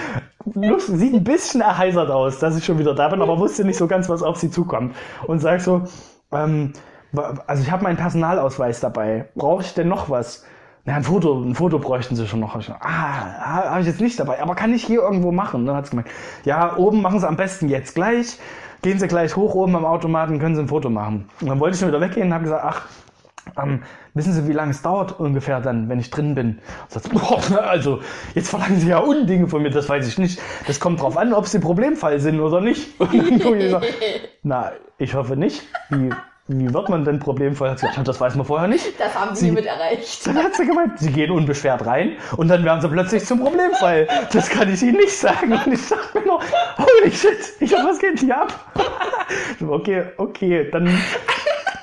lust, 0.55 0.89
sieht 0.89 1.15
ein 1.15 1.25
bisschen 1.25 1.61
erheisert 1.61 2.11
aus, 2.11 2.39
dass 2.39 2.57
ich 2.57 2.65
schon 2.65 2.79
wieder 2.79 2.95
da 2.95 3.09
bin, 3.09 3.23
aber 3.23 3.39
wusste 3.39 3.65
nicht 3.65 3.79
so 3.79 3.87
ganz, 3.87 4.09
was 4.09 4.23
auf 4.23 4.37
sie 4.37 4.51
zukommt. 4.51 4.97
Und 5.27 5.41
sag 5.41 5.61
so, 5.61 5.83
ähm, 6.33 6.73
also 7.47 7.63
ich 7.63 7.71
habe 7.71 7.85
meinen 7.85 7.97
Personalausweis 7.97 8.81
dabei. 8.81 9.29
Brauche 9.35 9.63
ich 9.63 9.75
denn 9.75 9.89
noch 9.89 10.11
was? 10.11 10.45
Na, 10.85 10.97
ein 10.97 11.05
Foto, 11.05 11.41
ein 11.41 11.55
Foto 11.55 11.79
bräuchten 11.79 12.17
sie 12.17 12.27
schon 12.27 12.41
noch. 12.41 12.57
Ich 12.59 12.69
ah, 12.71 13.71
habe 13.71 13.81
ich 13.81 13.87
jetzt 13.87 14.01
nicht 14.01 14.19
dabei, 14.19 14.43
aber 14.43 14.57
kann 14.57 14.75
ich 14.75 14.85
hier 14.85 15.01
irgendwo 15.01 15.31
machen? 15.31 15.65
Dann 15.65 15.77
hat 15.77 15.87
sie 15.87 15.91
gemeint, 15.91 16.09
ja, 16.45 16.77
oben 16.77 17.03
machen 17.03 17.21
sie 17.21 17.29
am 17.29 17.37
besten 17.37 17.69
jetzt 17.69 17.95
gleich. 17.95 18.39
Gehen 18.83 18.99
Sie 18.99 19.07
gleich 19.07 19.37
hoch 19.37 19.55
oben 19.55 19.77
am 19.77 19.85
Automaten, 19.85 20.41
können 20.41 20.57
Sie 20.57 20.61
ein 20.61 20.67
Foto 20.67 20.91
machen. 20.91 21.29
Und 21.41 21.49
dann 21.49 21.61
wollte 21.61 21.75
ich 21.75 21.79
schon 21.79 21.89
wieder 21.89 22.01
weggehen 22.01 22.27
und 22.27 22.35
habe 22.35 22.43
gesagt, 22.43 22.65
ach, 22.65 22.89
ähm, 23.61 23.83
wissen 24.15 24.33
Sie, 24.33 24.47
wie 24.49 24.53
lange 24.53 24.71
es 24.73 24.83
dauert 24.83 25.19
ungefähr 25.19 25.61
dann, 25.61 25.89
wenn 25.89 25.99
ich 25.99 26.11
drin 26.11 26.35
bin? 26.35 26.59
Sagt, 26.89 27.11
boah, 27.11 27.41
also, 27.69 28.01
jetzt 28.35 28.51
verlangen 28.51 28.79
Sie 28.81 28.89
ja 28.89 28.99
Undinge 28.99 29.49
von 29.49 29.63
mir, 29.63 29.71
das 29.71 29.89
weiß 29.89 30.07
ich 30.07 30.19
nicht. 30.19 30.41
Das 30.67 30.79
kommt 30.81 31.01
drauf 31.01 31.17
an, 31.17 31.33
ob 31.33 31.47
Sie 31.47 31.59
Problemfall 31.59 32.21
sind 32.21 32.41
oder 32.41 32.61
nicht. 32.61 32.89
Und 33.01 33.13
dann 33.15 33.39
guck 33.41 33.57
ich 33.57 33.71
so, 33.71 33.81
na, 34.43 34.73
ich 34.99 35.15
hoffe 35.15 35.37
nicht. 35.37 35.63
Wie, 35.91 36.11
wie 36.49 36.75
wird 36.75 36.89
man 36.89 37.05
denn 37.05 37.19
Problemfall? 37.21 37.71
Hat 37.71 37.79
sie 37.79 37.87
gesagt, 37.87 38.09
das 38.09 38.21
weiß 38.21 38.35
man 38.35 38.45
vorher 38.45 38.67
nicht. 38.69 38.99
Das 39.01 39.15
haben 39.19 39.35
sie 39.35 39.41
Sie- 39.43 39.47
hiermit 39.47 39.67
erreicht. 39.67 40.27
Dann 40.27 40.37
hat 40.39 40.55
sie 40.57 40.67
gemeint, 40.67 40.99
sie 40.99 41.11
gehen 41.13 41.31
unbeschwert 41.31 41.87
rein 41.87 42.17
und 42.37 42.49
dann 42.49 42.65
werden 42.65 42.81
sie 42.81 42.89
plötzlich 42.89 43.25
zum 43.25 43.41
Problemfall. 43.41 44.09
Das 44.33 44.49
kann 44.51 44.73
ich 44.73 44.83
Ihnen 44.83 44.97
nicht 44.97 45.17
sagen. 45.17 45.53
Und 45.53 45.73
ich 45.73 45.89
dachte 45.89 46.19
mir 46.19 46.27
nur, 46.27 46.41
holy 46.79 47.13
shit, 47.13 47.39
ich 47.61 47.73
hab, 47.75 47.87
was 47.89 47.99
geht 47.99 48.19
hier 48.21 48.43
ab? 48.43 48.53
Okay, 49.67 50.03
okay, 50.19 50.69
dann. 50.71 50.87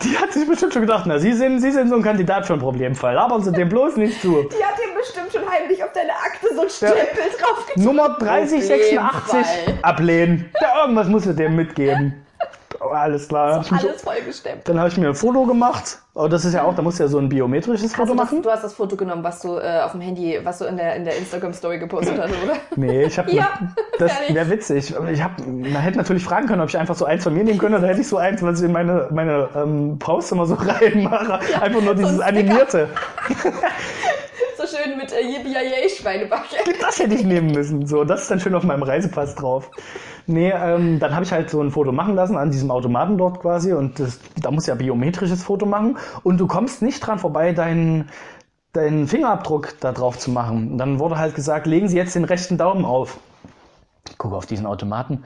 Die 0.03 0.17
hat 0.17 0.31
sich 0.33 0.47
bestimmt 0.47 0.73
schon 0.73 0.83
gedacht, 0.83 1.03
na, 1.07 1.19
Sie 1.19 1.33
sind, 1.33 1.59
Sie 1.59 1.71
sind 1.71 1.89
so 1.89 1.95
ein 1.95 2.01
Kandidat 2.03 2.45
für 2.47 2.53
einen 2.53 2.61
Problemfall. 2.61 3.15
Labern 3.15 3.43
Sie 3.43 3.51
dem 3.51 3.67
bloß 3.69 3.97
nicht 3.97 4.21
zu. 4.21 4.29
Die 4.43 4.63
hat 4.63 4.77
dir 4.77 4.97
bestimmt 4.97 5.31
schon 5.33 5.49
heimlich 5.49 5.83
auf 5.83 5.91
deine 5.93 6.11
Akte 6.13 6.47
so 6.55 6.61
ein 6.61 6.69
Stempel 6.69 7.23
draufgezogen. 7.39 7.83
Nummer 7.83 8.17
3086 8.19 8.97
Problemfall. 8.97 9.79
ablehnen. 9.81 10.49
Ja, 10.61 10.81
irgendwas 10.81 11.07
muss 11.07 11.23
sie 11.23 11.35
dem 11.35 11.55
mitgeben. 11.55 12.13
Alles 12.79 13.27
klar. 13.27 13.59
Mich- 13.59 13.71
Alles 13.71 14.01
vollgestemmt. 14.01 14.67
Dann 14.67 14.79
habe 14.79 14.89
ich 14.89 14.97
mir 14.97 15.07
ein 15.09 15.15
Foto 15.15 15.45
gemacht. 15.45 15.99
Oh, 16.13 16.27
das 16.27 16.43
ist 16.45 16.53
ja 16.53 16.63
auch, 16.63 16.75
da 16.75 16.81
musst 16.81 16.99
du 16.99 17.03
ja 17.03 17.09
so 17.09 17.17
ein 17.19 17.29
biometrisches 17.29 17.93
Foto 17.95 18.09
das, 18.09 18.15
machen. 18.17 18.41
du 18.41 18.49
hast 18.49 18.63
das 18.63 18.73
Foto 18.73 18.95
genommen, 18.95 19.23
was 19.23 19.41
du 19.41 19.57
äh, 19.57 19.81
auf 19.81 19.91
dem 19.93 20.01
Handy, 20.01 20.39
was 20.43 20.59
du 20.59 20.65
in 20.65 20.75
der, 20.77 20.95
in 20.95 21.05
der 21.05 21.15
Instagram-Story 21.17 21.79
gepostet 21.79 22.17
hast, 22.19 22.31
oder? 22.43 22.53
Nee, 22.75 23.03
ich 23.03 23.17
habe 23.17 23.31
Ja, 23.31 23.49
das 23.99 24.11
wäre 24.29 24.49
witzig. 24.49 24.93
Ich 25.11 25.23
hab, 25.23 25.39
man 25.45 25.63
hätte 25.75 25.97
natürlich 25.97 26.23
fragen 26.25 26.47
können, 26.47 26.61
ob 26.61 26.69
ich 26.69 26.77
einfach 26.77 26.95
so 26.95 27.05
eins 27.05 27.23
von 27.23 27.33
mir 27.33 27.43
nehmen 27.43 27.59
könnte. 27.59 27.79
Da 27.79 27.87
hätte 27.87 28.01
ich 28.01 28.07
so 28.07 28.17
eins, 28.17 28.41
was 28.41 28.59
ich 28.59 28.65
in 28.65 28.71
meine 28.73 29.07
meine 29.11 29.49
ähm, 29.55 29.97
Posts 29.99 30.31
immer 30.33 30.45
so 30.45 30.55
reinmache. 30.59 31.39
einfach 31.61 31.81
nur 31.81 31.95
dieses 31.95 32.11
Sticker. 32.15 32.25
animierte. 32.27 32.89
Schön 34.89 34.97
mit 34.97 35.11
äh, 35.11 35.21
Yippie 35.21 35.53
Schweinebacke. 35.89 36.55
Das 36.81 36.99
hätte 36.99 37.13
ich 37.13 37.23
nehmen 37.23 37.51
müssen. 37.51 37.85
So, 37.85 38.03
das 38.03 38.23
ist 38.23 38.31
dann 38.31 38.39
schön 38.39 38.55
auf 38.55 38.63
meinem 38.63 38.81
Reisepass 38.81 39.35
drauf. 39.35 39.69
Nee, 40.25 40.51
ähm, 40.51 40.99
dann 40.99 41.13
habe 41.13 41.23
ich 41.23 41.31
halt 41.31 41.49
so 41.49 41.61
ein 41.61 41.71
Foto 41.71 41.91
machen 41.91 42.15
lassen 42.15 42.37
an 42.37 42.49
diesem 42.49 42.71
Automaten 42.71 43.17
dort 43.17 43.39
quasi 43.39 43.73
und 43.73 43.99
das, 43.99 44.19
da 44.41 44.49
muss 44.51 44.65
ja 44.65 44.75
biometrisches 44.75 45.43
Foto 45.43 45.65
machen 45.65 45.97
und 46.23 46.39
du 46.39 46.47
kommst 46.47 46.81
nicht 46.81 46.99
dran 47.01 47.19
vorbei, 47.19 47.51
deinen 47.51 48.09
deinen 48.73 49.07
Fingerabdruck 49.07 49.75
da 49.79 49.91
drauf 49.91 50.17
zu 50.17 50.31
machen. 50.31 50.71
Und 50.71 50.77
dann 50.77 50.99
wurde 50.99 51.17
halt 51.17 51.35
gesagt, 51.35 51.67
legen 51.67 51.87
Sie 51.87 51.97
jetzt 51.97 52.15
den 52.15 52.25
rechten 52.25 52.57
Daumen 52.57 52.85
auf. 52.85 53.19
Ich 54.09 54.17
gucke 54.17 54.35
auf 54.35 54.45
diesen 54.45 54.65
Automaten. 54.65 55.23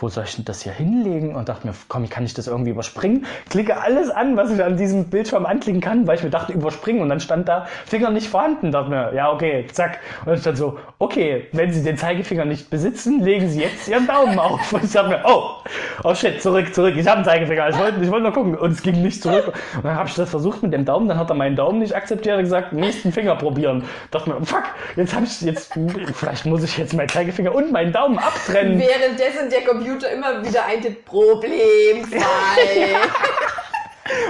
Wo 0.00 0.08
soll 0.08 0.24
ich 0.24 0.34
denn 0.34 0.46
das 0.46 0.62
hier 0.62 0.72
hinlegen? 0.72 1.36
Und 1.36 1.50
dachte 1.50 1.66
mir, 1.66 1.74
komm, 1.88 2.08
kann 2.08 2.24
ich 2.24 2.32
das 2.32 2.46
irgendwie 2.46 2.70
überspringen? 2.70 3.26
Klicke 3.50 3.78
alles 3.78 4.08
an, 4.08 4.34
was 4.34 4.50
ich 4.50 4.64
an 4.64 4.78
diesem 4.78 5.10
Bildschirm 5.10 5.44
anklicken 5.44 5.82
kann, 5.82 6.06
weil 6.06 6.16
ich 6.16 6.22
mir 6.24 6.30
dachte, 6.30 6.54
überspringen. 6.54 7.02
Und 7.02 7.10
dann 7.10 7.20
stand 7.20 7.48
da, 7.48 7.66
Finger 7.84 8.08
nicht 8.08 8.28
vorhanden. 8.28 8.72
Dachte 8.72 8.88
mir, 8.88 9.12
ja, 9.14 9.30
okay, 9.30 9.66
zack. 9.70 9.98
Und 10.20 10.28
dann 10.28 10.38
stand 10.38 10.56
so, 10.56 10.78
okay, 10.98 11.48
wenn 11.52 11.70
Sie 11.70 11.82
den 11.82 11.98
Zeigefinger 11.98 12.46
nicht 12.46 12.70
besitzen, 12.70 13.20
legen 13.22 13.50
Sie 13.50 13.60
jetzt 13.60 13.88
Ihren 13.88 14.06
Daumen 14.06 14.38
auf. 14.38 14.72
Und 14.72 14.84
ich 14.84 14.92
dachte 14.92 15.10
mir, 15.10 15.22
oh, 15.26 15.56
oh 16.02 16.14
shit, 16.14 16.40
zurück, 16.40 16.74
zurück. 16.74 16.94
Ich 16.96 17.06
habe 17.06 17.16
einen 17.16 17.26
Zeigefinger. 17.26 17.68
Ich 17.68 17.78
wollte, 17.78 18.02
ich 18.02 18.10
wollte 18.10 18.22
nur 18.22 18.32
gucken. 18.32 18.56
Und 18.56 18.70
es 18.72 18.82
ging 18.82 19.02
nicht 19.02 19.22
zurück. 19.22 19.52
Und 19.76 19.84
dann 19.84 19.96
habe 19.96 20.08
ich 20.08 20.14
das 20.14 20.30
versucht 20.30 20.62
mit 20.62 20.72
dem 20.72 20.86
Daumen. 20.86 21.08
Dann 21.08 21.18
hat 21.18 21.28
er 21.28 21.36
meinen 21.36 21.56
Daumen 21.56 21.78
nicht 21.78 21.94
akzeptiert 21.94 22.38
und 22.38 22.44
gesagt, 22.44 22.72
nächsten 22.72 23.12
Finger 23.12 23.36
probieren. 23.36 23.84
Dachte 24.10 24.30
mir, 24.30 24.46
fuck, 24.46 24.64
jetzt 24.96 25.14
habe 25.14 25.26
ich, 25.26 25.42
jetzt, 25.42 25.74
vielleicht 26.14 26.46
muss 26.46 26.62
ich 26.62 26.78
jetzt 26.78 26.94
meinen 26.94 27.10
Zeigefinger 27.10 27.54
und 27.54 27.70
meinen 27.70 27.92
Daumen 27.92 28.18
abtrennen. 28.18 28.78
Währenddessen 28.78 29.50
der 29.50 29.60
Computer 29.60 29.89
immer 30.08 30.44
wieder 30.44 30.64
eintippt, 30.66 31.04
Problemfall. 31.04 32.20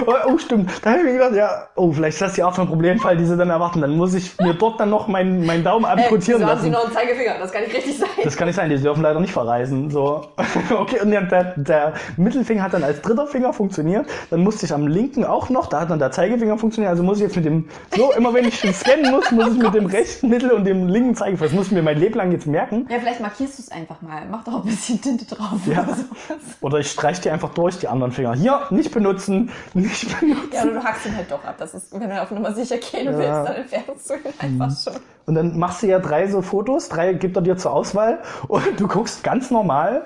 Oh, 0.05 0.13
oh, 0.27 0.37
stimmt. 0.37 0.69
Da 0.83 0.91
habe 0.91 0.99
ich 0.99 1.05
mir 1.05 1.13
gedacht, 1.13 1.33
ja, 1.33 1.67
oh, 1.75 1.91
vielleicht 1.91 2.15
ist 2.15 2.21
das 2.21 2.37
ja 2.37 2.47
auch 2.47 2.53
so 2.53 2.61
ein 2.61 2.67
Problemfall, 2.67 3.15
die 3.17 3.25
sie 3.25 3.37
dann 3.37 3.49
erwarten. 3.49 3.81
Dann 3.81 3.95
muss 3.95 4.13
ich 4.13 4.37
mir 4.39 4.53
dort 4.53 4.79
dann 4.79 4.89
noch 4.89 5.07
meinen, 5.07 5.45
meinen 5.45 5.63
Daumen 5.63 5.85
Äh, 5.85 6.03
amputieren 6.03 6.41
wieso 6.41 6.49
haben 6.51 6.61
Sie 6.61 6.69
lassen. 6.69 6.71
noch 6.71 6.85
einen 6.85 6.93
Zeigefinger? 6.93 7.35
Das 7.39 7.51
kann 7.51 7.63
nicht 7.63 7.75
richtig 7.75 7.97
sein. 7.97 8.09
Das 8.23 8.35
kann 8.35 8.47
nicht 8.47 8.55
sein, 8.55 8.69
die 8.69 8.77
dürfen 8.77 9.01
leider 9.01 9.19
nicht 9.19 9.33
verreisen. 9.33 9.89
So. 9.89 10.27
Okay, 10.71 10.99
und 11.01 11.11
der, 11.11 11.21
der, 11.23 11.53
der 11.57 11.93
Mittelfinger 12.17 12.63
hat 12.63 12.73
dann 12.73 12.83
als 12.83 13.01
dritter 13.01 13.27
Finger 13.27 13.53
funktioniert. 13.53 14.05
Dann 14.29 14.41
musste 14.41 14.65
ich 14.65 14.73
am 14.73 14.87
linken 14.87 15.25
auch 15.25 15.49
noch, 15.49 15.67
da 15.67 15.81
hat 15.81 15.89
dann 15.89 15.99
der 15.99 16.11
Zeigefinger 16.11 16.57
funktioniert. 16.57 16.89
Also 16.91 17.03
muss 17.03 17.17
ich 17.17 17.23
jetzt 17.23 17.35
mit 17.35 17.45
dem, 17.45 17.67
so, 17.95 18.11
immer 18.13 18.33
wenn 18.33 18.45
ich 18.47 18.59
scannen 18.73 19.11
muss, 19.11 19.31
muss 19.31 19.53
ich 19.55 19.61
mit 19.61 19.73
dem 19.73 19.85
rechten 19.85 20.29
Mittel 20.29 20.51
und 20.51 20.65
dem 20.65 20.87
linken 20.87 21.15
Zeigefinger, 21.15 21.49
das 21.49 21.55
muss 21.55 21.67
ich 21.67 21.71
mir 21.73 21.81
mein 21.83 21.97
Leben 21.99 22.15
lang 22.15 22.31
jetzt 22.31 22.47
merken. 22.47 22.87
Ja, 22.89 22.97
vielleicht 22.99 23.19
markierst 23.21 23.57
du 23.59 23.63
es 23.63 23.71
einfach 23.71 24.01
mal. 24.01 24.21
Mach 24.29 24.43
doch 24.43 24.55
ein 24.55 24.63
bisschen 24.63 25.01
Tinte 25.01 25.25
drauf. 25.25 25.59
Ja. 25.65 25.83
Oder 25.83 25.93
sowas. 25.95 26.37
Oder 26.61 26.77
ich 26.79 26.91
streiche 26.91 27.21
die 27.21 27.29
einfach 27.29 27.49
durch, 27.53 27.77
die 27.79 27.87
anderen 27.87 28.11
Finger. 28.11 28.33
Hier, 28.33 28.61
nicht 28.69 28.91
benutzen, 28.91 29.51
nicht 29.73 30.19
benutzen. 30.19 30.49
Ja, 30.53 30.63
oder 30.63 30.73
du 30.73 30.83
hackst 30.83 31.05
ihn 31.05 31.15
halt 31.15 31.31
doch 31.31 31.43
ab. 31.43 31.55
Das 31.57 31.73
ist, 31.73 31.91
wenn 31.99 32.09
du 32.09 32.21
auf 32.21 32.31
Nummer 32.31 32.53
sicher 32.53 32.77
gehen 32.77 33.07
willst, 33.07 33.21
dann 33.29 33.55
entfernst 33.55 34.09
du 34.09 34.13
ihn 34.15 34.33
einfach 34.39 34.71
schon. 34.83 34.99
Und 35.25 35.35
dann 35.35 35.57
machst 35.57 35.83
du 35.83 35.87
ja 35.87 35.99
drei 35.99 36.27
so 36.27 36.41
Fotos, 36.41 36.89
drei 36.89 37.13
gibt 37.13 37.35
er 37.35 37.41
dir 37.41 37.57
zur 37.57 37.71
Auswahl 37.73 38.19
und 38.47 38.79
du 38.79 38.87
guckst 38.87 39.23
ganz 39.23 39.51
normal 39.51 40.05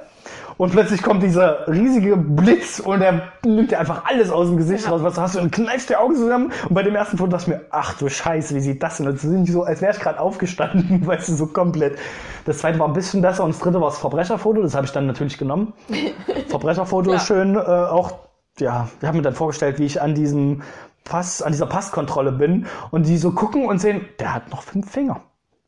und 0.57 0.71
plötzlich 0.71 1.01
kommt 1.03 1.21
dieser 1.23 1.67
riesige 1.67 2.15
Blitz 2.15 2.79
und 2.79 3.01
er 3.01 3.23
nimmt 3.43 3.71
dir 3.71 3.79
einfach 3.79 4.03
alles 4.05 4.29
aus 4.29 4.47
dem 4.47 4.57
Gesicht 4.57 4.85
Ja. 4.85 4.91
raus, 4.91 5.03
was 5.03 5.15
du 5.15 5.21
hast 5.21 5.35
und 5.35 5.51
kneifst 5.51 5.89
die 5.89 5.95
Augen 5.95 6.15
zusammen 6.15 6.51
und 6.67 6.73
bei 6.73 6.83
dem 6.83 6.95
ersten 6.95 7.17
Foto 7.17 7.31
dachte 7.31 7.43
ich 7.43 7.47
mir, 7.57 7.61
ach 7.71 7.97
du 7.97 8.07
Scheiße, 8.09 8.55
wie 8.55 8.59
sieht 8.61 8.81
das 8.83 8.97
denn? 8.97 9.07
aus? 9.07 9.13
Das 9.13 9.21
sind 9.23 9.45
so, 9.47 9.63
als 9.63 9.81
wäre 9.81 9.93
ich 9.93 9.99
gerade 9.99 10.19
aufgestanden, 10.19 11.01
weißt 11.07 11.29
du, 11.29 11.33
so 11.33 11.47
komplett. 11.47 11.97
Das 12.45 12.59
zweite 12.59 12.79
war 12.79 12.87
ein 12.87 12.93
bisschen 12.93 13.21
besser 13.21 13.43
und 13.43 13.53
das 13.53 13.59
dritte 13.59 13.79
war 13.81 13.89
das 13.89 13.97
Verbrecherfoto, 13.99 14.61
das 14.61 14.75
habe 14.75 14.85
ich 14.85 14.91
dann 14.91 15.07
natürlich 15.07 15.37
genommen. 15.37 15.73
Verbrecherfoto 16.47 17.11
ist 17.13 17.25
schön, 17.27 17.55
äh, 17.55 17.59
auch, 17.59 18.13
ja, 18.59 18.89
ich 19.01 19.07
habe 19.07 19.17
mir 19.17 19.23
dann 19.23 19.35
vorgestellt, 19.35 19.79
wie 19.79 19.85
ich 19.85 20.01
an 20.01 20.15
diesem 20.15 20.63
Pass, 21.03 21.41
an 21.41 21.51
dieser 21.51 21.67
Passkontrolle 21.67 22.31
bin 22.31 22.65
und 22.91 23.05
die 23.07 23.17
so 23.17 23.31
gucken 23.31 23.65
und 23.67 23.79
sehen, 23.79 24.05
der 24.19 24.33
hat 24.33 24.49
noch 24.51 24.63
fünf 24.63 24.89
Finger. 24.91 25.21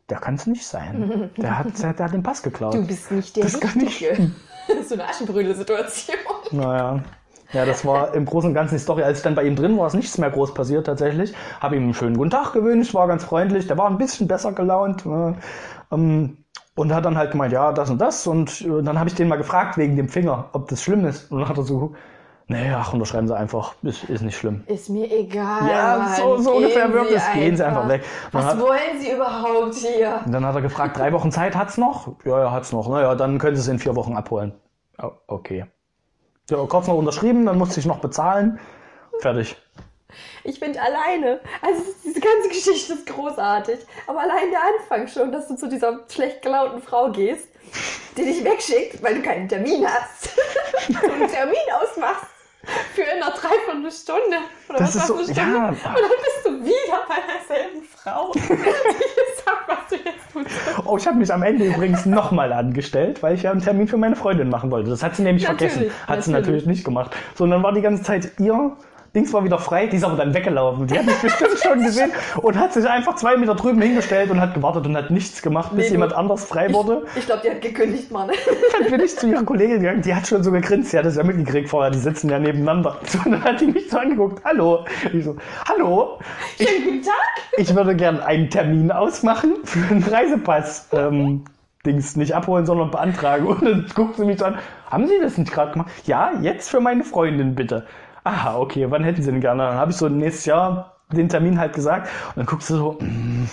Der 0.10 0.20
kann 0.20 0.36
es 0.36 0.48
nicht 0.48 0.66
sein. 0.66 1.32
Der 1.38 1.58
hat, 1.60 1.68
der, 1.84 1.90
hat 1.98 2.14
den 2.14 2.24
Pass 2.24 2.42
geklaut. 2.42 2.74
Du 2.74 2.88
bist 2.88 3.12
nicht 3.12 3.36
der 3.36 3.44
Das 3.44 3.60
kann 3.60 3.80
Richtige. 3.82 4.32
Das 4.68 4.78
ist 4.80 4.90
so 4.90 4.96
eine 4.96 5.06
Aschenbrödel-Situation. 5.08 6.16
Naja. 6.52 7.04
Ja, 7.52 7.66
das 7.66 7.86
war 7.86 8.14
im 8.14 8.26
Großen 8.26 8.50
und 8.50 8.54
Ganzen 8.54 8.76
die 8.76 8.80
Story. 8.82 9.04
Als 9.04 9.20
ich 9.20 9.24
dann 9.24 9.36
bei 9.36 9.44
ihm 9.44 9.56
drin 9.56 9.78
war, 9.78 9.88
ist 9.88 9.94
nichts 9.94 10.18
mehr 10.18 10.30
groß 10.30 10.54
passiert 10.54 10.86
tatsächlich. 10.86 11.34
Habe 11.62 11.76
ihm 11.78 11.84
einen 11.84 11.94
schönen 11.94 12.18
guten 12.18 12.30
Tag 12.30 12.54
gewünscht, 12.54 12.94
war 12.94 13.08
ganz 13.08 13.24
freundlich. 13.26 13.68
Der 13.68 13.78
war 13.78 13.88
ein 13.90 13.98
bisschen 13.98 14.28
besser 14.28 14.54
gelaunt. 14.54 15.06
äh, 15.06 15.34
ähm, 15.92 16.38
Und 16.76 16.94
hat 16.94 17.06
dann 17.06 17.18
halt 17.18 17.32
gemeint, 17.32 17.54
ja, 17.54 17.72
das 17.74 17.90
und 17.90 18.00
das. 18.00 18.28
Und 18.28 18.62
äh, 18.62 18.84
dann 18.84 19.00
habe 19.00 19.10
ich 19.10 19.16
den 19.16 19.28
mal 19.28 19.38
gefragt 19.38 19.78
wegen 19.78 19.96
dem 19.96 20.10
Finger, 20.10 20.50
ob 20.54 20.68
das 20.70 20.82
schlimm 20.84 21.06
ist. 21.06 21.32
Und 21.32 21.40
dann 21.40 21.50
hat 21.50 21.58
er 21.58 21.64
so 21.64 21.76
geguckt, 21.76 21.98
nee, 22.48 22.72
ach, 22.74 22.94
unterschreiben 22.94 23.28
Sie 23.28 23.36
einfach. 23.36 23.76
Ist, 23.84 24.04
ist 24.06 24.22
nicht 24.22 24.38
schlimm. 24.38 24.64
Ist 24.68 24.90
mir 24.90 25.12
egal. 25.12 25.70
Ja, 25.70 25.98
Mann. 25.98 26.16
so, 26.16 26.38
so 26.38 26.52
Gehen 26.52 26.64
ungefähr 26.64 26.94
wirkt 26.94 27.12
es. 27.12 27.24
Gehen 27.34 27.58
Sie 27.58 27.66
einfach 27.66 27.88
weg. 27.88 28.04
Dann 28.32 28.44
Was 28.44 28.54
hat, 28.54 28.60
wollen 28.62 29.00
Sie 29.00 29.12
überhaupt 29.12 29.76
hier? 29.76 30.22
Und 30.26 30.32
dann 30.32 30.46
hat 30.46 30.56
er 30.56 30.62
gefragt, 30.62 30.98
drei 30.98 31.12
Wochen 31.14 31.32
Zeit 31.32 31.56
hat's 31.56 31.78
noch? 31.78 32.16
Ja, 32.26 32.40
ja, 32.40 32.52
hat's 32.52 32.72
noch. 32.72 32.90
Naja, 32.90 33.16
dann 33.16 33.38
können 33.38 33.56
Sie 33.56 33.62
es 33.62 33.68
in 33.68 33.80
vier 33.80 33.96
Wochen 33.96 34.16
abholen. 34.16 34.54
Oh, 35.02 35.12
okay. 35.28 35.66
Ja, 36.50 36.58
kurz 36.66 36.88
noch 36.88 36.96
unterschrieben, 36.96 37.46
dann 37.46 37.58
musste 37.58 37.80
ich 37.80 37.86
noch 37.86 38.00
bezahlen. 38.00 38.60
Fertig. 39.20 39.58
Ich 40.44 40.60
bin 40.60 40.78
alleine. 40.78 41.42
Also 41.62 41.84
diese 42.06 42.20
ganze 42.20 42.48
Geschichte 42.48 42.94
ist 42.94 43.06
großartig. 43.08 43.80
Aber 44.08 44.22
allein 44.22 44.50
der 44.52 44.62
Anfang 44.62 45.08
schon, 45.08 45.32
dass 45.32 45.48
du 45.48 45.56
zu 45.56 45.68
dieser 45.68 46.00
schlecht 46.10 46.42
gelaunten 46.42 46.82
Frau 46.82 47.12
gehst, 47.12 47.50
die 48.16 48.24
dich 48.24 48.44
wegschickt, 48.44 49.04
weil 49.04 49.16
du 49.16 49.22
keinen 49.22 49.50
Termin 49.50 49.86
hast. 49.86 50.30
du 50.88 51.12
einen 51.12 51.28
Termin 51.28 51.58
ausmachst 51.82 52.37
für 52.94 53.02
in 53.02 53.22
einer 53.22 53.32
Dreiviertelstunde. 53.32 54.38
Oder 54.70 54.78
Das 54.80 54.96
was 54.96 55.02
ist 55.04 55.08
so- 55.08 55.18
Stunde. 55.24 55.34
ja. 55.42 55.68
Und 55.70 55.78
dann 55.84 55.94
bist 56.24 56.46
du 56.46 56.50
wieder 56.66 57.00
bei 57.08 57.16
derselben 57.34 57.84
Frau, 57.84 58.32
die 58.36 58.40
sagt, 58.40 59.68
was 59.68 59.78
du 59.90 59.96
jetzt 59.96 60.32
tust. 60.34 60.86
Oh, 60.86 60.98
ich 60.98 61.08
habe 61.08 61.18
mich 61.18 61.32
am 61.34 61.44
Ende 61.44 61.66
übrigens 61.66 62.06
nochmal 62.06 62.52
angestellt, 62.54 63.22
weil 63.24 63.36
ich 63.36 63.44
ja 63.44 63.52
einen 63.52 63.62
Termin 63.62 63.88
für 63.88 63.98
meine 63.98 64.16
Freundin 64.16 64.50
machen 64.50 64.72
wollte. 64.72 64.90
Das 64.90 65.04
hat 65.04 65.16
sie 65.16 65.24
nämlich 65.24 65.48
Natürlich, 65.48 65.74
vergessen. 65.74 65.96
Hat 66.08 66.24
sie 66.24 66.32
natürlich. 66.32 66.48
natürlich 66.48 66.66
nicht 66.68 66.84
gemacht. 66.86 67.16
So, 67.36 67.44
und 67.46 67.52
dann 67.52 67.64
war 67.64 67.74
die 67.74 67.82
ganze 67.82 68.04
Zeit 68.04 68.32
ihr 68.40 68.76
Dings 69.16 69.34
war 69.34 69.44
wieder 69.44 69.58
frei, 69.58 69.88
die 69.88 69.98
ist 69.98 70.04
aber 70.04 70.16
dann 70.16 70.34
weggelaufen. 70.34 70.88
Die 70.88 70.98
hat 70.98 71.06
mich 71.06 71.18
bestimmt 71.18 71.58
schon 71.64 71.84
gesehen 71.84 72.12
und 72.42 72.58
hat 72.58 72.74
sich 72.74 72.88
einfach 72.88 73.16
zwei 73.16 73.38
Meter 73.38 73.56
drüben 73.56 73.82
hingestellt 73.82 74.30
und 74.30 74.40
hat 74.40 74.54
gewartet 74.54 74.86
und 74.86 74.96
hat 74.96 75.12
nichts 75.12 75.42
gemacht, 75.42 75.72
bis 75.76 75.86
Nee, 75.86 75.94
jemand 75.94 76.14
anders 76.14 76.46
frei 76.46 76.72
wurde. 76.74 77.06
Ich 77.16 77.26
glaube, 77.26 77.42
die 77.44 77.50
hat 77.52 77.62
gekündigt, 77.62 78.12
Mann. 78.12 78.30
Dann 78.80 78.92
bin 78.92 79.02
ich 79.02 79.18
zu 79.18 79.28
ihrer 79.28 79.44
Kollegin 79.44 79.80
gegangen, 79.80 80.02
die 80.02 80.14
hat 80.14 80.28
schon 80.28 80.44
so 80.44 80.52
gegrinst, 80.52 80.94
die 80.94 80.98
hat 80.98 81.06
das 81.06 81.16
ja 81.16 81.24
mitgekriegt 81.24 81.70
vorher, 81.70 81.92
die 81.92 82.00
sitzen 82.00 82.30
ja 82.30 82.40
nebeneinander. 82.40 82.98
So, 83.08 83.20
und 83.26 83.32
dann 83.32 83.44
hat 83.44 83.62
die 83.62 83.68
mich 83.68 83.90
so 83.90 83.98
angeguckt, 83.98 84.44
hallo. 84.44 84.84
Ich 85.14 85.24
so, 85.24 85.36
hallo, 85.68 86.20
Schönen 86.58 86.84
guten 86.84 87.02
Tag. 87.04 87.14
ich 87.56 87.74
würde 87.74 87.96
gern 87.96 88.20
einen 88.20 88.50
Termin 88.50 88.92
ausmachen 88.92 89.54
für 89.64 89.80
einen 89.90 90.04
Reisepass. 90.04 90.90
Ähm, 90.92 91.46
Dings 91.86 92.16
nicht 92.18 92.34
abholen, 92.36 92.66
sondern 92.66 92.92
beantragen. 92.92 93.48
Und 93.48 93.64
dann 93.64 93.86
guckt 93.96 94.18
sie 94.18 94.26
mich 94.26 94.40
so 94.40 94.46
an, 94.46 94.58
haben 94.90 95.08
Sie 95.08 95.20
das 95.22 95.38
nicht 95.38 95.52
gerade 95.52 95.72
gemacht? 95.72 95.90
Ja, 96.06 96.32
jetzt 96.42 96.70
für 96.70 96.82
meine 96.82 97.04
Freundin 97.04 97.56
bitte. 97.56 97.86
Aha, 98.28 98.58
okay, 98.60 98.92
wann 98.92 99.06
hätten 99.06 99.22
Sie 99.22 99.32
denn 99.32 99.40
gerne? 99.40 99.64
Dann 99.64 99.76
habe 99.78 99.92
ich 99.92 99.98
so 99.98 100.10
nächstes 100.10 100.46
Jahr 100.46 100.98
den 101.14 101.30
Termin 101.30 101.58
halt 101.60 101.72
gesagt. 101.74 102.10
Und 102.30 102.38
dann 102.38 102.46
guckt 102.46 102.64
sie 102.64 102.74
so, 102.76 102.98
mm, 103.00 103.48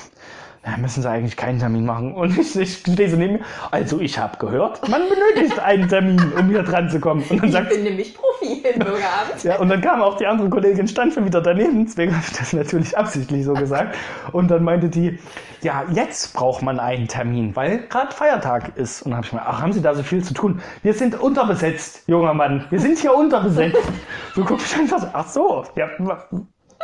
na, 0.66 0.77
müssen 0.79 1.03
Sie 1.03 1.11
eigentlich 1.11 1.37
keinen 1.37 1.59
Termin 1.59 1.85
machen. 1.85 2.14
Und 2.14 2.38
ich, 2.38 2.57
ich 2.57 2.79
stehe 2.79 3.11
so 3.11 3.16
neben 3.16 3.35
mir. 3.35 3.40
Also 3.70 4.00
ich 4.00 4.18
habe 4.18 4.38
gehört, 4.38 4.88
man 4.88 5.03
benötigt 5.09 5.59
einen 5.61 5.88
Termin, 5.88 6.20
um 6.38 6.48
hier 6.48 6.62
dran 6.62 6.88
zu 6.90 7.00
kommen. 7.00 7.22
Und 7.29 7.38
dann 7.38 7.46
Ich 7.48 7.53
sagt 7.53 7.68
bin 7.70 7.83
nämlich 7.85 8.14
Profi 8.14 8.62
im 8.62 8.79
Bürgeramt. 8.79 9.42
ja, 9.42 9.59
und 9.59 9.68
dann 9.68 9.81
kam 9.81 10.03
auch 10.03 10.16
die 10.16 10.27
andere 10.27 10.48
Kollegin, 10.48 10.88
stand 10.88 11.12
schon 11.12 11.24
wieder 11.27 11.40
daneben, 11.40 11.85
deswegen 11.85 12.14
habe 12.16 12.24
ich 12.31 12.37
das 12.38 12.53
natürlich 12.53 12.96
absichtlich 12.96 13.44
so 13.44 13.55
gesagt. 13.55 13.96
Und 14.33 14.50
dann 14.50 14.64
meinte 14.64 14.88
die, 14.88 15.18
ja, 15.62 15.85
jetzt 15.92 16.35
braucht 16.35 16.62
man 16.62 16.79
einen 16.81 17.09
Termin, 17.09 17.55
weil 17.57 17.87
gerade 17.88 18.12
Feiertag 18.12 18.77
ist. 18.77 19.03
Und 19.03 19.11
dann 19.11 19.18
habe 19.18 19.27
ich 19.27 19.33
mir, 19.33 19.42
ach, 19.46 19.61
haben 19.61 19.72
Sie 19.72 19.83
da 19.83 19.94
so 19.94 20.03
viel 20.03 20.22
zu 20.22 20.35
tun? 20.35 20.61
Wir 20.83 20.94
sind 20.94 21.18
unterbesetzt, 21.20 22.03
junger 22.07 22.35
Mann. 22.35 22.64
Wir 22.70 22.81
sind 22.81 22.98
hier 22.98 23.14
unterbesetzt. 23.14 23.79
So 24.35 24.44
guck 24.44 24.59
ich 24.61 24.77
einfach 24.77 24.98
so, 24.98 25.07
ach 25.12 25.29
so, 25.29 25.64
ja, 25.77 25.88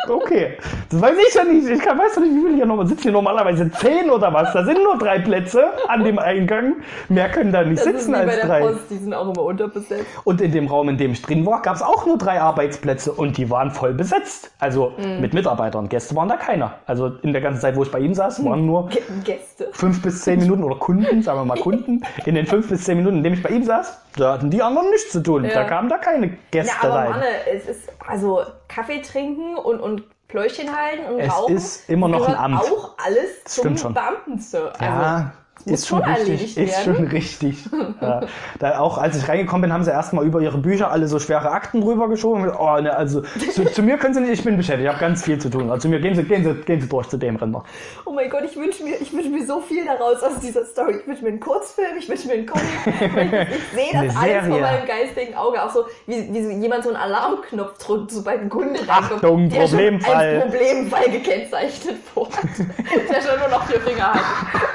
okay. 0.08 0.56
Das 0.90 1.00
weiß 1.00 1.16
ich 1.28 1.34
ja 1.34 1.44
nicht. 1.44 1.68
Ich 1.68 1.80
kann, 1.80 1.98
weiß 1.98 2.14
doch 2.14 2.22
nicht, 2.22 2.34
wie 2.34 2.40
viel 2.46 2.54
hier 2.56 2.66
nochmal 2.66 2.86
sitzen 2.86 3.02
hier 3.02 3.12
normalerweise 3.12 3.70
zehn 3.72 4.10
oder 4.10 4.32
was. 4.32 4.52
Da 4.52 4.64
sind 4.64 4.82
nur 4.82 4.96
drei 4.98 5.18
Plätze 5.18 5.64
an 5.88 6.04
dem 6.04 6.18
Eingang. 6.18 6.76
Mehr 7.08 7.28
können 7.30 7.52
da 7.52 7.62
nicht 7.62 7.78
Das 7.78 7.84
sitzen 7.84 8.14
als 8.14 8.34
der 8.36 8.46
drei. 8.46 8.60
Post, 8.60 8.90
die 8.90 8.96
sind 8.96 9.14
auch 9.14 9.28
immer 9.32 9.42
unterbesetzt. 9.44 10.04
Und 10.24 10.40
in 10.40 10.52
dem 10.52 10.66
Raum, 10.66 10.88
in 10.88 10.98
dem 10.98 11.12
ich 11.12 11.22
drin 11.22 11.44
war, 11.46 11.62
gab 11.62 11.76
es 11.76 11.82
auch 11.82 12.06
nur 12.06 12.18
drei 12.18 12.40
Arbeitsplätze 12.40 13.12
und 13.12 13.36
die 13.36 13.50
waren 13.50 13.70
voll 13.70 13.92
besetzt. 13.94 14.50
Also 14.58 14.92
Mhm. 14.98 15.20
mit 15.20 15.34
Mitarbeitern. 15.34 15.88
Gäste 15.88 16.14
waren 16.16 16.28
da 16.28 16.36
keiner. 16.36 16.72
Also 16.86 17.12
in 17.22 17.32
der 17.32 17.42
ganzen 17.42 17.60
Zeit, 17.60 17.76
wo 17.76 17.82
ich 17.82 17.90
bei 17.90 17.98
ihm 18.00 18.14
saß, 18.14 18.44
waren 18.44 18.66
nur 18.66 18.88
Gäste. 19.24 19.68
fünf 19.72 20.02
bis 20.02 20.22
zehn 20.22 20.40
Minuten 20.40 20.64
oder 20.64 20.76
Kunden, 20.76 21.22
sagen 21.22 21.40
wir 21.40 21.44
mal 21.44 21.58
Kunden. 21.58 22.02
In 22.26 22.34
den 22.34 22.46
fünf 22.46 22.68
bis 22.68 22.84
zehn 22.84 22.96
Minuten, 22.96 23.18
in 23.18 23.22
denen 23.22 23.36
ich 23.36 23.42
bei 23.42 23.50
ihm 23.50 23.64
saß, 23.64 24.00
Da 24.16 24.32
hatten 24.34 24.50
die 24.50 24.62
anderen 24.62 24.90
nichts 24.90 25.12
zu 25.12 25.22
tun. 25.22 25.44
Ja. 25.44 25.54
Da 25.54 25.64
kamen 25.64 25.88
da 25.88 25.98
keine 25.98 26.36
Gäste 26.50 26.72
Ja, 26.82 26.88
aber 26.88 26.98
rein. 26.98 27.10
Manne, 27.10 27.26
es 27.52 27.66
ist 27.66 27.92
also 28.06 28.42
Kaffee 28.68 29.02
trinken 29.02 29.56
und, 29.56 29.80
und 29.80 30.04
Pläuschchen 30.28 30.68
halten 30.74 31.12
und 31.12 31.20
Es 31.20 31.32
rauchen. 31.32 31.56
ist 31.56 31.88
immer 31.90 32.08
noch 32.08 32.26
ein 32.28 32.34
Amt. 32.34 32.60
auch 32.60 32.96
alles 33.04 33.44
zum 33.44 33.62
Stimmt 33.62 33.80
schon. 33.80 33.94
Beamten-Sir. 33.94 34.72
Also, 34.78 34.84
ja, 34.84 35.32
muss 35.66 35.80
ist 35.80 35.88
schon 35.88 36.00
schon 36.00 36.12
richtig. 36.12 36.28
erledigt 36.28 36.56
Ist 36.56 36.86
werden. 36.86 36.96
schon 36.96 37.06
richtig. 37.08 37.64
ja. 38.00 38.20
da 38.58 38.78
auch 38.78 38.98
als 38.98 39.16
ich 39.16 39.28
reingekommen 39.28 39.62
bin, 39.62 39.72
haben 39.72 39.84
sie 39.84 39.90
erstmal 39.90 40.24
über 40.24 40.40
ihre 40.40 40.58
Bücher 40.58 40.90
alle 40.90 41.06
so 41.06 41.18
schwere 41.18 41.50
Akten 41.50 41.82
rübergeschoben. 41.82 42.48
Oh, 42.50 42.80
ne, 42.80 42.96
also 42.96 43.22
zu, 43.52 43.64
zu 43.64 43.82
mir 43.82 43.98
können 43.98 44.14
sie 44.14 44.20
nicht, 44.20 44.32
ich 44.32 44.44
bin 44.44 44.56
beschäftigt, 44.56 44.84
ich 44.84 44.88
habe 44.88 45.00
ganz 45.00 45.24
viel 45.24 45.38
zu 45.38 45.50
tun. 45.50 45.70
Also 45.70 45.82
zu 45.82 45.88
mir 45.88 46.00
gehen 46.00 46.14
sie, 46.14 46.24
gehen 46.24 46.44
sie, 46.44 46.54
gehen 46.62 46.80
sie 46.80 46.88
durch 46.88 47.08
zu 47.08 47.16
dem 47.16 47.36
Rinder. 47.36 47.64
Oh 48.04 48.12
mein 48.12 48.30
Gott, 48.30 48.44
ich 48.44 48.56
wünsche 48.56 48.82
mir, 48.84 49.00
ich 49.00 49.12
wünsche 49.12 49.28
mir 49.28 49.44
so 49.44 49.60
viel 49.60 49.84
daraus 49.84 50.22
aus 50.22 50.40
dieser 50.40 50.64
Story. 50.64 50.96
Ich 51.00 51.06
wünsche 51.06 51.22
mir 51.22 51.30
einen 51.30 51.40
Kurzfilm, 51.40 51.96
ich 51.98 52.08
wünsche 52.08 52.28
mir 52.28 52.34
einen 52.34 52.46
Comic. 52.46 52.66
Ich, 53.10 53.26
ich 53.26 53.92
sehe 53.92 53.92
das 53.92 54.16
alles 54.16 54.46
vor 54.46 54.60
meinem 54.60 54.86
geistigen 54.86 55.34
Auge. 55.34 55.62
Auch 55.62 55.70
so, 55.70 55.84
wie, 56.06 56.32
wie 56.32 56.42
so 56.42 56.50
jemand 56.50 56.84
so 56.84 56.90
einen 56.90 56.98
Alarmknopf 56.98 57.78
drückt, 57.78 58.10
sobald 58.10 58.40
ein 58.40 58.48
Kunde 58.48 58.78
reinkommt. 58.80 59.14
Achtung, 59.14 59.48
der 59.48 59.60
schon 59.66 59.78
Problemfall. 59.78 60.14
Als 60.14 60.44
Problemfall 60.44 61.10
gekennzeichnet 61.10 61.96
wurde. 62.14 62.30
der 62.36 63.20
schon 63.20 63.38
nur 63.38 63.48
noch 63.48 63.66
vier 63.66 63.80
Finger 63.80 64.14
hat. 64.14 64.20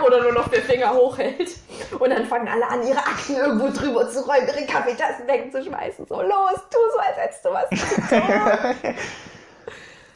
Oder 0.06 0.22
nur 0.22 0.34
noch 0.34 0.50
vier 0.52 0.62
Finger 0.62 0.75
hochhält. 0.84 1.52
Und 2.00 2.10
dann 2.10 2.26
fangen 2.26 2.48
alle 2.48 2.68
an, 2.68 2.86
ihre 2.86 3.00
Akten 3.00 3.36
irgendwo 3.36 3.68
drüber 3.70 4.10
zu 4.10 4.20
räumen, 4.28 4.48
ihre 4.48 4.66
Kaffeetassen 4.66 5.28
wegzuschmeißen. 5.28 6.06
So, 6.08 6.22
los, 6.22 6.60
tu 6.70 6.78
so, 6.94 7.00
als 7.00 7.18
hättest 7.18 7.46
du 7.46 7.50
was 7.52 7.70
tun. 7.70 8.94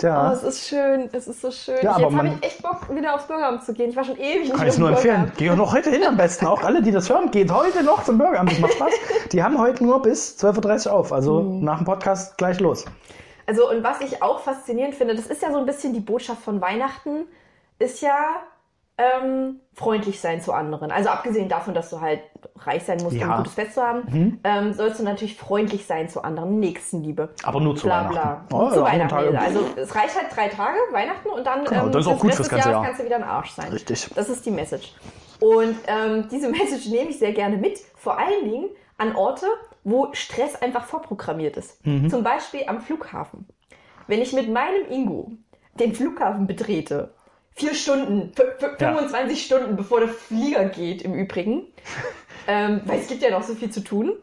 Oh, 0.01 0.31
es 0.31 0.43
ist 0.43 0.67
schön, 0.69 1.09
es 1.11 1.27
ist 1.27 1.41
so 1.41 1.51
schön. 1.51 1.75
Ja, 1.81 1.97
ich, 1.97 2.05
aber 2.05 2.09
jetzt 2.09 2.15
habe 2.17 2.27
ich 2.29 2.43
echt 2.45 2.61
Bock, 2.61 2.95
wieder 2.95 3.15
aufs 3.15 3.27
Bürgeramt 3.27 3.65
zu 3.65 3.73
gehen. 3.73 3.89
Ich 3.89 3.97
war 3.97 4.05
schon 4.05 4.17
ewig 4.17 4.43
nicht 4.43 4.55
kann 4.55 4.65
ich 4.67 4.77
nur 4.77 4.89
empfehlen. 4.89 5.25
Bürgeramt. 5.25 5.37
Geh 5.37 5.49
noch 5.49 5.73
heute 5.73 5.89
hin 5.89 6.05
am 6.05 6.15
besten. 6.15 6.47
Auch 6.47 6.63
alle, 6.63 6.81
die 6.81 6.91
das 6.91 7.09
hören, 7.09 7.31
geht 7.31 7.51
heute 7.51 7.83
noch 7.83 8.03
zum 8.05 8.17
Bürgeramt. 8.17 8.49
Das 8.49 8.59
macht 8.59 8.73
Spaß. 8.73 8.93
Die 9.33 9.43
haben 9.43 9.57
heute 9.59 9.83
nur 9.83 10.01
bis 10.01 10.37
12.30 10.41 10.87
Uhr 10.87 10.93
auf. 10.93 11.11
Also 11.11 11.41
Mhm. 11.41 11.65
nach 11.65 11.79
dem 11.79 11.85
Podcast 11.85 12.37
gleich 12.37 12.61
los. 12.61 12.85
Also, 13.45 13.69
und 13.69 13.83
was 13.83 13.99
ich 13.99 14.23
auch 14.23 14.39
faszinierend 14.39 14.95
finde, 14.95 15.15
das 15.15 15.27
ist 15.27 15.41
ja 15.41 15.51
so 15.51 15.57
ein 15.57 15.65
bisschen 15.65 15.91
die 15.93 15.99
Botschaft 15.99 16.43
von 16.43 16.61
Weihnachten, 16.61 17.25
ist 17.79 18.01
ja 18.01 18.15
ähm, 19.01 19.61
freundlich 19.73 20.19
sein 20.19 20.41
zu 20.41 20.51
anderen. 20.51 20.91
Also 20.91 21.07
abgesehen 21.09 21.47
davon, 21.47 21.73
dass 21.73 21.89
du 21.89 22.01
halt 22.01 22.19
reich 22.57 22.83
sein 22.83 22.97
musst, 23.01 23.13
um 23.15 23.19
Ja. 23.21 23.25
Mhm. 23.27 23.31
ein 23.31 23.37
gutes 23.37 23.53
Fest 23.53 23.73
zu 23.75 23.81
haben, 23.81 24.39
ähm, 24.43 24.73
sollst 24.73 24.99
du 24.99 25.03
natürlich 25.03 25.37
freundlich 25.37 25.85
sein 25.85 26.09
zu 26.09 26.21
anderen, 26.21 26.59
Nächstenliebe. 26.59 27.29
Aber 27.43 27.61
nur 27.61 27.77
zu 27.77 27.85
Bla 27.87 28.09
Weihnachten. 28.09 28.13
bla. 28.13 28.45
Oh, 28.51 28.61
Nur 28.63 28.71
zu 28.71 28.79
ja, 28.79 28.85
Weihnachten. 28.85 29.09
Tage. 29.15 29.39
Also 29.39 29.59
es 29.77 29.95
reicht 29.95 30.15
halt 30.21 30.35
drei 30.35 30.49
Tage, 30.49 30.77
Weihnachten 30.91 31.29
und 31.29 31.47
dann 31.47 31.63
Genau, 31.63 31.85
ähm, 31.85 31.91
das 31.93 32.05
ist 32.05 32.11
auch 32.11 32.19
gut 32.19 32.33
fürs 32.35 32.49
ganze 32.49 32.69
Jahr. 32.71 32.83
kannst 32.83 32.99
du 32.99 33.05
wieder 33.05 33.15
ein 33.15 33.23
Arsch 33.23 33.51
sein. 33.51 33.71
Richtig. 33.71 34.09
Das 34.15 34.27
ist 34.27 34.45
die 34.45 34.51
Message. 34.51 34.93
Und 35.39 35.77
ähm, 35.87 36.27
diese 36.29 36.49
Message 36.49 36.87
nehme 36.89 37.09
ich 37.11 37.19
sehr 37.19 37.31
gerne 37.31 37.55
mit, 37.55 37.79
vor 37.95 38.17
allen 38.19 38.43
Dingen 38.43 38.69
an 38.97 39.15
Orte, 39.15 39.45
wo 39.85 40.09
Stress 40.11 40.61
einfach 40.61 40.83
vorprogrammiert 40.83 41.55
ist. 41.55 41.85
Mhm. 41.85 42.09
Zum 42.09 42.21
Beispiel 42.23 42.63
am 42.67 42.81
Flughafen. 42.81 43.47
Wenn 44.07 44.21
ich 44.21 44.33
mit 44.33 44.51
meinem 44.51 44.89
Ingo 44.91 45.31
den 45.75 45.95
Flughafen 45.95 46.47
betrete, 46.47 47.13
vier 47.59 47.75
Stunden, 47.75 48.31
f- 48.35 48.63
f- 48.63 48.79
Ja. 48.79 48.93
25 48.95 49.45
Stunden 49.45 49.75
bevor 49.75 49.99
der 49.99 50.09
Flieger 50.09 50.65
geht 50.65 51.01
im 51.01 51.13
Übrigen, 51.13 51.63
ähm, 52.47 52.81
weil 52.85 52.99
es 52.99 53.07
gibt 53.07 53.21
ja 53.21 53.29
noch 53.31 53.43
so 53.43 53.53
viel 53.53 53.69
zu 53.69 53.81
tun, 53.83 54.13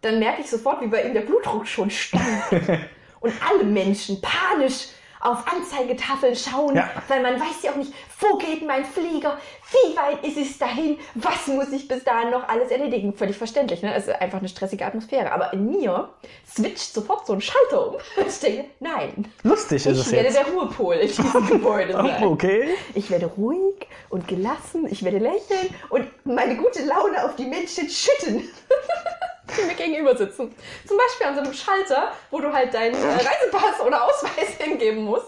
dann 0.00 0.18
merke 0.18 0.42
ich 0.42 0.50
sofort, 0.50 0.80
wie 0.80 0.86
bei 0.86 1.02
ihm 1.02 1.14
der 1.14 1.22
Blutdruck 1.22 1.66
schon 1.66 1.90
steigt. 1.90 2.52
Und 3.20 3.32
alle 3.50 3.64
Menschen 3.64 4.20
panisch 4.20 4.88
auf 5.24 5.38
Anzeigetafeln 5.50 6.36
schauen, 6.36 6.76
Ja. 6.76 6.88
weil 7.08 7.22
man 7.22 7.40
weiß 7.40 7.62
ja 7.62 7.72
auch 7.72 7.76
nicht, 7.76 7.92
wo 8.20 8.36
geht 8.36 8.64
mein 8.64 8.84
Flieger, 8.84 9.38
wie 9.72 9.96
weit 9.96 10.24
ist 10.24 10.36
es 10.36 10.58
dahin, 10.58 10.98
was 11.14 11.46
muss 11.48 11.72
ich 11.72 11.88
bis 11.88 12.04
dahin 12.04 12.30
noch 12.30 12.46
alles 12.48 12.70
erledigen. 12.70 13.14
Völlig 13.14 13.36
verständlich, 13.36 13.82
ne? 13.82 13.92
Es 13.94 14.06
ist 14.06 14.20
einfach 14.20 14.38
eine 14.38 14.48
stressige 14.48 14.84
Atmosphäre. 14.86 15.32
Aber 15.32 15.52
in 15.52 15.66
mir 15.70 16.10
switcht 16.46 16.94
sofort 16.94 17.26
so 17.26 17.32
ein 17.32 17.40
Schalter 17.40 17.88
um. 17.88 17.96
Ich 18.28 18.38
denke, 18.38 18.66
nein, 18.80 19.26
Lustig 19.42 19.86
ist 19.86 19.98
ich 19.98 20.06
es 20.06 20.12
werde 20.12 20.26
jetzt. 20.28 20.36
der 20.38 20.46
Ruhepol 20.46 20.94
in 20.96 21.08
diesem 21.08 21.46
Gebäude 21.48 21.92
sein. 21.94 22.22
Okay. 22.24 22.74
Ich 22.94 23.10
werde 23.10 23.26
ruhig 23.26 23.88
und 24.10 24.28
gelassen, 24.28 24.86
ich 24.90 25.02
werde 25.04 25.18
lächeln 25.18 25.74
und 25.90 26.06
meine 26.24 26.56
gute 26.56 26.84
Laune 26.84 27.24
auf 27.24 27.34
die 27.36 27.46
Menschen 27.46 27.88
schütten, 27.88 28.48
die 29.56 29.62
mir 29.62 29.74
gegenüber 29.74 30.16
sitzen. 30.16 30.54
Zum 30.86 30.96
Beispiel 30.96 31.26
an 31.26 31.34
so 31.34 31.40
einem 31.42 31.52
Schalter, 31.52 32.12
wo 32.30 32.40
du 32.40 32.52
halt 32.52 32.72
deinen 32.74 32.94
äh, 32.94 33.06
Reisepass 33.06 33.80
oder 33.84 34.04
Ausweis 34.04 34.48
hingeben 34.58 35.04
musst. 35.04 35.26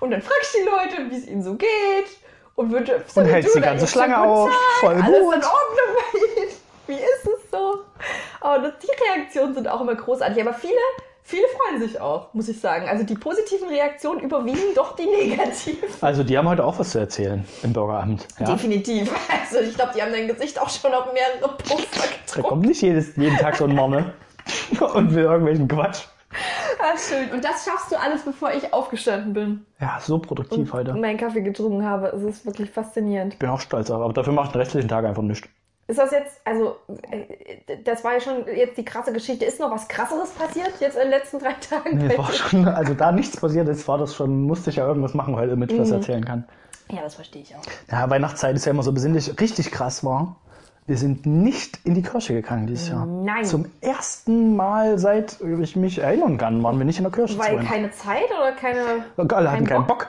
Und 0.00 0.10
dann 0.10 0.22
fragst 0.22 0.54
du 0.54 0.58
die 0.58 0.64
Leute, 0.64 1.10
wie 1.10 1.16
es 1.16 1.26
ihnen 1.26 1.42
so 1.42 1.54
geht 1.54 1.70
und 2.54 2.72
wünsche 2.72 3.02
Und 3.14 3.24
hältst 3.24 3.54
die 3.54 3.60
ganze 3.60 3.86
Schlange 3.86 4.18
auf. 4.20 4.50
Voll 4.80 4.94
Alles 4.94 5.06
gut. 5.06 5.34
in 5.34 5.42
Ordnung 5.44 5.96
bei 6.12 6.18
ihnen. 6.18 6.50
Wie 6.86 6.94
ist 6.94 7.26
es 7.26 7.50
so? 7.50 7.80
Oh, 8.42 8.56
das, 8.62 8.72
die 8.82 9.04
Reaktionen 9.04 9.54
sind 9.54 9.68
auch 9.68 9.80
immer 9.80 9.94
großartig, 9.94 10.40
aber 10.42 10.52
viele, 10.52 10.74
viele 11.24 11.46
freuen 11.48 11.80
sich 11.80 12.00
auch, 12.00 12.32
muss 12.34 12.48
ich 12.48 12.60
sagen. 12.60 12.88
Also 12.88 13.02
die 13.04 13.14
positiven 13.16 13.68
Reaktionen 13.68 14.20
überwiegen 14.20 14.74
doch 14.76 14.94
die 14.94 15.06
negativen. 15.06 15.88
Also 16.00 16.22
die 16.22 16.38
haben 16.38 16.48
heute 16.48 16.64
auch 16.64 16.78
was 16.78 16.90
zu 16.90 16.98
erzählen 17.00 17.44
im 17.62 17.72
Bürgeramt. 17.72 18.28
Ja? 18.38 18.46
Definitiv. 18.52 19.10
Also 19.42 19.58
ich 19.68 19.74
glaube, 19.74 19.92
die 19.96 20.02
haben 20.02 20.12
dein 20.12 20.28
Gesicht 20.28 20.60
auch 20.60 20.68
schon 20.70 20.92
auf 20.94 21.06
mehrere 21.12 21.56
Poster 21.56 21.86
Da 22.00 22.06
gedruckt. 22.26 22.48
kommt 22.48 22.66
nicht 22.66 22.80
jedes, 22.82 23.16
jeden 23.16 23.36
Tag 23.38 23.56
so 23.56 23.64
ein 23.64 23.74
Mann 23.74 24.12
und 24.94 25.14
will 25.14 25.24
irgendwelchen 25.24 25.66
Quatsch. 25.68 26.02
Ah, 26.80 26.96
schön. 26.98 27.30
Und 27.32 27.44
das 27.44 27.64
schaffst 27.64 27.92
du 27.92 27.96
alles, 27.98 28.22
bevor 28.22 28.52
ich 28.52 28.72
aufgestanden 28.74 29.32
bin 29.32 29.64
Ja, 29.80 29.98
so 30.00 30.18
produktiv 30.18 30.72
heute. 30.72 30.90
und 30.90 31.00
meinen 31.00 31.16
Kaffee 31.16 31.42
getrunken 31.42 31.84
habe. 31.84 32.08
Es 32.08 32.22
ist 32.22 32.44
wirklich 32.44 32.70
faszinierend. 32.70 33.34
Ich 33.34 33.38
bin 33.38 33.48
auch 33.48 33.60
stolz 33.60 33.86
darauf, 33.86 34.02
aber 34.04 34.12
dafür 34.12 34.32
mache 34.32 34.46
ich 34.46 34.52
den 34.52 34.60
restlichen 34.60 34.88
Tag 34.88 35.04
einfach 35.04 35.22
nichts. 35.22 35.48
Ist 35.86 35.98
das 35.98 36.12
jetzt, 36.12 36.40
also, 36.44 36.76
äh, 37.10 37.76
das 37.84 38.02
war 38.04 38.14
ja 38.14 38.20
schon 38.20 38.46
jetzt 38.54 38.78
die 38.78 38.84
krasse 38.84 39.12
Geschichte. 39.12 39.44
Ist 39.44 39.60
noch 39.60 39.70
was 39.70 39.86
krasseres 39.88 40.30
passiert 40.30 40.72
jetzt 40.80 40.94
in 40.96 41.02
den 41.02 41.10
letzten 41.10 41.38
drei 41.38 41.52
Tagen? 41.54 41.98
Nee, 41.98 42.16
war 42.16 42.32
schon, 42.32 42.66
also 42.66 42.94
da 42.94 43.12
nichts 43.12 43.36
passiert 43.38 43.68
ist, 43.68 43.86
war 43.86 43.98
das 43.98 44.14
schon, 44.14 44.42
musste 44.44 44.70
ich 44.70 44.76
ja 44.76 44.86
irgendwas 44.86 45.12
machen 45.14 45.36
heute, 45.36 45.50
damit 45.50 45.70
ich 45.72 45.78
Mhm. 45.78 45.82
was 45.82 45.90
erzählen 45.90 46.24
kann. 46.24 46.44
Ja, 46.90 47.02
das 47.02 47.14
verstehe 47.16 47.42
ich 47.42 47.54
auch. 47.54 47.62
Ja, 47.92 48.08
Weihnachtszeit 48.08 48.56
ist 48.56 48.64
ja 48.64 48.70
immer 48.70 48.82
so 48.82 48.92
besinnlich. 48.92 49.38
Richtig 49.40 49.70
krass 49.70 50.04
war, 50.04 50.36
wir 50.86 50.96
sind 50.98 51.24
nicht 51.26 51.80
in 51.84 51.94
die 51.94 52.02
Kirche 52.02 52.34
gegangen 52.34 52.66
dieses 52.66 52.88
Jahr. 52.90 53.06
Nein. 53.06 53.44
Zum 53.44 53.66
ersten 53.80 54.54
Mal, 54.56 54.98
seit 54.98 55.38
ich 55.62 55.76
mich 55.76 55.98
erinnern 55.98 56.36
kann, 56.38 56.62
waren 56.62 56.76
wir 56.78 56.84
nicht 56.84 56.98
in 56.98 57.04
der 57.04 57.12
Kirche. 57.12 57.38
Weil 57.38 57.62
keine 57.64 57.90
Zeit 57.90 58.24
oder 58.38 58.52
keine. 58.52 59.04
Alle 59.34 59.50
hatten 59.50 59.64
kein 59.64 59.76
keinen 59.78 59.86
Bock. 59.86 60.08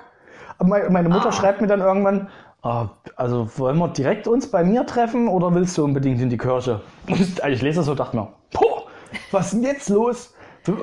Aber 0.57 0.69
Meine 0.69 0.89
meine 0.89 1.09
Mutter 1.09 1.29
Ah. 1.29 1.31
schreibt 1.33 1.59
mir 1.61 1.67
dann 1.67 1.79
irgendwann, 1.81 2.29
ah, 2.65 2.89
also 3.15 3.47
wollen 3.57 3.77
wir 3.77 3.87
direkt 3.89 4.27
uns 4.27 4.49
bei 4.49 4.63
mir 4.63 4.85
treffen 4.85 5.27
oder 5.27 5.53
willst 5.53 5.77
du 5.77 5.83
unbedingt 5.83 6.21
in 6.21 6.29
die 6.29 6.37
Kirche? 6.37 6.81
Ich 7.07 7.61
lese 7.61 7.77
das 7.77 7.85
so 7.85 7.91
und 7.91 7.99
dachte 7.99 8.17
mir, 8.17 8.27
boah, 8.51 8.83
was 9.31 9.47
ist 9.47 9.53
denn 9.53 9.63
jetzt 9.63 9.89
los? 9.89 10.33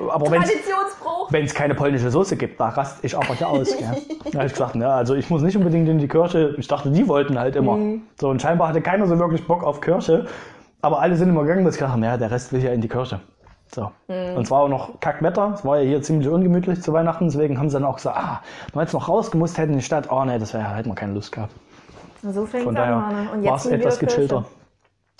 Aber 0.09 0.31
wenn 0.31 1.43
es 1.43 1.53
keine 1.53 1.75
polnische 1.75 2.09
Soße 2.09 2.37
gibt, 2.37 2.59
da 2.59 2.69
raste 2.69 3.05
ich 3.05 3.17
aber 3.17 3.35
ja 3.35 3.47
aus. 3.47 3.75
Gell? 3.77 3.97
Da 4.31 4.39
habe 4.39 4.47
ich 4.47 4.53
gesagt, 4.53 4.75
ja, 4.75 4.95
also 4.95 5.13
ich 5.13 5.29
muss 5.29 5.41
nicht 5.41 5.57
unbedingt 5.57 5.87
in 5.89 5.99
die 5.99 6.07
Kirche. 6.07 6.55
Ich 6.57 6.67
dachte, 6.67 6.89
die 6.89 7.07
wollten 7.07 7.37
halt 7.37 7.55
immer. 7.55 7.75
Mhm. 7.75 8.03
So, 8.19 8.29
und 8.29 8.41
scheinbar 8.41 8.69
hatte 8.69 8.81
keiner 8.81 9.05
so 9.05 9.19
wirklich 9.19 9.45
Bock 9.45 9.63
auf 9.63 9.81
Kirche. 9.81 10.25
Aber 10.81 11.01
alle 11.01 11.15
sind 11.17 11.29
immer 11.29 11.41
gegangen, 11.41 11.65
dass 11.65 11.75
ich 11.75 11.79
gedacht 11.79 11.93
habe, 11.93 12.17
der 12.17 12.31
Rest 12.31 12.51
will 12.51 12.63
ja 12.63 12.71
in 12.71 12.81
die 12.81 12.87
Kirche. 12.87 13.19
So. 13.73 13.91
Mhm. 14.07 14.37
Und 14.37 14.43
es 14.43 14.51
war 14.51 14.61
auch 14.61 14.69
noch 14.69 14.99
Kackwetter. 15.01 15.53
Es 15.55 15.65
war 15.65 15.79
ja 15.79 15.87
hier 15.87 16.01
ziemlich 16.01 16.29
ungemütlich 16.29 16.81
zu 16.81 16.93
Weihnachten. 16.93 17.25
Deswegen 17.25 17.59
haben 17.59 17.69
sie 17.69 17.73
dann 17.73 17.85
auch 17.85 17.97
gesagt, 17.97 18.17
ah, 18.17 18.41
wenn 18.71 18.79
wir 18.79 18.83
jetzt 18.83 18.93
noch 18.93 19.09
rausgemusst 19.09 19.57
hätten 19.57 19.73
in 19.73 19.79
die 19.79 19.83
Stadt, 19.83 20.09
oh 20.11 20.23
nee, 20.23 20.39
das 20.39 20.53
wäre 20.53 20.75
hätten 20.75 20.89
wir 20.89 20.95
keine 20.95 21.13
Lust 21.13 21.31
gehabt. 21.31 21.53
So 22.31 22.45
fängt 22.45 22.63
Von 22.63 22.77
an, 22.77 22.81
daher 22.83 22.95
Manne. 22.97 23.31
Und 23.31 23.43
war 23.45 23.53
jetzt 23.53 23.65
es 23.65 23.71
etwas 23.71 23.99
gechillter. 23.99 24.45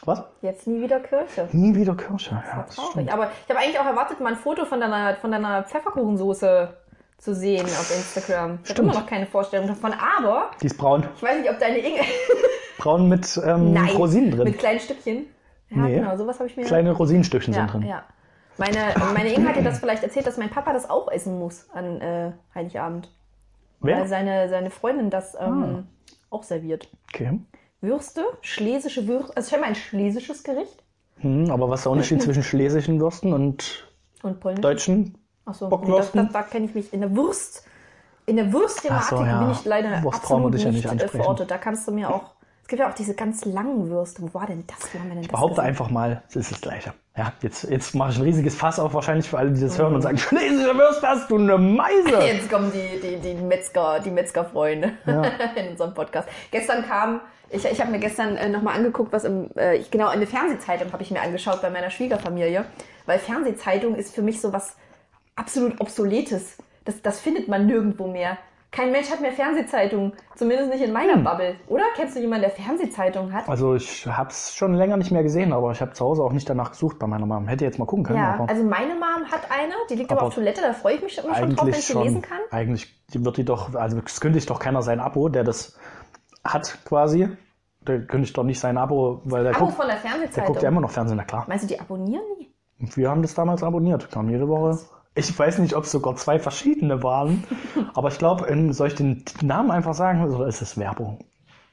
Was? 0.05 0.23
Jetzt 0.41 0.67
nie 0.67 0.81
wieder 0.81 0.99
Kirche. 0.99 1.47
Nie 1.53 1.75
wieder 1.75 1.95
Kirche. 1.95 2.31
Ja, 2.31 2.63
das 2.65 2.75
Traurig. 2.75 2.91
stimmt. 2.91 3.13
Aber 3.13 3.29
ich 3.45 3.49
habe 3.49 3.59
eigentlich 3.59 3.79
auch 3.79 3.85
erwartet, 3.85 4.19
mal 4.19 4.29
ein 4.33 4.35
Foto 4.37 4.65
von 4.65 4.79
deiner, 4.81 5.15
von 5.15 5.31
deiner 5.31 5.63
Pfefferkuchensoße 5.63 6.73
zu 7.17 7.33
sehen 7.33 7.65
auf 7.65 7.89
Instagram. 7.95 8.59
Ich 8.63 8.69
habe 8.71 8.81
immer 8.81 8.93
noch 8.93 9.05
keine 9.05 9.25
Vorstellung 9.25 9.67
davon, 9.67 9.93
aber 9.93 10.51
Die 10.61 10.65
ist 10.65 10.77
braun. 10.77 11.05
ich 11.15 11.23
weiß 11.23 11.39
nicht, 11.39 11.49
ob 11.49 11.57
deine 11.59 11.77
Inge. 11.77 12.01
Braun 12.79 13.07
mit 13.07 13.39
ähm, 13.45 13.77
Rosinen 13.95 14.31
drin. 14.31 14.43
Mit 14.43 14.59
kleinen 14.59 14.79
Stückchen. 14.79 15.27
Ja, 15.69 15.77
Nee. 15.83 15.95
genau, 15.99 16.17
sowas 16.17 16.37
habe 16.39 16.49
ich 16.49 16.57
mir. 16.57 16.65
Kleine 16.65 16.91
Rosinenstückchen 16.91 17.53
ja, 17.53 17.61
sind 17.61 17.73
drin. 17.73 17.83
ja. 17.87 18.03
Meine, 18.57 18.77
meine 19.13 19.33
Inge 19.33 19.47
hat 19.47 19.55
dir 19.55 19.63
das 19.63 19.79
vielleicht 19.79 20.03
erzählt, 20.03 20.27
dass 20.27 20.37
mein 20.37 20.49
Papa 20.49 20.73
das 20.73 20.89
auch 20.89 21.09
essen 21.09 21.39
muss 21.39 21.69
an 21.73 22.01
äh, 22.01 22.31
Heiligabend. 22.53 23.09
Wer? 23.79 23.99
Weil 23.99 24.07
seine, 24.07 24.49
seine 24.49 24.69
Freundin 24.69 25.09
das 25.09 25.35
ähm, 25.39 25.87
auch 26.33 26.43
serviert. 26.43 26.89
Okay. 27.13 27.39
Würste, 27.81 28.23
schlesische 28.41 29.07
Würste, 29.07 29.35
also 29.35 29.49
scheinbar 29.49 29.69
ein 29.69 29.75
schlesisches 29.75 30.43
Gericht 30.43 30.83
Hm, 31.23 31.49
aber 31.49 31.69
was 31.69 31.79
ist 31.79 31.85
der 31.85 31.91
Unterschied 31.91 32.21
zwischen 32.21 32.43
schlesischen 32.43 32.99
Würsten 32.99 33.33
und 33.33 33.87
und 34.21 34.39
polnisch. 34.39 34.61
deutschen? 34.61 35.17
Achso, 35.45 35.69
Bockwürsten? 35.69 36.23
das, 36.23 36.33
da 36.33 36.43
kenne 36.43 36.65
ich 36.65 36.75
mich 36.75 36.93
in 36.93 37.01
der 37.01 37.15
Wurst. 37.15 37.65
In 38.25 38.37
der 38.37 38.53
Wurstthematik 38.53 39.17
so, 39.17 39.23
ja. 39.25 39.39
bin 39.39 39.51
ich 39.51 39.65
leider 39.65 40.01
Wurst 40.03 40.21
absolut 40.21 40.53
dich 40.53 40.63
ja 40.63 40.71
nicht, 40.71 40.89
nicht 40.89 41.03
äh, 41.03 41.07
verortet. 41.09 41.51
Da 41.51 41.57
kannst 41.57 41.87
du 41.87 41.91
mir 41.91 42.09
auch. 42.09 42.35
Es 42.73 42.75
gibt 42.75 42.87
ja 42.87 42.89
auch 42.89 42.95
diese 42.95 43.13
ganz 43.13 43.45
langen 43.45 43.91
Würste. 43.91 44.23
Wo 44.23 44.33
war 44.33 44.47
denn 44.47 44.63
das? 44.65 44.91
Wo 44.91 44.97
haben 44.97 45.09
wir 45.09 45.13
denn 45.13 45.21
das? 45.25 45.31
Behaupte 45.31 45.57
gesehen? 45.57 45.67
einfach 45.67 45.91
mal, 45.91 46.23
es 46.27 46.37
ist 46.37 46.53
das 46.53 46.59
Gleiche. 46.59 46.95
Ja, 47.15 47.31
jetzt, 47.43 47.65
jetzt 47.69 47.93
mache 47.93 48.13
ich 48.13 48.17
ein 48.17 48.23
riesiges 48.23 48.55
Fass 48.55 48.79
auf, 48.79 48.95
wahrscheinlich 48.95 49.29
für 49.29 49.37
alle, 49.37 49.51
die 49.51 49.61
das 49.61 49.77
hören 49.77 49.93
und 49.93 50.01
sagen, 50.01 50.17
chinesische 50.29 50.75
Würste 50.75 51.07
hast 51.07 51.29
du 51.29 51.37
eine 51.37 51.59
Meise. 51.59 52.17
Jetzt 52.25 52.49
kommen 52.49 52.71
die, 52.71 52.99
die, 52.99 53.17
die 53.17 53.35
Metzger, 53.35 53.99
die 53.99 54.09
Metzgerfreunde 54.09 54.93
in 55.55 55.67
unserem 55.69 55.93
Podcast. 55.93 56.27
Gestern 56.49 56.83
kam, 56.87 57.21
ich, 57.51 57.63
ich 57.63 57.79
habe 57.79 57.91
mir 57.91 57.99
gestern 57.99 58.37
äh, 58.37 58.49
nochmal 58.49 58.75
angeguckt, 58.75 59.13
was 59.13 59.23
im, 59.23 59.51
äh, 59.55 59.75
ich, 59.75 59.91
genau, 59.91 60.07
eine 60.07 60.25
Fernsehzeitung 60.25 60.91
habe 60.91 61.03
ich 61.03 61.11
mir 61.11 61.21
angeschaut 61.21 61.61
bei 61.61 61.69
meiner 61.69 61.91
Schwiegerfamilie, 61.91 62.65
weil 63.05 63.19
Fernsehzeitung 63.19 63.93
ist 63.93 64.15
für 64.15 64.23
mich 64.23 64.41
so 64.41 64.51
was 64.51 64.75
absolut 65.35 65.79
Obsoletes. 65.79 66.57
Das, 66.85 67.03
das 67.03 67.19
findet 67.19 67.47
man 67.47 67.67
nirgendwo 67.67 68.07
mehr. 68.07 68.39
Kein 68.73 68.91
Mensch 68.91 69.11
hat 69.11 69.21
mehr 69.21 69.31
Fernsehzeitungen, 69.31 70.13
zumindest 70.35 70.71
nicht 70.71 70.83
in 70.83 70.91
meiner 70.91 71.17
Bubble. 71.17 71.57
Oder? 71.67 71.83
Kennst 71.95 72.15
du 72.15 72.19
jemanden, 72.19 72.41
der 72.41 72.49
Fernsehzeitungen 72.49 73.31
hat? 73.31 73.47
Also 73.47 73.75
ich 73.75 74.07
habe 74.07 74.29
es 74.31 74.55
schon 74.55 74.73
länger 74.73 74.97
nicht 74.97 75.11
mehr 75.11 75.21
gesehen, 75.21 75.53
aber 75.53 75.71
ich 75.71 75.79
habe 75.79 75.93
zu 75.93 76.03
Hause 76.03 76.23
auch 76.23 76.33
nicht 76.33 76.49
danach 76.49 76.71
gesucht 76.71 76.97
bei 76.97 77.05
meiner 77.05 77.27
Mom. 77.27 77.47
Hätte 77.47 77.65
jetzt 77.65 77.77
mal 77.77 77.85
gucken 77.85 78.03
können. 78.03 78.17
Ja, 78.17 78.33
aber 78.33 78.49
also 78.49 78.63
meine 78.63 78.95
Mom 78.95 79.31
hat 79.31 79.41
eine, 79.51 79.73
die 79.91 79.95
liegt 79.95 80.11
aber, 80.11 80.21
Aber 80.21 80.27
auf 80.29 80.33
Toilette, 80.33 80.61
da 80.61 80.73
freue 80.73 80.95
ich 80.95 81.03
mich 81.03 81.15
immer 81.23 81.35
schon 81.35 81.55
drauf, 81.55 81.67
wenn 81.67 81.73
ich 81.73 81.85
sie 81.85 81.97
lesen 81.99 82.23
kann. 82.23 82.39
Eigentlich 82.49 82.91
wird 83.13 83.37
die 83.37 83.45
doch, 83.45 83.75
also 83.75 84.01
es 84.03 84.19
kündigt 84.19 84.49
doch 84.49 84.57
keiner 84.57 84.81
sein 84.81 84.99
Abo, 84.99 85.29
der 85.29 85.43
das 85.43 85.77
hat 86.43 86.79
quasi. 86.83 87.29
Der 87.81 88.07
kündigt 88.07 88.35
doch 88.35 88.43
nicht 88.43 88.59
sein 88.59 88.79
Abo, 88.79 89.21
weil 89.25 89.43
der 89.43 89.55
Abo 89.55 89.65
guckt, 89.65 89.77
von 89.77 89.85
der 89.85 89.97
der 89.97 90.09
Fernsehzeitung. 90.09 90.47
guckt 90.47 90.63
ja 90.63 90.69
immer 90.69 90.81
noch 90.81 90.89
Fernsehen, 90.89 91.17
na 91.17 91.25
klar. 91.25 91.45
Meinst 91.47 91.65
du, 91.65 91.67
die 91.67 91.79
abonnieren 91.79 92.25
die? 92.39 92.51
Wir 92.95 93.11
haben 93.11 93.21
das 93.21 93.35
damals 93.35 93.61
abonniert, 93.61 94.09
kam 94.09 94.29
jede 94.31 94.47
Woche. 94.47 94.79
Ich 95.15 95.37
weiß 95.37 95.59
nicht, 95.59 95.75
ob 95.75 95.83
es 95.83 95.91
sogar 95.91 96.15
zwei 96.15 96.39
verschiedene 96.39 97.03
waren, 97.03 97.43
aber 97.93 98.09
ich 98.09 98.17
glaube, 98.17 98.47
soll 98.73 98.87
ich 98.87 98.95
den 98.95 99.23
Namen 99.41 99.69
einfach 99.71 99.93
sagen 99.93 100.23
oder 100.23 100.47
ist 100.47 100.61
es 100.61 100.77
Werbung? 100.77 101.19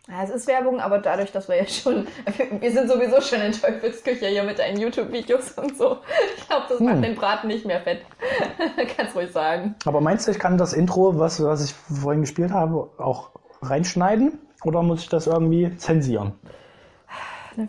Ja, 0.08 0.24
es 0.24 0.30
ist 0.30 0.46
Werbung, 0.48 0.80
aber 0.80 0.98
dadurch, 0.98 1.30
dass 1.30 1.48
wir 1.48 1.56
ja 1.56 1.66
schon, 1.66 2.06
wir 2.60 2.72
sind 2.72 2.90
sowieso 2.90 3.20
schon 3.20 3.40
in 3.40 3.52
Teufelsküche 3.52 4.26
hier 4.26 4.42
mit 4.42 4.58
deinen 4.58 4.78
YouTube-Videos 4.80 5.52
und 5.52 5.76
so. 5.78 5.98
Ich 6.36 6.46
glaube, 6.48 6.64
das 6.68 6.80
Hm. 6.80 6.86
macht 6.86 7.04
den 7.04 7.14
Braten 7.14 7.46
nicht 7.46 7.64
mehr 7.64 7.80
fett. 7.80 8.02
Kannst 8.96 9.14
ruhig 9.14 9.30
sagen. 9.30 9.74
Aber 9.84 10.00
meinst 10.00 10.26
du, 10.26 10.32
ich 10.32 10.38
kann 10.38 10.58
das 10.58 10.72
Intro, 10.72 11.18
was, 11.18 11.42
was 11.42 11.64
ich 11.64 11.72
vorhin 11.74 12.22
gespielt 12.22 12.50
habe, 12.50 12.90
auch 12.98 13.30
reinschneiden? 13.62 14.38
Oder 14.64 14.82
muss 14.82 15.02
ich 15.02 15.08
das 15.08 15.26
irgendwie 15.26 15.74
zensieren? 15.76 16.32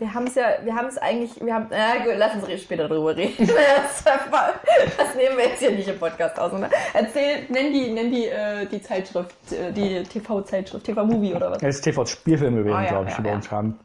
Wir 0.00 0.14
haben 0.14 0.26
es 0.26 0.34
ja, 0.34 0.44
wir 0.62 0.74
haben 0.74 0.86
es 0.88 0.98
eigentlich, 0.98 1.32
wir 1.44 1.54
haben, 1.54 1.66
na 1.70 1.96
gut, 2.04 2.14
lass 2.16 2.34
uns 2.34 2.62
später 2.62 2.88
drüber 2.88 3.16
reden. 3.16 3.32
Das, 3.48 4.04
das 4.04 5.14
nehmen 5.14 5.36
wir 5.36 5.44
jetzt 5.46 5.58
hier 5.60 5.70
nicht 5.72 5.88
im 5.88 5.98
Podcast 5.98 6.38
aus. 6.38 6.52
Oder? 6.52 6.68
Erzähl, 6.94 7.46
nenn 7.48 7.72
die, 7.72 7.90
nenn 7.90 8.10
die, 8.10 8.26
äh, 8.26 8.66
die 8.66 8.80
Zeitschrift, 8.82 9.34
äh, 9.52 9.72
die 9.72 10.02
TV-Zeitschrift, 10.02 10.84
TV-Movie 10.84 11.34
oder 11.34 11.50
was? 11.50 11.62
Es 11.62 11.76
ist 11.76 11.82
TV-Spielfilm 11.82 12.56
gewesen, 12.56 12.76
Ah, 12.76 12.82
ja, 12.82 12.88
glaube 12.90 13.04
ich, 13.06 13.10
ja, 13.12 13.16
die 13.16 13.22
bei 13.22 13.28
ja. 13.30 13.34
uns 13.36 13.48
kamen. 13.48 13.78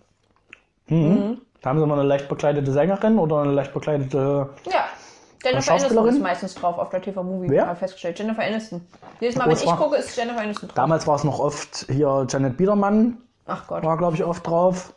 Mhm. 0.88 1.41
Da 1.62 1.70
haben 1.70 1.80
sie 1.80 1.86
mal 1.86 1.99
eine 1.99 2.08
leicht 2.08 2.30
bekleidete 2.30 2.72
Sängerin 2.72 3.18
oder 3.20 3.41
eine 3.41 3.51
leicht 3.51 3.74
bekleidete. 3.74 4.49
Ja. 4.72 4.86
Jennifer 5.43 5.72
Aniston 5.74 6.08
ist 6.08 6.22
meistens 6.22 6.55
drauf 6.55 6.78
auf 6.78 6.89
der 6.89 7.01
TV-Movie, 7.01 7.55
ich 7.55 7.78
festgestellt. 7.78 8.18
Jennifer 8.20 8.43
Aniston. 8.43 8.82
Jedes 9.20 9.36
Mal, 9.36 9.43
Oh, 9.45 9.47
wenn 9.47 9.53
es 9.55 9.64
ich 9.64 9.76
gucke, 9.76 9.95
ist 9.97 10.16
Jennifer 10.18 10.41
Aniston 10.41 10.70
drauf. 10.70 10.76
Damals 10.76 11.08
war 11.08 11.16
es 11.16 11.24
noch 11.24 11.39
oft 11.39 11.86
hier 11.89 12.26
Janet 12.30 12.58
Biedermann, 12.58 13.18
Ach 13.45 13.68
Gott. 13.68 13.84
war, 13.84 13.97
glaube 13.97 14.16
ich, 14.16 14.24
oft 14.24 14.45
drauf. 14.45 14.93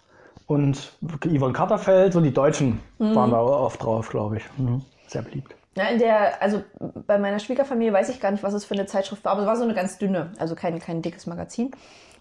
Und 0.51 0.95
Yvonne 1.25 1.53
Katterfeld, 1.53 2.13
so 2.13 2.21
die 2.21 2.35
Deutschen 2.35 2.81
Mhm. 2.99 3.15
waren 3.15 3.31
da 3.31 3.39
oft 3.41 3.81
drauf, 3.85 4.09
glaube 4.09 4.39
ich. 4.39 4.45
Mhm. 4.59 4.83
Sehr 5.07 5.23
beliebt. 5.23 5.55
Ja, 5.77 5.85
in 5.85 6.01
der, 6.01 6.43
also 6.43 6.65
bei 7.07 7.19
meiner 7.19 7.39
Schwiegerfamilie 7.39 7.93
weiß 7.93 8.09
ich 8.09 8.21
gar 8.21 8.33
nicht, 8.33 8.43
was 8.43 8.53
es 8.53 8.65
für 8.65 8.75
eine 8.75 8.87
Zeitschrift 8.87 9.25
war, 9.25 9.31
aber 9.31 9.43
es 9.43 9.47
war 9.47 9.57
so 9.57 9.63
eine 9.63 9.75
ganz 9.75 9.99
dünne, 9.99 10.33
also 10.41 10.57
kein, 10.57 10.81
kein 10.81 11.03
dickes 11.03 11.27
Magazin. 11.27 11.71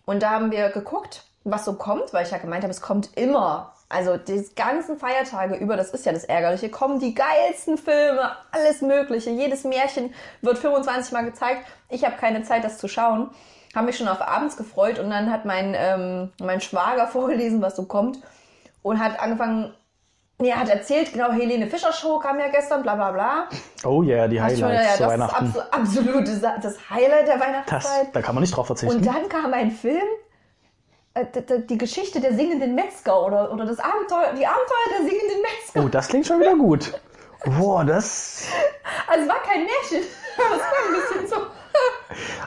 Und 0.06 0.22
da 0.22 0.30
haben 0.30 0.52
wir 0.52 0.70
geguckt, 0.70 1.24
was 1.44 1.66
so 1.66 1.74
kommt, 1.74 2.14
weil 2.14 2.24
ich 2.24 2.32
ja 2.32 2.38
gemeint 2.38 2.62
habe, 2.62 2.72
es 2.72 2.82
kommt 2.82 3.18
immer. 3.18 3.74
Also 3.90 4.18
die 4.18 4.46
ganzen 4.56 5.00
Feiertage 5.00 5.56
über, 5.56 5.76
das 5.76 5.90
ist 5.90 6.06
ja 6.06 6.12
das 6.12 6.24
Ärgerliche, 6.24 6.70
kommen 6.70 7.00
die 7.00 7.16
geilsten 7.16 7.80
Filme, 7.80 8.30
alles 8.52 8.84
Mögliche. 8.84 9.32
Jedes 9.32 9.64
Märchen 9.64 10.14
wird 10.44 10.60
25 10.60 11.14
Mal 11.14 11.26
gezeigt. 11.26 11.66
Ich 11.90 12.06
habe 12.06 12.16
keine 12.18 12.44
Zeit, 12.44 12.64
das 12.64 12.78
zu 12.78 12.88
schauen. 12.88 13.32
Habe 13.76 13.86
mich 13.88 13.98
schon 13.98 14.08
auf 14.08 14.22
abends 14.22 14.58
gefreut 14.58 15.00
und 15.00 15.10
dann 15.10 15.32
hat 15.32 15.46
mein, 15.46 15.76
ähm, 15.78 16.32
mein 16.42 16.62
Schwager 16.62 17.08
vorgelesen, 17.12 17.62
was 17.62 17.76
so 17.76 17.84
kommt 17.86 18.20
und 18.82 19.00
hat 19.00 19.20
angefangen, 19.20 19.74
er 20.42 20.58
hat 20.58 20.70
erzählt, 20.70 21.12
genau, 21.12 21.32
Helene 21.32 21.68
Fischer 21.68 21.92
Show 21.92 22.18
kam 22.20 22.40
ja 22.40 22.48
gestern, 22.48 22.82
bla 22.82 22.96
bla 22.96 23.12
bla. 23.12 23.50
Oh 23.84 24.02
yeah, 24.04 24.26
die 24.28 24.38
du 24.38 24.42
schon, 24.56 24.70
Highlights 24.70 24.86
ja, 24.92 24.96
zu 24.96 25.04
das 25.04 25.12
Weihnachten. 25.12 25.46
ist 25.48 25.58
abso 25.58 25.72
absolut 25.72 26.28
das, 26.28 26.42
das 26.62 26.90
Highlight 26.90 27.28
der 27.28 27.38
Das, 27.38 27.46
Weihnachtszeit. 27.46 28.08
da 28.16 28.22
kann 28.22 28.36
man 28.36 28.42
nicht 28.42 28.56
drauf 28.56 28.68
verzichten. 28.68 28.96
Und 28.96 29.06
dann 29.06 29.28
kam 29.28 29.54
ein 29.54 29.70
Film, 29.72 30.08
äh, 31.14 31.26
die 31.68 31.78
Geschichte 31.78 32.22
der 32.22 32.34
singenden 32.34 32.74
Metzger 32.74 33.22
oder, 33.26 33.52
oder 33.52 33.66
das 33.66 33.80
Abenteuer, 33.80 34.32
die 34.34 34.46
Abenteuer 34.48 34.88
der 34.98 35.10
singenden 35.10 35.42
Metzger. 35.42 35.84
oh, 35.84 35.88
das 35.90 36.08
klingt 36.08 36.26
schon 36.26 36.40
wieder 36.40 36.56
gut. 36.56 36.94
Boah, 37.58 37.84
das. 37.84 38.48
Also 39.08 39.24
es 39.24 39.30
war 39.30 39.42
kein 39.44 39.64
Märchen, 39.66 40.08
aber 40.38 40.56
es 40.56 40.62
war 40.62 40.70
ein 40.88 41.18
bisschen 41.18 41.28
so. 41.28 41.46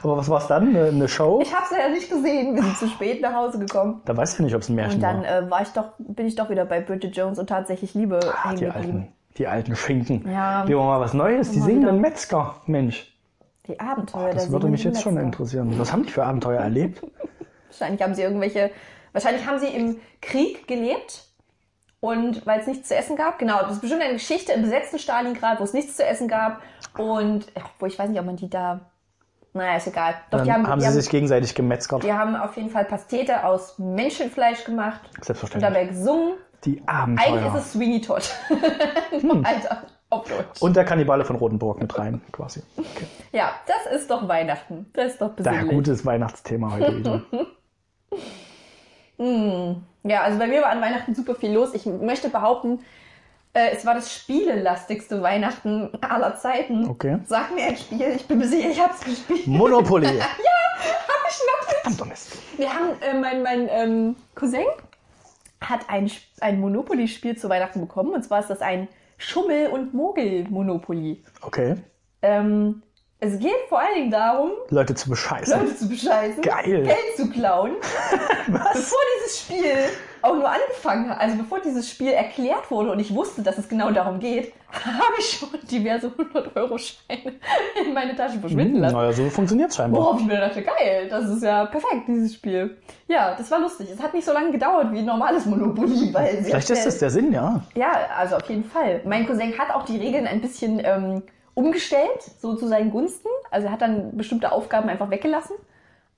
Aber 0.01 0.17
was 0.17 0.29
war's 0.29 0.47
dann? 0.47 0.75
Eine, 0.75 1.07
Show? 1.07 1.39
Ich 1.41 1.53
habe 1.53 1.63
es 1.69 1.71
ja 1.77 1.87
nicht 1.89 2.09
gesehen, 2.09 2.55
wir 2.55 2.63
sind 2.63 2.77
zu 2.77 2.87
spät 2.89 3.21
nach 3.21 3.33
Hause 3.33 3.59
gekommen. 3.59 4.01
Da 4.05 4.15
weiß 4.15 4.33
ich 4.33 4.39
nicht, 4.39 4.55
ob 4.55 4.61
es 4.61 4.69
ein 4.69 4.75
Märchen 4.75 4.95
Und 4.95 5.01
dann 5.01 5.21
war. 5.23 5.37
äh, 5.37 5.49
war 5.49 5.61
ich 5.61 5.69
doch, 5.69 5.93
bin 5.97 6.27
ich 6.27 6.35
doch 6.35 6.49
wieder 6.49 6.65
bei 6.65 6.81
Bridget 6.81 7.15
Jones 7.15 7.39
und 7.39 7.47
tatsächlich 7.47 7.93
Liebe 7.93 8.19
Ah, 8.23 8.49
hängen 8.49 8.57
die 8.57 8.65
geblieben. 8.65 8.85
alten, 8.91 9.13
die 9.37 9.47
alten 9.47 9.75
Schinken. 9.75 10.29
Ja. 10.29 10.63
Lieber 10.63 10.83
mal 10.83 10.99
was 10.99 11.13
Neues. 11.13 11.51
Die 11.51 11.59
Mal 11.59 11.65
singenden 11.65 11.99
wieder. 11.99 12.09
Metzger. 12.09 12.55
Mensch, 12.65 13.15
Die 13.67 13.79
Abenteuer 13.79 14.25
der 14.25 14.33
das 14.35 14.51
würde 14.51 14.67
mich 14.67 14.83
jetzt 14.83 15.01
schon 15.01 15.13
Metzger. 15.13 15.25
interessieren. 15.27 15.73
Was 15.79 15.93
haben 15.93 16.03
die 16.03 16.09
für 16.11 16.25
Abenteuer 16.25 16.59
erlebt? 16.59 17.01
Wahrscheinlich 17.69 18.01
haben 18.03 18.13
sie 18.13 18.21
irgendwelche, 18.21 18.69
wahrscheinlich 19.13 19.47
haben 19.47 19.59
sie 19.59 19.67
im 19.67 19.95
Krieg 20.21 20.67
gelebt 20.67 21.23
und 22.01 22.45
weil 22.45 22.59
es 22.59 22.67
nichts 22.67 22.89
zu 22.89 22.95
essen 22.95 23.15
gab. 23.15 23.39
Genau, 23.39 23.61
das 23.61 23.71
ist 23.73 23.81
bestimmt 23.81 24.03
eine 24.03 24.13
Geschichte 24.13 24.51
im 24.51 24.61
besetzten 24.63 24.99
Stalingrad, 24.99 25.59
wo 25.59 25.63
es 25.63 25.73
nichts 25.73 25.95
zu 25.95 26.05
essen 26.05 26.27
gab 26.27 26.59
und 26.97 27.45
wo 27.79 27.85
ich 27.87 27.97
weiß 27.97 28.09
nicht, 28.09 28.19
ob 28.19 28.25
man 28.27 28.35
die 28.35 28.49
da, 28.49 28.81
naja, 29.53 29.77
ist 29.77 29.87
egal. 29.87 30.15
Doch, 30.31 30.37
Dann 30.39 30.45
die 30.45 30.51
haben, 30.51 30.67
haben 30.67 30.79
die, 30.79 30.81
sie 30.85 30.87
haben, 30.87 31.01
sich 31.01 31.09
gegenseitig 31.09 31.55
gemetzgert. 31.55 32.03
die 32.03 32.13
haben 32.13 32.35
auf 32.35 32.55
jeden 32.57 32.69
Fall 32.69 32.85
Pastete 32.85 33.45
aus 33.45 33.77
Menschenfleisch 33.77 34.63
gemacht 34.63 35.01
und 35.15 35.25
Selbstverständlich. 35.25 35.73
dabei 35.73 35.85
gesungen. 35.87 36.33
Die 36.65 36.81
Eigentlich 36.85 37.27
Abenteuer. 37.27 37.55
ist 37.55 37.65
es 37.65 37.73
Sweeney 37.73 38.01
Todd. 38.01 38.33
Alter, 39.43 39.83
auf 40.09 40.27
Deutsch. 40.27 40.61
Und 40.61 40.75
der 40.75 40.85
Kannibale 40.85 41.25
von 41.25 41.35
Rotenburg 41.35 41.79
mit 41.81 41.97
rein, 41.97 42.21
quasi. 42.31 42.63
Okay. 42.77 43.05
ja, 43.33 43.51
das 43.67 43.93
ist 44.01 44.09
doch 44.09 44.27
Weihnachten. 44.27 44.89
Das 44.93 45.13
ist 45.13 45.21
doch 45.21 45.31
besinnlich. 45.31 45.69
gutes 45.69 46.05
Weihnachtsthema 46.05 46.71
heute 46.73 46.97
wieder. 46.97 47.21
Ja, 50.03 50.21
also 50.23 50.37
bei 50.37 50.47
mir 50.47 50.61
war 50.61 50.69
an 50.69 50.81
Weihnachten 50.81 51.15
super 51.15 51.35
viel 51.35 51.53
los. 51.53 51.73
Ich 51.73 51.85
möchte 51.85 52.29
behaupten, 52.29 52.79
äh, 53.53 53.69
es 53.71 53.85
war 53.85 53.93
das 53.93 54.13
spielelastigste 54.13 55.21
Weihnachten 55.21 55.91
aller 56.01 56.35
Zeiten. 56.35 56.89
Okay. 56.89 57.19
Sag 57.25 57.53
mir 57.53 57.65
ein 57.65 57.77
Spiel, 57.77 58.13
ich 58.15 58.27
bin 58.27 58.39
mir 58.39 58.47
sicher, 58.47 58.69
ich 58.69 58.79
hab's 58.79 59.01
gespielt. 59.01 59.47
Monopoly. 59.47 60.07
Hab 60.19 60.37
ich 61.29 61.39
wirklich? 61.39 61.81
Verdammter 61.81 62.05
Mist. 62.05 62.37
Wir 62.57 62.73
haben, 62.73 62.89
äh, 63.01 63.13
mein, 63.13 63.43
mein 63.43 63.67
ähm, 63.69 64.15
Cousin 64.35 64.65
hat 65.61 65.89
ein, 65.89 66.11
ein 66.41 66.59
Monopoly-Spiel 66.59 67.37
zu 67.37 67.49
Weihnachten 67.49 67.79
bekommen. 67.79 68.13
Und 68.13 68.23
zwar 68.23 68.39
ist 68.39 68.49
das 68.49 68.61
ein 68.61 68.87
Schummel- 69.17 69.67
und 69.67 69.93
Mogel-Monopoly. 69.93 71.23
Okay. 71.41 71.75
Ähm, 72.21 72.81
es 73.23 73.39
geht 73.39 73.51
vor 73.69 73.79
allen 73.79 73.93
Dingen 73.95 74.11
darum, 74.11 74.51
Leute 74.69 74.93
zu 74.95 75.09
bescheißen. 75.09 75.59
Leute 75.59 75.75
zu 75.77 75.87
bescheißen, 75.87 76.41
Geil. 76.41 76.83
Geld 76.83 77.15
zu 77.17 77.29
klauen. 77.29 77.71
Was? 78.47 78.73
Bevor 78.73 78.99
dieses 79.19 79.39
Spiel 79.39 79.75
auch 80.21 80.35
nur 80.35 80.49
angefangen 80.49 81.09
hat, 81.09 81.19
also 81.19 81.37
bevor 81.37 81.59
dieses 81.59 81.89
Spiel 81.89 82.11
erklärt 82.11 82.69
wurde 82.71 82.91
und 82.91 82.99
ich 82.99 83.13
wusste, 83.13 83.41
dass 83.41 83.57
es 83.57 83.67
genau 83.67 83.91
darum 83.91 84.19
geht, 84.19 84.53
habe 84.71 85.13
ich 85.19 85.29
schon 85.37 85.49
diverse 85.69 86.07
100-Euro-Scheine 86.07 87.33
in 87.85 87.93
meine 87.93 88.15
Tasche 88.15 88.39
verschwinden 88.39 88.75
Hm, 88.75 88.81
lassen. 88.81 88.95
naja, 88.95 89.11
so 89.13 89.29
funktioniert's 89.29 89.75
scheinbar. 89.75 90.01
Worauf 90.01 90.19
ich 90.21 90.25
mir 90.25 90.39
dachte, 90.39 90.61
geil, 90.61 91.07
das 91.09 91.25
ist 91.29 91.43
ja 91.43 91.65
perfekt, 91.65 92.07
dieses 92.07 92.33
Spiel. 92.35 92.77
Ja, 93.07 93.35
das 93.37 93.51
war 93.51 93.59
lustig. 93.59 93.89
Es 93.93 94.01
hat 94.01 94.13
nicht 94.13 94.25
so 94.25 94.33
lange 94.33 94.51
gedauert 94.51 94.91
wie 94.91 94.99
ein 94.99 95.05
normales 95.05 95.45
Monopoly, 95.45 96.13
weil 96.13 96.43
Vielleicht 96.43 96.69
ist 96.69 96.85
das 96.85 96.97
der 96.99 97.09
Sinn, 97.09 97.31
ja. 97.33 97.61
ja, 97.75 97.91
also 98.17 98.37
auf 98.37 98.49
jeden 98.49 98.63
Fall. 98.63 99.01
Mein 99.05 99.27
Cousin 99.27 99.57
hat 99.57 99.75
auch 99.75 99.83
die 99.85 99.97
Regeln 99.97 100.25
ein 100.25 100.41
bisschen 100.41 100.81
ähm, 100.83 101.21
umgestellt, 101.55 102.21
so 102.39 102.55
zu 102.55 102.67
seinen 102.67 102.91
Gunsten. 102.91 103.29
Also 103.51 103.67
er 103.67 103.73
hat 103.73 103.81
dann 103.81 104.15
bestimmte 104.17 104.51
Aufgaben 104.51 104.89
einfach 104.89 105.09
weggelassen. 105.09 105.55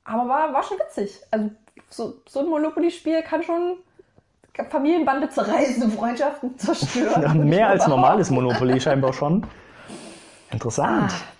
Aber 0.03 0.29
war, 0.29 0.53
war 0.53 0.63
schon 0.63 0.77
witzig. 0.77 1.19
Also 1.31 1.49
so, 1.89 2.13
so 2.27 2.39
ein 2.41 2.47
Monopoly-Spiel 2.47 3.21
kann 3.23 3.43
schon 3.43 3.77
Familienbande 4.69 5.29
zerreißen, 5.29 5.91
Freundschaften 5.97 6.57
zerstören. 6.57 7.21
Ja, 7.21 7.33
Mehr 7.33 7.69
als 7.69 7.87
normales. 7.87 8.29
Monopoly 8.29 8.79
scheinbar 8.79 9.13
schon. 9.13 9.45
Interessant. 10.51 11.11
Ah. 11.11 11.35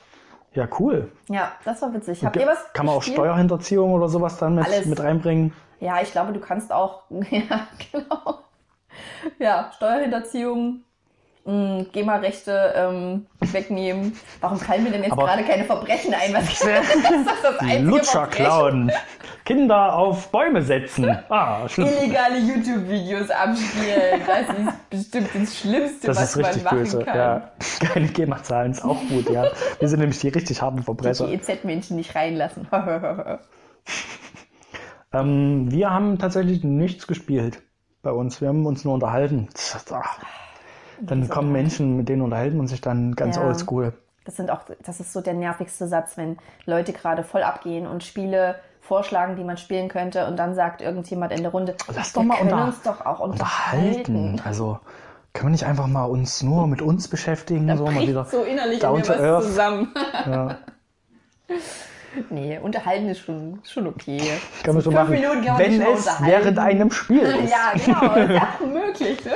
Ja, 0.56 0.68
cool. 0.80 1.12
Ja, 1.30 1.52
das 1.66 1.82
war 1.82 1.94
witzig. 1.94 2.24
Habt 2.24 2.38
ihr 2.38 2.48
was 2.48 2.72
Kann 2.74 2.86
man 2.86 2.96
auch 2.96 3.00
gespielt? 3.00 3.18
Steuerhinterziehung 3.18 3.94
oder 3.94 4.08
sowas 4.08 4.38
dann 4.38 4.56
mit, 4.56 4.66
Alles. 4.66 4.86
mit 4.86 5.00
reinbringen? 5.02 5.54
Ja, 5.82 6.02
ich 6.02 6.12
glaube, 6.12 6.32
du 6.32 6.40
kannst 6.40 6.72
auch, 6.72 7.04
ja, 7.10 7.68
genau. 7.92 8.40
Ja, 9.38 9.72
Steuerhinterziehung, 9.76 10.84
GEMA-Rechte 11.46 12.74
ähm, 12.76 13.28
wegnehmen. 13.40 14.18
Warum 14.42 14.58
fallen 14.58 14.84
mir 14.84 14.90
denn 14.90 15.04
jetzt 15.04 15.16
gerade 15.16 15.44
keine 15.44 15.64
Verbrechen 15.64 16.14
ein? 16.16 16.34
Was 16.34 16.44
ist 16.52 16.64
das, 16.64 17.42
das 17.44 17.60
einzige 17.60 17.84
Lutscher 17.84 18.28
klauen. 18.28 18.92
Kinder 19.46 19.96
auf 19.96 20.32
Bäume 20.32 20.64
setzen. 20.64 21.06
Ah, 21.30 21.68
schlimm. 21.70 21.88
Illegale 21.88 22.40
YouTube-Videos 22.40 23.30
abspielen. 23.30 24.22
Das 24.26 24.58
ist 24.58 24.90
bestimmt 24.90 25.30
das 25.36 25.60
Schlimmste, 25.60 26.08
Das 26.08 26.18
was 26.18 26.30
ist 26.30 26.38
richtig 26.38 26.64
man 26.64 26.74
machen 26.74 26.78
böse. 26.80 27.00
kann. 27.04 27.16
Ja. 27.16 27.52
Keine 27.80 28.08
GEMA-Zahlen 28.08 28.72
ist 28.72 28.84
auch 28.84 29.00
gut, 29.10 29.30
ja. 29.30 29.46
Wir 29.80 29.88
sind 29.88 30.00
nämlich 30.00 30.20
die 30.20 30.30
richtig 30.30 30.62
harten 30.62 30.82
Verbrecher. 30.82 31.28
Die 31.28 31.34
EZ-Menschen 31.34 31.96
nicht 31.96 32.16
reinlassen. 32.16 32.68
Ähm, 35.14 35.72
wir 35.72 35.92
haben 35.92 36.18
tatsächlich 36.18 36.64
nichts 36.64 37.06
gespielt 37.06 37.62
bei 38.02 38.12
uns. 38.12 38.42
Wir 38.42 38.48
haben 38.48 38.66
uns 38.66 38.84
nur 38.84 38.96
unterhalten. 38.96 39.50
Ach. 39.92 40.18
Dann 41.02 41.28
kommen 41.30 41.52
Menschen, 41.52 41.98
mit 41.98 42.10
denen 42.10 42.22
unterhalten 42.22 42.58
man 42.58 42.68
sich 42.68 42.82
dann 42.82 43.16
ganz 43.16 43.36
Ja. 43.38 43.44
oldschool. 43.46 43.94
Das 44.26 44.36
sind 44.38 44.50
auch, 44.50 44.62
das 44.84 45.00
ist 45.00 45.14
so 45.14 45.22
der 45.22 45.34
nervigste 45.34 45.88
Satz, 45.88 46.18
wenn 46.18 46.38
Leute 46.66 46.94
gerade 46.94 47.24
voll 47.24 47.44
abgehen 47.44 47.86
und 47.86 48.04
Spiele 48.04 48.56
vorschlagen, 48.82 49.36
die 49.36 49.44
man 49.44 49.58
spielen 49.58 49.88
könnte 49.90 50.28
und 50.28 50.38
dann 50.38 50.56
sagt 50.56 50.82
irgendjemand 50.82 51.32
in 51.32 51.42
der 51.42 51.52
Runde, 51.52 51.76
Lass 51.96 52.14
doch 52.14 52.24
mal 52.24 52.40
unter- 52.42 52.66
uns 52.66 52.82
doch 52.82 53.06
auch 53.06 53.20
Unterhalten. 53.20 54.16
unterhalten. 54.16 54.42
Also 54.46 54.80
können 55.34 55.48
wir 55.48 55.52
nicht 55.52 55.66
einfach 55.66 55.88
mal 55.88 56.06
uns 56.06 56.42
nur 56.44 56.66
mit 56.68 56.82
uns 56.82 57.08
beschäftigen, 57.08 57.68
so 57.78 57.86
mal 57.86 58.08
wieder. 58.08 58.26
so 58.26 58.44
innerlich 58.44 58.80
down 58.80 58.98
in 58.98 59.04
to 59.04 59.14
was 59.14 59.20
earth. 59.20 59.44
zusammen. 59.44 59.94
Ja. 60.26 60.58
Nee, 62.30 62.58
unterhalten 62.64 63.10
ist 63.10 63.20
schon, 63.20 63.60
schon 63.66 63.88
okay. 63.88 64.22
Können 64.64 64.78
wir 64.78 64.82
so 64.82 64.90
fünf 64.90 65.02
machen, 65.02 65.12
Minuten 65.12 65.44
kann 65.44 65.58
man 65.58 65.60
wenn 65.60 65.82
es 65.82 66.10
während 66.22 66.58
einem 66.60 66.90
Spiel 66.90 67.20
ist. 67.24 67.52
Ja, 67.52 67.74
genau, 67.74 68.16
ist 68.16 68.30
ja 68.32 68.48
auch 68.56 68.66
möglich. 68.66 69.26
Ne? 69.26 69.32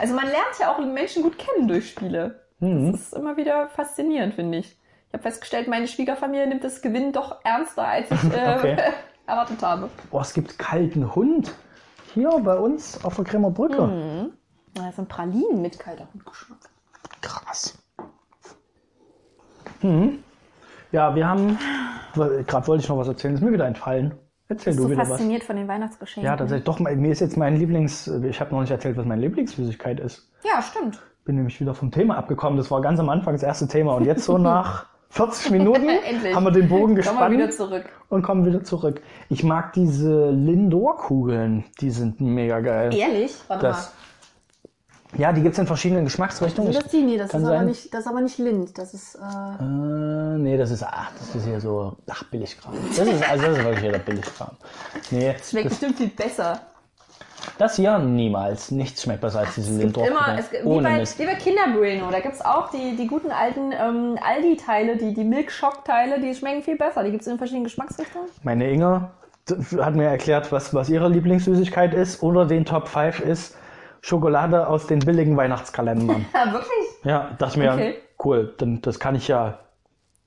Also 0.00 0.14
man 0.14 0.26
lernt 0.26 0.58
ja 0.58 0.72
auch 0.72 0.78
Menschen 0.78 1.22
gut 1.22 1.38
kennen 1.38 1.68
durch 1.68 1.90
Spiele. 1.90 2.40
Mhm. 2.60 2.92
Das 2.92 3.00
ist 3.02 3.14
immer 3.14 3.36
wieder 3.36 3.68
faszinierend, 3.68 4.34
finde 4.34 4.58
ich. 4.58 4.78
Ich 5.08 5.14
habe 5.14 5.22
festgestellt, 5.22 5.68
meine 5.68 5.86
Schwiegerfamilie 5.86 6.46
nimmt 6.46 6.64
das 6.64 6.80
Gewinnen 6.80 7.12
doch 7.12 7.44
ernster, 7.44 7.86
als 7.86 8.10
ich 8.10 8.24
äh, 8.32 8.54
Okay. 8.58 8.76
erwartet 9.26 9.62
habe. 9.62 9.88
Oh, 10.10 10.20
es 10.20 10.32
gibt 10.32 10.58
kalten 10.58 11.14
Hund. 11.14 11.52
Hier 12.14 12.30
bei 12.42 12.56
uns 12.56 13.02
auf 13.04 13.16
der 13.16 13.24
Kremer 13.24 13.50
Brücke. 13.50 13.82
Mhm. 13.86 14.32
Das 14.74 14.96
sind 14.96 15.08
Pralinen 15.08 15.62
mit 15.62 15.78
kalter 15.78 16.08
Hundgeschmack. 16.12 16.58
Krass. 17.20 17.78
Hm. 19.80 20.22
Ja, 20.92 21.14
wir 21.14 21.26
haben. 21.26 21.58
Gerade 22.14 22.66
wollte 22.66 22.82
ich 22.82 22.88
noch 22.88 22.98
was 22.98 23.08
erzählen, 23.08 23.34
ist 23.34 23.42
mir 23.42 23.52
wieder 23.52 23.66
entfallen. 23.66 24.14
Erzähl 24.52 24.72
Bist 24.72 24.78
du 24.78 24.84
du 24.84 24.90
wieder 24.90 25.02
was. 25.02 25.08
fasziniert 25.08 25.44
von 25.44 25.56
den 25.56 25.66
Weihnachtsgeschenken? 25.68 26.26
Ja, 26.30 26.36
tatsächlich. 26.36 26.64
Doch, 26.64 26.78
mir 26.78 27.10
ist 27.12 27.20
jetzt 27.20 27.36
mein 27.36 27.56
Lieblings. 27.56 28.06
Ich 28.08 28.40
habe 28.40 28.50
noch 28.52 28.60
nicht 28.60 28.70
erzählt, 28.70 28.96
was 28.96 29.06
meine 29.06 29.22
Lieblingssüßigkeit 29.22 29.98
ist. 30.00 30.28
Ja, 30.44 30.60
stimmt. 30.62 31.02
Bin 31.24 31.36
nämlich 31.36 31.60
wieder 31.60 31.74
vom 31.74 31.90
Thema 31.90 32.16
abgekommen. 32.18 32.56
Das 32.58 32.70
war 32.70 32.80
ganz 32.82 32.98
am 33.00 33.08
Anfang 33.08 33.32
das 33.34 33.42
erste 33.42 33.66
Thema. 33.68 33.94
Und 33.94 34.04
jetzt 34.04 34.24
so 34.24 34.36
nach 34.38 34.86
40 35.10 35.50
Minuten 35.52 35.88
haben 36.34 36.44
wir 36.44 36.50
den 36.52 36.68
Bogen 36.68 36.94
gespannt 36.94 37.20
mal 37.20 37.30
wieder 37.30 37.50
zurück. 37.50 37.84
und 38.08 38.22
kommen 38.22 38.44
wieder 38.46 38.62
zurück. 38.64 39.00
Ich 39.28 39.44
mag 39.44 39.72
diese 39.74 40.30
Lindor-Kugeln. 40.30 41.64
Die 41.80 41.90
sind 41.90 42.20
mega 42.20 42.60
geil. 42.60 42.94
Ehrlich? 42.94 43.34
Warte 43.48 43.66
Das, 43.66 43.94
ja, 45.18 45.32
die 45.32 45.42
gibt's 45.42 45.58
in 45.58 45.66
verschiedenen 45.66 46.04
Geschmacksrichtungen. 46.04 46.70
mal. 46.72 46.76
Das 46.76 46.84
ist 46.86 46.92
die, 46.92 47.02
nee, 47.02 47.16
das 47.18 47.30
Kann 47.30 47.42
ist, 47.42 47.48
aber 47.48 47.62
nicht, 47.62 47.92
das 47.94 48.00
ist 48.00 48.06
aber 48.06 48.20
nicht 48.20 48.38
Lind. 48.38 48.78
Das 48.78 48.94
ist, 48.94 49.14
äh, 49.16 49.18
Äh, 49.62 50.38
nee, 50.38 50.56
das 50.56 50.70
ist, 50.70 50.82
ach, 50.84 51.10
das 51.18 51.34
ist 51.36 51.44
hier 51.46 51.60
so, 51.60 51.96
ach, 52.10 52.24
Billigkram. 52.30 52.72
Das 52.96 53.06
ist, 53.06 53.30
also 53.30 53.46
das 53.46 53.58
ist 53.58 53.64
wirklich 53.64 53.84
wieder 53.88 53.98
Billigkram. 53.98 54.50
Nee, 55.10 55.34
schmeckt 55.42 55.66
das, 55.66 55.72
bestimmt 55.78 55.96
viel 55.98 56.08
besser. 56.08 56.60
das 57.58 57.76
hier 57.76 57.98
niemals. 57.98 58.70
Nichts 58.70 59.02
schmeckt 59.02 59.20
besser 59.20 59.40
als 59.40 59.54
diese 59.54 59.76
Lindor. 59.76 60.06
Immer, 60.06 60.36
es, 60.38 60.50
gibt- 60.50 60.64
wie, 60.64 60.68
Ohne 60.68 60.88
bei, 60.88 60.98
Mist. 60.98 61.18
wie 61.18 61.26
bei 61.26 61.34
Kinder 61.34 61.62
Bueno, 61.76 62.08
da 62.10 62.20
gibt 62.20 62.34
es 62.34 62.40
auch 62.44 62.70
die, 62.70 62.96
die 62.96 63.06
guten 63.06 63.30
alten 63.30 63.72
ähm, 63.72 64.18
Aldi-Teile, 64.26 64.96
die, 64.96 65.12
die 65.12 65.24
Milkschock-Teile, 65.24 66.20
die 66.20 66.34
schmecken 66.34 66.62
viel 66.62 66.76
besser. 66.76 67.02
Die 67.02 67.10
gibt 67.10 67.22
es 67.22 67.28
in 67.28 67.36
verschiedenen 67.38 67.64
Geschmacksrichtungen. 67.64 68.28
Meine 68.44 68.70
Inge 68.70 69.10
hat 69.80 69.94
mir 69.96 70.04
erklärt, 70.06 70.52
was, 70.52 70.72
was 70.72 70.88
ihre 70.88 71.08
Lieblingssüßigkeit 71.08 71.92
ist 71.94 72.22
oder 72.22 72.46
den 72.46 72.64
Top 72.64 72.86
5 72.88 73.20
ist. 73.20 73.56
Schokolade 74.02 74.66
aus 74.66 74.86
den 74.88 74.98
billigen 74.98 75.36
Weihnachtskalendern. 75.36 76.26
Ja, 76.34 76.52
wirklich? 76.52 77.04
Ja, 77.04 77.30
dachte 77.38 77.58
mir, 77.58 77.72
Okay. 77.72 77.94
cool, 78.22 78.52
dann 78.58 78.82
das 78.82 78.98
kann 78.98 79.14
ich 79.14 79.28
ja 79.28 79.60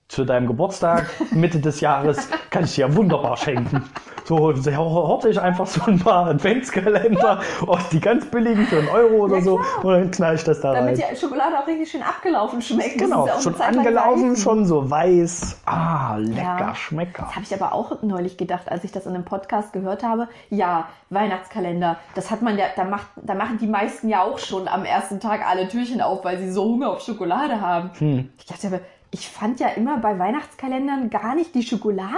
zu 0.08 0.24
deinem 0.24 0.48
Geburtstag, 0.48 1.08
Mitte 1.32 1.60
des 1.60 1.82
Jahres, 1.82 2.30
kann 2.50 2.64
ich 2.64 2.76
dir 2.76 2.88
ja 2.88 2.96
wunderbar 2.96 3.38
schenken. 3.38 3.84
So 4.26 4.38
horte 4.40 5.30
ich 5.30 5.40
einfach 5.40 5.68
so 5.68 5.82
ein 5.86 6.00
paar 6.00 6.26
Adventskalender, 6.28 7.42
oh, 7.68 7.78
die 7.92 8.00
ganz 8.00 8.26
billigen 8.26 8.66
für 8.66 8.80
einen 8.80 8.90
Euro 8.90 9.26
oder 9.26 9.38
Ja, 9.38 9.42
so, 9.44 9.60
und 9.84 9.92
dann 9.94 10.12
knall 10.12 10.36
ich 10.36 10.44
das 10.44 10.62
da 10.62 10.74
Damit 10.74 11.00
rein. 11.00 11.08
die 11.12 11.16
Schokolade 11.16 11.60
auch 11.60 11.68
richtig 11.68 11.92
schön 11.92 12.02
abgelaufen 12.02 12.62
schmeckt. 12.62 12.98
Genau, 12.98 13.26
ist 13.26 13.36
ja 13.36 13.42
schon 13.52 13.62
angelaufen, 13.62 14.36
schon 14.36 14.66
so 14.66 14.90
weiß. 14.90 15.62
Ah, 15.66 16.16
lecker, 16.18 16.42
Ja. 16.60 16.76
Schmecker. 16.76 17.24
Das 17.28 17.36
habe 17.36 17.46
ich 17.46 17.54
aber 17.54 17.74
auch 17.74 18.02
neulich 18.02 18.36
gedacht, 18.38 18.72
als 18.72 18.84
ich 18.84 18.92
das 18.92 19.06
in 19.06 19.14
einem 19.14 19.26
Podcast 19.26 19.74
gehört 19.74 20.04
habe. 20.04 20.28
Ja, 20.50 20.88
Weihnachtskalender, 21.12 21.98
das 22.16 22.32
hat 22.32 22.42
man 22.42 22.58
ja, 22.58 22.66
da, 22.76 22.84
macht, 22.84 23.06
da 23.22 23.36
machen 23.36 23.60
die 23.60 23.68
meisten 23.68 24.10
ja 24.10 24.24
auch 24.24 24.40
schon 24.40 24.68
am 24.68 24.86
ersten 24.86 25.20
Tag 25.20 25.48
alle 25.48 25.68
Türchen 25.68 26.02
auf, 26.02 26.26
weil 26.26 26.40
sie 26.40 26.50
so 26.52 26.64
Hunger 26.66 26.90
auf 26.90 27.02
Schokolade 27.02 27.62
haben. 27.62 27.92
Hm. 28.00 28.30
Ich 28.40 28.46
dachte 28.48 28.68
aber, 28.68 28.80
ich 29.12 29.30
fand 29.30 29.60
ja 29.60 29.68
immer 29.70 29.98
bei 30.00 30.18
Weihnachtskalendern 30.18 31.10
gar 31.12 31.36
nicht 31.36 31.54
die 31.54 31.62
Schokolade 31.64 32.10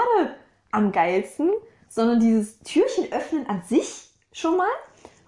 am 0.71 0.91
geilsten, 0.91 1.49
sondern 1.89 2.19
dieses 2.19 2.59
Türchen 2.59 3.11
öffnen 3.11 3.47
an 3.49 3.61
sich 3.67 4.09
schon 4.31 4.57
mal. 4.57 4.67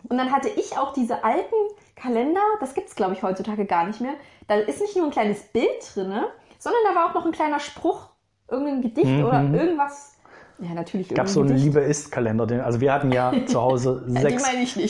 Und 0.08 0.18
dann 0.18 0.32
hatte 0.32 0.50
ich 0.50 0.78
auch 0.78 0.94
diese 0.94 1.24
alten 1.24 1.56
Kalender, 1.96 2.40
das 2.60 2.74
gibt 2.74 2.88
es 2.90 2.96
glaube 2.96 3.14
ich 3.14 3.24
heutzutage 3.24 3.66
gar 3.66 3.86
nicht 3.86 4.00
mehr. 4.02 4.14
Da 4.48 4.56
ist 4.56 4.82
nicht 4.82 4.96
nur 4.96 5.06
ein 5.06 5.12
kleines 5.12 5.42
Bild 5.44 5.68
drin, 5.94 6.12
sondern 6.58 6.82
da 6.88 6.96
war 6.96 7.10
auch 7.10 7.14
noch 7.14 7.26
ein 7.26 7.32
kleiner 7.32 7.60
Spruch, 7.60 8.10
irgendein 8.50 8.82
Gedicht 8.82 9.24
oder 9.24 9.44
irgendwas. 9.44 10.14
Ja, 10.60 10.74
natürlich 10.74 11.10
Mhm. 11.12 11.16
Gab 11.16 11.28
so 11.30 11.42
einen. 11.42 11.56
Liebe 11.56 11.80
ist 11.80 12.12
Kalender. 12.12 12.66
Also 12.66 12.82
wir 12.82 12.92
hatten 12.94 13.12
ja 13.12 13.34
zu 13.46 13.62
Hause 13.62 14.04
sechs, 14.08 14.44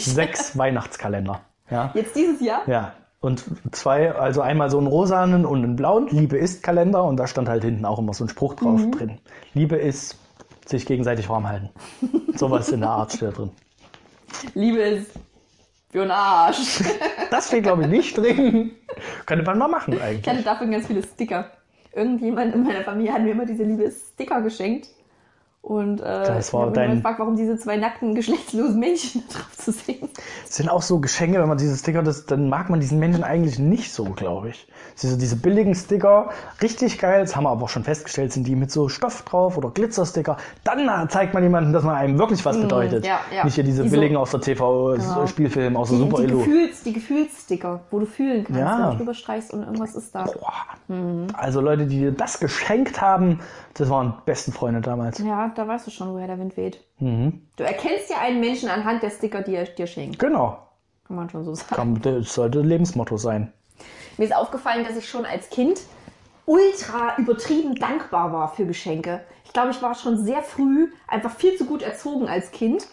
sechs 0.06 0.58
Weihnachtskalender. 0.58 1.42
Ja. 1.70 1.92
Jetzt 1.94 2.16
dieses 2.16 2.42
Jahr? 2.42 2.62
Ja. 2.68 2.94
Und 3.22 3.44
zwei, 3.74 4.14
also 4.16 4.42
einmal 4.42 4.70
so 4.72 4.78
einen 4.78 4.88
rosanen 4.88 5.46
und 5.46 5.64
einen 5.64 5.76
blauen 5.76 6.08
Liebe 6.08 6.38
ist 6.38 6.64
Kalender 6.64 7.04
und 7.04 7.18
da 7.18 7.28
stand 7.28 7.50
halt 7.50 7.64
hinten 7.64 7.86
auch 7.86 8.00
immer 8.00 8.14
so 8.14 8.24
ein 8.24 8.30
Spruch 8.30 8.54
drauf 8.56 8.80
Mhm. 8.80 8.92
drin. 8.92 9.18
Liebe 9.54 9.76
ist 9.76 10.16
sich 10.70 10.86
gegenseitig 10.86 11.28
warm 11.30 11.48
halten. 11.48 11.70
Sowas 12.36 12.70
in 12.70 12.82
der 12.82 12.90
Art 12.90 13.12
steht 13.14 13.38
drin. 13.38 13.52
Liebe 14.54 14.80
ist 14.80 15.12
für 15.92 16.00
den 16.00 16.12
Arsch. 16.12 16.80
Das 17.32 17.48
steht 17.48 17.64
glaube 17.64 17.84
ich 17.84 17.88
nicht 17.88 18.18
drin. 18.18 18.72
Könnte 19.26 19.46
man 19.46 19.58
mal 19.58 19.68
machen 19.68 19.94
Ich 19.94 20.02
eigentlich. 20.02 20.28
hatte 20.28 20.44
dafür 20.44 20.68
ganz 20.68 20.88
viele 20.88 21.04
Sticker. 21.04 21.52
Irgendjemand 21.94 22.54
in 22.54 22.64
meiner 22.64 22.84
Familie 22.84 23.14
hat 23.14 23.22
mir 23.24 23.32
immer 23.32 23.46
diese 23.46 23.64
liebe 23.64 23.92
Sticker 23.92 24.42
geschenkt. 24.42 24.88
Und 25.62 26.00
äh, 26.00 26.04
Das 26.04 26.48
ich 26.48 26.54
war 26.54 26.68
mich 26.68 26.76
dein- 26.76 26.96
gefragt, 26.96 27.20
warum 27.20 27.36
diese 27.36 27.58
zwei 27.58 27.76
nackten, 27.76 28.16
geschlechtslosen 28.16 28.80
Männchen 28.80 29.24
da 29.30 29.40
drauf 29.40 29.58
zu 29.58 29.72
sehen. 29.74 30.10
Das 30.46 30.56
sind 30.56 30.70
auch 30.70 30.82
so 30.82 31.00
Geschenke, 31.00 31.40
wenn 31.40 31.50
man 31.50 31.58
diese 31.58 31.76
Sticker, 31.78 32.02
das, 32.02 32.26
dann 32.26 32.48
mag 32.50 32.70
man 32.70 32.80
diesen 32.80 32.98
Menschen 32.98 33.24
eigentlich 33.26 33.60
nicht 33.60 33.92
so, 33.94 34.06
glaube 34.06 34.50
ich. 34.50 34.68
Diese, 35.02 35.18
diese 35.18 35.36
billigen 35.36 35.76
Sticker, 35.76 36.30
richtig 36.62 36.98
geil, 36.98 37.22
das 37.22 37.36
haben 37.36 37.44
wir 37.44 37.50
aber 37.50 37.64
auch 37.64 37.70
schon 37.70 37.84
festgestellt, 37.84 38.32
sind 38.32 38.48
die 38.48 38.56
mit 38.56 38.72
so 38.72 38.88
Stoff 38.90 39.22
drauf 39.24 39.58
oder 39.58 39.70
Glitzersticker. 39.70 40.38
Dann 40.64 41.10
zeigt 41.10 41.34
man 41.34 41.44
jemandem, 41.44 41.74
dass 41.74 41.84
man 41.84 41.96
einem 41.96 42.18
wirklich 42.18 42.44
was 42.46 42.60
bedeutet. 42.60 43.04
Mm, 43.04 43.08
ja, 43.08 43.20
ja. 43.36 43.44
Nicht 43.44 43.56
hier 43.56 43.64
diese 43.66 43.84
Die 43.84 43.90
so- 43.90 43.96
billigen 43.96 44.16
aus 44.16 44.32
der 44.32 44.40
Genau. 44.40 44.96
TV-Spielfilm, 44.96 45.76
aus 45.78 45.90
der 45.90 45.98
Die, 45.98 46.04
Super 46.04 46.18
die, 46.20 46.24
Illu. 46.24 46.38
Gefühls, 46.40 46.84
die 46.84 46.94
Gefühlssticker, 46.94 47.82
wo 47.92 48.00
du 48.00 48.06
fühlen 48.06 48.44
kannst, 48.46 48.60
Ja. 48.60 48.80
wenn 48.84 48.92
du 48.92 48.98
drüber 48.98 49.14
streichst 49.14 49.54
und 49.54 49.62
irgendwas 49.64 49.94
ist 49.96 50.16
da. 50.16 50.24
Boah. 50.24 50.54
Also 51.38 51.62
Leute, 51.62 51.86
die 51.86 52.00
dir 52.00 52.12
das 52.12 52.40
geschenkt 52.40 53.00
haben, 53.02 53.42
das 53.74 53.90
waren 53.90 54.14
besten 54.26 54.52
Freunde 54.52 54.82
damals. 54.82 55.20
Ja, 55.20 55.52
da 55.56 55.68
weißt 55.68 55.88
du 55.88 55.92
schon, 55.92 56.14
woher 56.14 56.28
der 56.28 56.40
Wind 56.40 56.58
weht. 56.58 56.84
Mhm. 57.00 57.48
Du 57.56 57.64
erkennst 57.64 58.10
ja 58.10 58.18
einen 58.20 58.40
Menschen 58.40 58.70
anhand 58.70 59.04
der 59.04 59.10
Sticker, 59.10 59.42
die 59.42 59.56
er 59.56 59.66
dir 59.66 59.88
schenkt. 59.88 60.20
Genau. 60.20 60.60
Kann 61.08 61.16
man 61.16 61.30
schon 61.30 61.44
so 61.44 61.56
sagen. 61.56 61.76
Komm, 61.76 62.02
Das 62.02 62.34
sollte 62.34 62.62
Lebensmotto 62.62 63.18
sein. 63.18 63.52
Mir 64.18 64.26
ist 64.26 64.36
aufgefallen, 64.36 64.86
dass 64.86 64.98
ich 64.98 65.08
schon 65.08 65.26
als 65.26 65.50
Kind 65.50 65.80
ultra 66.46 67.16
übertrieben 67.18 67.76
dankbar 67.76 68.34
war 68.34 68.54
für 68.54 68.66
Geschenke. 68.66 69.22
Ich 69.46 69.54
glaube, 69.54 69.70
ich 69.72 69.82
war 69.82 69.96
schon 69.96 70.18
sehr 70.18 70.42
früh 70.44 70.92
einfach 71.08 71.32
viel 71.32 71.56
zu 71.56 71.66
gut 71.66 71.82
erzogen 71.82 72.28
als 72.28 72.52
Kind. 72.52 72.88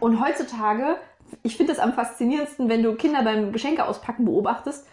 Und 0.00 0.24
heutzutage, 0.24 0.96
ich 1.42 1.56
finde 1.56 1.72
es 1.72 1.78
am 1.78 1.94
faszinierendsten, 1.94 2.68
wenn 2.68 2.82
du 2.82 2.94
Kinder 2.94 3.22
beim 3.24 3.52
Geschenke 3.52 3.84
auspacken 3.84 4.24
beobachtest. 4.24 4.86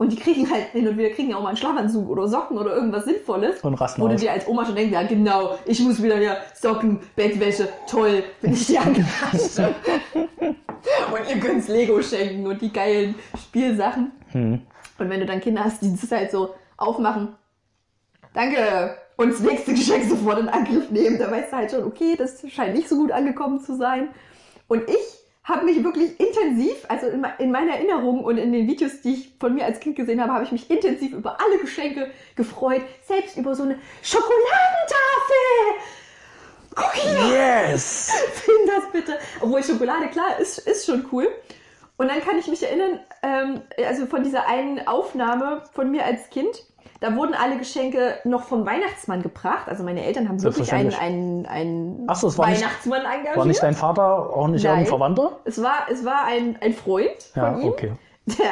Und 0.00 0.12
die 0.12 0.16
kriegen 0.16 0.48
halt 0.48 0.66
hin 0.70 0.86
und 0.86 0.96
wieder 0.96 1.10
kriegen 1.10 1.30
ja 1.30 1.36
auch 1.36 1.42
mal 1.42 1.48
einen 1.48 1.56
Schlafanzug 1.56 2.08
oder 2.08 2.28
Socken 2.28 2.56
oder 2.56 2.72
irgendwas 2.72 3.04
Sinnvolles. 3.04 3.60
Und 3.62 3.74
rasten 3.74 4.00
Wo 4.00 4.06
du 4.06 4.14
dir 4.14 4.30
als 4.30 4.46
Oma 4.46 4.64
schon 4.64 4.76
denkst, 4.76 4.92
ja 4.92 5.02
genau, 5.02 5.58
ich 5.66 5.80
muss 5.80 6.00
wieder 6.00 6.20
ja 6.20 6.36
Socken, 6.54 7.00
Bettwäsche, 7.16 7.68
toll, 7.88 8.22
bin 8.40 8.52
ich 8.52 8.66
die 8.66 8.78
angepasst. 8.78 9.58
und 10.14 11.28
ihr 11.28 11.40
könnt's 11.40 11.66
Lego 11.66 12.00
schenken 12.00 12.46
und 12.46 12.62
die 12.62 12.72
geilen 12.72 13.16
Spielsachen. 13.36 14.12
Und 14.98 15.10
wenn 15.10 15.18
du 15.18 15.26
dann 15.26 15.40
Kinder 15.40 15.64
hast, 15.64 15.82
die 15.82 15.90
das 15.90 16.10
halt 16.12 16.30
so 16.30 16.54
aufmachen, 16.76 17.34
danke, 18.32 18.96
und 19.16 19.32
das 19.32 19.40
nächste 19.40 19.74
Geschenk 19.74 20.04
sofort 20.04 20.38
in 20.38 20.48
Angriff 20.48 20.90
nehmen, 20.90 21.18
da 21.18 21.28
weißt 21.28 21.52
du 21.52 21.56
halt 21.56 21.70
schon, 21.72 21.82
okay, 21.82 22.14
das 22.16 22.40
scheint 22.48 22.76
nicht 22.76 22.88
so 22.88 22.96
gut 22.96 23.10
angekommen 23.10 23.58
zu 23.58 23.76
sein. 23.76 24.10
Und 24.68 24.88
ich 24.88 25.18
habe 25.48 25.64
mich 25.64 25.82
wirklich 25.82 26.20
intensiv, 26.20 26.76
also 26.88 27.06
in, 27.06 27.26
in 27.38 27.50
meiner 27.50 27.72
Erinnerung 27.72 28.22
und 28.22 28.36
in 28.36 28.52
den 28.52 28.66
Videos, 28.68 29.00
die 29.00 29.14
ich 29.14 29.32
von 29.40 29.54
mir 29.54 29.64
als 29.64 29.80
Kind 29.80 29.96
gesehen 29.96 30.20
habe, 30.20 30.32
habe 30.34 30.44
ich 30.44 30.52
mich 30.52 30.70
intensiv 30.70 31.12
über 31.14 31.40
alle 31.40 31.58
Geschenke 31.58 32.10
gefreut, 32.36 32.82
selbst 33.06 33.38
über 33.38 33.54
so 33.54 33.62
eine 33.62 33.78
Schokoladentafel. 34.02 34.98
Yes! 37.32 38.12
Film 38.34 38.58
das 38.66 38.92
bitte. 38.92 39.18
Obwohl 39.40 39.64
Schokolade, 39.64 40.08
klar, 40.08 40.38
ist, 40.38 40.58
ist 40.58 40.84
schon 40.86 41.06
cool. 41.10 41.28
Und 41.96 42.08
dann 42.08 42.20
kann 42.20 42.38
ich 42.38 42.46
mich 42.46 42.62
erinnern, 42.62 43.00
ähm, 43.22 43.62
also 43.84 44.06
von 44.06 44.22
dieser 44.22 44.46
einen 44.46 44.86
Aufnahme 44.86 45.64
von 45.72 45.90
mir 45.90 46.04
als 46.04 46.30
Kind, 46.30 46.62
da 47.00 47.14
wurden 47.14 47.34
alle 47.34 47.58
Geschenke 47.58 48.14
noch 48.24 48.42
vom 48.44 48.66
Weihnachtsmann 48.66 49.22
gebracht. 49.22 49.68
Also 49.68 49.84
meine 49.84 50.04
Eltern 50.04 50.28
haben 50.28 50.42
wirklich 50.42 50.72
einen, 50.72 50.94
einen, 50.94 51.46
einen 51.46 52.04
Ach 52.08 52.16
so, 52.16 52.28
es 52.28 52.36
war 52.38 52.48
nicht- 52.48 52.60
Weihnachtsmann 52.60 53.02
engagiert. 53.04 53.36
War 53.36 53.44
nicht 53.46 53.62
dein 53.62 53.74
Vater 53.74 54.30
auch 54.36 54.48
nicht 54.48 54.64
Nein. 54.64 54.72
irgendein 54.72 54.86
Verwandter? 54.88 55.38
es 55.44 55.62
war, 55.62 55.86
es 55.90 56.04
war 56.04 56.24
ein, 56.24 56.56
ein 56.60 56.74
Freund 56.74 57.10
Ja, 57.34 57.52
von 57.52 57.60
ihm, 57.62 57.68
okay. 57.68 57.92
der 58.26 58.46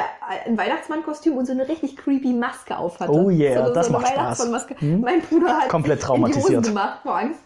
ein 0.45 0.57
Weihnachtsmannkostüm 0.57 1.37
und 1.37 1.45
so 1.45 1.51
eine 1.51 1.67
richtig 1.67 1.97
creepy 1.97 2.33
Maske 2.33 2.77
aufhatte. 2.77 3.11
Oh 3.11 3.29
yeah, 3.29 3.67
so, 3.67 3.73
das 3.73 3.87
so 3.87 3.93
macht 3.93 4.07
Spaß. 4.07 4.49
Hm? 4.79 5.01
Mein 5.01 5.21
Bruder 5.21 5.57
hat 5.59 5.69
Komplett 5.69 6.01
sich 6.01 6.09
in 6.09 6.15
die 6.15 6.21
traumatisiert. 6.31 6.63
gemacht 6.65 6.99
vor 7.03 7.17
Angst. 7.17 7.39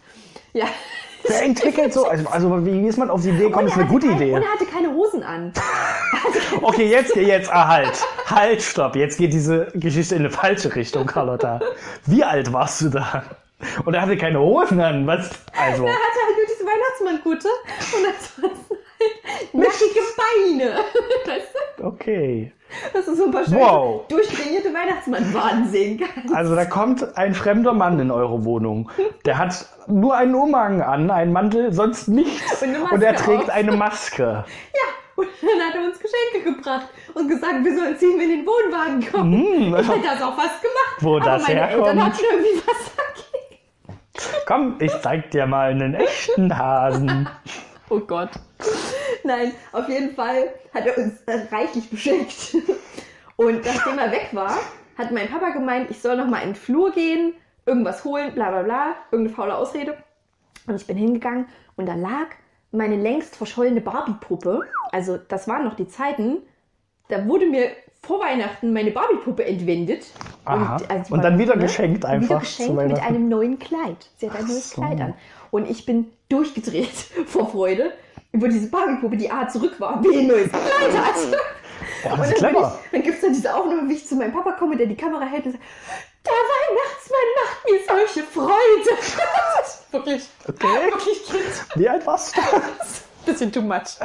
Ja. 0.54 0.66
Wer 1.28 1.44
entwickelt 1.44 1.94
so? 1.94 2.06
Also, 2.06 2.28
also 2.30 2.66
wie 2.66 2.88
ist 2.88 2.98
man 2.98 3.10
auf 3.10 3.22
die 3.22 3.30
Idee 3.30 3.46
gekommen? 3.46 3.68
Ist 3.68 3.76
eine 3.78 3.88
gute 3.88 4.08
keine- 4.08 4.22
Idee. 4.24 4.34
Und 4.36 4.42
er 4.44 4.52
hatte 4.54 4.66
keine 4.66 4.94
Hosen 4.94 5.24
an. 5.24 5.54
Okay, 6.62 6.88
jetzt, 6.90 7.16
jetzt, 7.16 7.50
ah, 7.52 7.68
halt. 7.68 7.92
Halt, 8.30 8.62
stopp. 8.62 8.96
Jetzt 8.96 9.18
geht 9.18 9.32
diese 9.34 9.68
Geschichte 9.74 10.16
in 10.16 10.22
eine 10.22 10.30
falsche 10.30 10.76
Richtung, 10.76 11.06
Carlotta. 11.06 11.60
Wie 12.06 12.24
alt 12.24 12.52
warst 12.52 12.82
du 12.82 12.90
da? 12.90 13.24
Und 13.86 13.94
er 13.94 14.02
hatte 14.02 14.18
keine 14.18 14.40
Hosen 14.40 14.80
an. 14.82 15.08
Was? 15.08 15.30
Also. 15.58 15.86
Er 15.86 15.92
hatte 15.94 16.20
halt 16.28 16.38
nur 16.38 16.46
diese 16.48 16.66
Weihnachtsmannkute 16.66 17.48
und 17.48 18.06
ansonsten 18.06 18.44
halt 18.44 19.54
nackige 19.54 20.02
Beine. 20.18 20.76
Du? 21.78 21.84
Okay. 21.86 22.52
So 23.06 23.26
ein 23.26 23.32
paar 23.32 23.46
schöne, 23.46 23.60
Wow. 23.60 24.06
Durchtrainierte 24.72 24.74
Weihnachtsmannwaden 24.74 25.70
sehen 25.70 26.00
kannst. 26.00 26.34
Also 26.34 26.56
da 26.56 26.66
kommt 26.66 27.18
ein 27.18 27.34
fremder 27.34 27.74
Mann 27.74 28.00
in 28.00 28.12
eure 28.12 28.44
Wohnung. 28.46 28.90
Der 29.26 29.38
hat 29.38 29.66
nur 29.88 30.16
einen 30.16 30.36
Umhang 30.36 30.82
an, 30.82 31.10
einen 31.12 31.32
Mantel, 31.34 31.74
sonst 31.74 32.08
nichts. 32.08 32.62
Und 32.62 32.76
Und 32.92 33.02
er 33.04 33.16
trägt 33.16 33.44
auf. 33.44 33.50
eine 33.50 33.72
Maske. 33.74 34.24
Ja, 34.24 35.16
und 35.16 35.28
dann 35.42 35.68
hat 35.68 35.76
er 35.76 35.82
uns 35.86 36.00
Geschenke 36.00 36.56
gebracht 36.56 36.88
und 37.14 37.28
gesagt, 37.28 37.64
wir 37.64 37.76
sollen 37.78 37.98
ziehen, 37.98 38.18
wenn 38.20 38.30
in 38.32 38.40
den 38.40 38.46
Wohnwagen 38.46 39.12
kommen. 39.12 39.34
Hm. 39.34 39.76
Ich 39.80 39.88
hätte 39.88 40.02
das 40.08 40.22
auch 40.22 40.36
fast 40.36 40.62
gemacht. 40.62 40.98
Wo 41.00 41.18
aber 41.18 41.26
das 41.26 41.48
meine 41.48 41.60
herkommt? 41.68 41.88
Eltern 41.88 42.06
hatten 42.06 42.20
irgendwie 42.32 42.62
was 42.66 42.92
dagegen. 42.96 44.00
Komm, 44.46 44.76
ich 44.80 44.92
zeig 45.02 45.32
dir 45.32 45.46
mal 45.46 45.72
einen 45.72 45.94
echten 45.96 46.58
Hasen. 46.58 47.30
Oh 47.90 48.00
Gott. 48.00 48.30
Nein, 49.24 49.52
auf 49.74 49.88
jeden 49.90 50.16
Fall 50.16 50.54
hat 50.74 50.86
er 50.86 50.98
uns 50.98 51.22
äh, 51.26 51.48
reichlich 51.54 51.90
beschenkt. 51.90 52.56
Und 53.42 53.66
nachdem 53.66 53.98
er 53.98 54.12
weg 54.12 54.30
war, 54.34 54.56
hat 54.98 55.12
mein 55.12 55.28
Papa 55.30 55.50
gemeint, 55.50 55.90
ich 55.90 56.00
soll 56.00 56.18
noch 56.18 56.28
mal 56.28 56.40
in 56.40 56.50
den 56.50 56.56
Flur 56.56 56.92
gehen, 56.92 57.34
irgendwas 57.66 58.04
holen, 58.04 58.34
bla 58.34 58.52
bla 58.52 58.64
bla, 58.64 58.96
irgendeine 59.12 59.36
faule 59.36 59.56
Ausrede. 59.56 59.98
Und 60.68 60.76
ich 60.76 60.86
bin 60.86 60.98
hingegangen 60.98 61.48
und 61.76 61.88
da 61.88 61.96
lag 61.96 62.28
meine 62.72 62.96
längst 62.96 63.36
verschollene 63.36 63.82
Barbie-Puppe. 63.82 64.62
Also 64.92 65.18
das 65.18 65.48
waren 65.48 65.64
noch 65.64 65.76
die 65.76 65.88
Zeiten, 65.88 66.38
da 67.10 67.28
wurde 67.28 67.48
mir 67.48 67.72
vor 68.02 68.20
Weihnachten 68.20 68.74
meine 68.74 68.92
Barbie-Puppe 68.92 69.44
entwendet. 69.46 70.06
Aha. 70.46 70.78
also 70.88 71.04
die 71.08 71.14
Und 71.14 71.24
dann 71.24 71.38
wieder 71.38 71.58
geschenkt 71.58 72.06
einfach 72.06 72.26
Wieder 72.28 72.40
geschenkt 72.40 72.88
mit 72.88 73.00
einem 73.00 73.30
neuen 73.30 73.60
Kleid. 73.60 74.10
Sie 74.18 74.30
hat 74.30 74.40
ein 74.40 74.48
neues 74.48 74.72
so. 74.72 74.82
Kleid 74.82 75.02
an. 75.02 75.14
Und 75.52 75.70
ich 75.70 75.86
bin 75.86 76.08
durchgedreht 76.30 76.90
vor 77.26 77.50
Freude 77.50 77.92
über 78.32 78.48
diese 78.48 78.70
Barbie-Puppe, 78.70 79.18
die 79.18 79.30
A 79.30 79.48
zurück 79.48 79.80
war, 79.80 80.02
B 80.02 80.20
ein 80.20 80.28
neues 80.28 80.50
Kleid 80.50 80.98
hat. 80.98 81.16
Boah, 82.04 82.14
Und 82.14 82.20
das 82.22 82.32
ist 82.32 82.42
dann, 82.44 82.56
ich, 82.56 82.62
dann 82.92 83.02
gibt 83.04 83.16
es 83.16 83.22
dann 83.22 83.34
diese 83.34 83.54
Aufnahme, 83.56 83.90
wie 83.90 83.94
ich 83.94 84.08
zu 84.08 84.16
meinem 84.16 84.34
Papa 84.34 84.52
komme, 84.54 84.76
der 84.78 84.88
die 84.88 84.96
Kamera 84.96 85.26
hält 85.26 85.46
und 85.46 85.52
sagt, 85.54 85.64
der 86.26 86.34
Weihnachtsmann 86.34 87.28
macht 87.44 87.66
mir 87.66 87.80
solche 87.88 88.24
Freude. 88.28 89.00
Ist 89.00 89.86
wirklich, 89.92 90.24
Okay. 90.48 90.68
wirklich 90.92 91.26
Kind. 91.26 91.66
Wie 91.76 91.90
alt 91.90 92.06
warst 92.06 92.36
du? 92.38 92.42
Bisschen 93.26 93.52
too 93.52 93.62
much. 93.62 93.98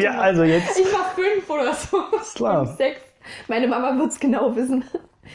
ja, 0.00 0.18
also 0.18 0.42
jetzt. 0.42 0.78
Ich 0.78 0.92
war 0.92 1.12
fünf 1.14 1.48
oder 1.48 1.72
so. 1.74 2.02
klar. 2.34 2.66
Fünf, 2.66 2.76
sechs. 2.76 3.00
Meine 3.46 3.68
Mama 3.68 3.96
wird 3.98 4.10
es 4.10 4.18
genau 4.18 4.54
wissen. 4.56 4.84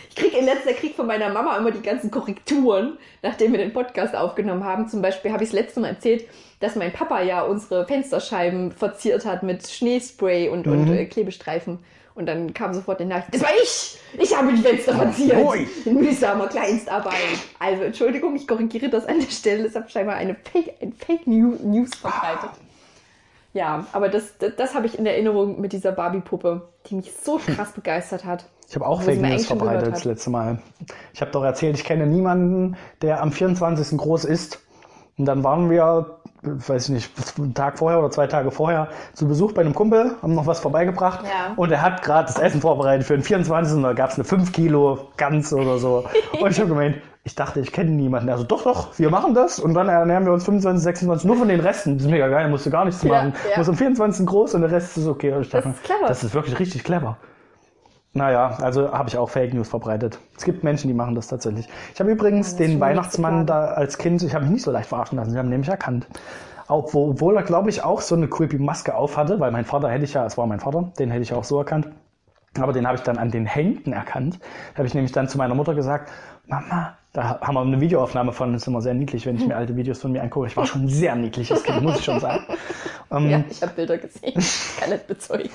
Ich 0.10 0.16
krieg 0.16 0.34
in 0.38 0.46
letzter 0.46 0.74
Krieg 0.74 0.96
von 0.96 1.06
meiner 1.08 1.30
Mama 1.30 1.56
immer 1.56 1.72
die 1.72 1.82
ganzen 1.82 2.10
Korrekturen, 2.12 2.98
nachdem 3.22 3.52
wir 3.52 3.60
den 3.60 3.72
Podcast 3.72 4.16
aufgenommen 4.16 4.66
haben. 4.66 4.90
Zum 4.90 5.02
Beispiel 5.02 5.32
habe 5.32 5.44
ich 5.44 5.52
das 5.52 5.60
letzte 5.60 5.80
Mal 5.80 5.90
erzählt, 5.90 6.28
dass 6.64 6.76
mein 6.76 6.92
Papa 6.94 7.22
ja 7.22 7.42
unsere 7.44 7.86
Fensterscheiben 7.86 8.72
verziert 8.72 9.26
hat 9.26 9.44
mit 9.44 9.68
Schneespray 9.68 10.50
und, 10.50 10.66
und 10.66 10.86
Mhm. 10.86 10.94
äh, 10.94 11.06
Klebestreifen. 11.06 11.80
Und 12.16 12.28
dann 12.28 12.54
kam 12.54 12.74
sofort 12.76 13.00
die 13.00 13.06
Nachricht, 13.06 13.34
das 13.34 13.42
war 13.42 13.50
ich! 13.64 13.98
Ich 14.20 14.38
habe 14.38 14.54
die 14.54 14.62
Fenster 14.62 14.94
verziert! 14.96 15.36
Ui. 15.44 15.68
In 15.86 15.96
mühsamer 15.96 16.48
Kleinstarbeit. 16.48 17.16
Also 17.60 17.84
Entschuldigung, 17.84 18.36
ich 18.36 18.48
korrigiere 18.48 18.90
das 18.90 19.06
an 19.08 19.20
der 19.20 19.28
Stelle. 19.32 19.66
Es 19.66 19.76
hat 19.76 19.92
scheinbar 19.92 20.16
eine 20.16 20.36
Fake, 20.36 20.76
ein 20.82 20.94
Fake 20.94 21.26
New- 21.26 21.58
News 21.64 21.90
verbreitet. 21.96 22.52
Ja, 23.54 23.86
aber 23.92 24.10
das, 24.10 24.38
das, 24.40 24.56
das 24.56 24.74
habe 24.76 24.86
ich 24.88 24.98
in 24.98 25.06
Erinnerung 25.06 25.60
mit 25.62 25.74
dieser 25.74 25.92
Barbie-Puppe, 25.92 26.70
die 26.88 26.96
mich 26.96 27.12
so 27.14 27.40
krass 27.40 27.72
begeistert 27.74 28.26
hat. 28.26 28.46
Ich 28.70 28.76
habe 28.76 28.86
auch 28.88 29.02
Fake 29.02 29.22
News 29.22 29.46
verbreitet 29.46 29.92
das 29.94 30.06
letzte 30.06 30.30
Mal. 30.30 30.60
Ich 31.14 31.22
habe 31.22 31.32
doch 31.32 31.44
erzählt, 31.44 31.78
ich 31.78 31.84
kenne 31.84 32.08
niemanden, 32.08 32.78
der 33.02 33.22
am 33.22 33.32
24. 33.32 33.98
groß 33.98 34.26
ist. 34.26 34.60
Und 35.18 35.26
dann 35.26 35.44
waren 35.44 35.70
wir, 35.70 36.18
weiß 36.42 36.90
ich 36.90 36.96
nicht, 36.96 37.12
einen 37.38 37.54
Tag 37.54 37.78
vorher 37.78 38.00
oder 38.00 38.10
zwei 38.10 38.28
Tage 38.28 38.50
vorher 38.52 38.88
zu 39.14 39.28
Besuch 39.28 39.52
bei 39.54 39.62
einem 39.62 39.76
Kumpel, 39.76 40.16
haben 40.22 40.34
noch 40.34 40.48
was 40.48 40.60
vorbeigebracht. 40.60 41.24
Ja. 41.24 41.54
Und 41.56 41.72
er 41.72 41.82
hat 41.82 42.02
gerade 42.02 42.28
das 42.28 42.40
Essen 42.40 42.62
vorbereitet 42.62 43.06
für 43.06 43.14
den 43.14 43.24
24. 43.24 43.76
Und 43.78 43.84
da 43.84 43.94
gab 43.94 44.10
es 44.10 44.16
eine 44.16 44.24
5 44.24 44.52
Kilo 44.52 45.10
Gans 45.18 45.54
oder 45.54 45.78
so. 45.78 46.06
Und 46.42 46.52
ich 46.52 46.60
habe 46.60 46.70
gemeint, 46.70 46.98
ich 47.26 47.36
dachte, 47.36 47.60
ich 47.62 47.72
kenne 47.72 47.92
niemanden. 47.92 48.30
Also 48.30 48.44
doch, 48.44 48.64
doch, 48.64 49.00
wir 49.00 49.10
machen 49.10 49.34
das. 49.34 49.60
Und 49.60 49.76
dann 49.76 49.88
ernähren 49.88 50.26
wir 50.26 50.34
uns 50.34 50.44
25, 50.46 50.84
26 50.84 51.26
nur 51.28 51.38
von 51.38 51.48
den 51.48 51.60
Resten. 51.60 51.96
Das 51.98 52.06
ist 52.06 52.12
mega 52.12 52.28
geil, 52.28 52.50
musst 52.50 52.66
du 52.66 52.70
gar 52.72 52.84
nichts 52.84 53.02
Ja, 53.04 53.10
machen. 53.12 53.34
ja. 53.48 53.52
Du 53.54 53.60
musst 53.60 53.70
am 53.70 53.78
24. 53.78 54.26
groß 54.26 54.56
und 54.56 54.62
der 54.62 54.72
Rest 54.72 54.98
ist 54.98 55.08
okay. 55.08 55.34
Ich 55.40 55.50
dachte, 55.50 55.70
ist 55.70 55.84
clever. 55.84 56.08
Das 56.08 56.24
ist 56.24 56.34
wirklich 56.34 56.60
richtig 56.60 56.84
clever. 56.84 57.18
Naja, 58.16 58.58
also 58.62 58.92
habe 58.94 59.10
ich 59.10 59.18
auch 59.18 59.30
Fake 59.30 59.54
News 59.54 59.68
verbreitet. 59.70 60.20
Es 60.38 60.44
gibt 60.44 60.64
Menschen, 60.64 60.88
die 60.88 60.94
machen 60.94 61.16
das 61.16 61.28
tatsächlich. 61.28 61.68
Ich 61.94 62.00
habe 62.00 62.12
übrigens 62.12 62.56
den 62.56 62.80
Weihnachtsmann 62.80 63.40
nicht 63.40 63.50
da 63.50 63.66
als 63.66 63.98
Kind, 63.98 64.22
ich 64.22 64.36
habe 64.36 64.46
mich 64.46 64.54
nicht 64.54 64.64
so 64.64 64.70
leicht 64.72 64.88
verarschen 64.88 65.18
lassen, 65.18 65.32
sie 65.32 65.38
haben 65.40 65.50
nämlich 65.50 65.70
erkannt. 65.70 66.06
Obwohl, 66.68 67.36
er, 67.36 67.44
glaube 67.44 67.70
ich, 67.70 67.84
auch 67.84 68.02
so 68.02 68.16
eine 68.16 68.28
creepy 68.28 68.58
Maske 68.58 68.96
auf 68.96 69.18
hatte, 69.18 69.40
weil 69.40 69.52
mein 69.52 69.66
Vater 69.66 69.90
hätte 69.90 70.06
ich 70.06 70.14
ja, 70.14 70.26
es 70.26 70.38
war 70.38 70.46
mein 70.48 70.60
Vater, 70.60 70.92
den 71.00 71.10
hätte 71.10 71.24
ich 71.24 71.34
auch 71.34 71.44
so 71.44 71.58
erkannt. 71.58 71.88
Aber 72.60 72.72
den 72.72 72.86
habe 72.86 72.98
ich 72.98 73.04
dann 73.04 73.18
an 73.18 73.32
den 73.32 73.48
Händen 73.48 73.94
erkannt. 73.94 74.40
Da 74.74 74.78
habe 74.78 74.88
ich 74.88 74.94
nämlich 74.94 75.12
dann 75.12 75.28
zu 75.28 75.40
meiner 75.40 75.56
Mutter 75.56 75.74
gesagt, 75.74 76.12
Mama, 76.46 76.96
da 77.12 77.40
haben 77.42 77.56
wir 77.56 77.62
eine 77.62 77.82
Videoaufnahme 77.82 78.32
von, 78.32 78.54
das 78.54 78.64
ist 78.64 78.68
immer 78.68 78.82
sehr 78.82 78.94
niedlich, 78.94 79.26
wenn 79.26 79.38
ich 79.38 79.46
mir 79.48 79.56
alte 79.56 79.76
Videos 79.76 80.00
von 80.00 80.12
mir 80.12 80.22
angucke. 80.22 80.48
Ich 80.48 80.58
war 80.58 80.66
schon 80.66 80.84
ein 80.84 80.88
sehr 80.88 81.16
niedliches 81.16 81.64
Kind, 81.64 81.82
muss 81.82 81.98
ich 81.98 82.06
schon 82.06 82.20
sagen. 82.20 82.44
Ähm, 83.12 83.30
Ja, 83.30 83.44
ich 83.50 83.62
habe 83.62 83.74
Bilder 83.74 83.98
gesehen. 83.98 84.34
Ich 84.36 84.78
kann 84.80 84.92
das 84.92 85.04
bezeugen. 85.04 85.50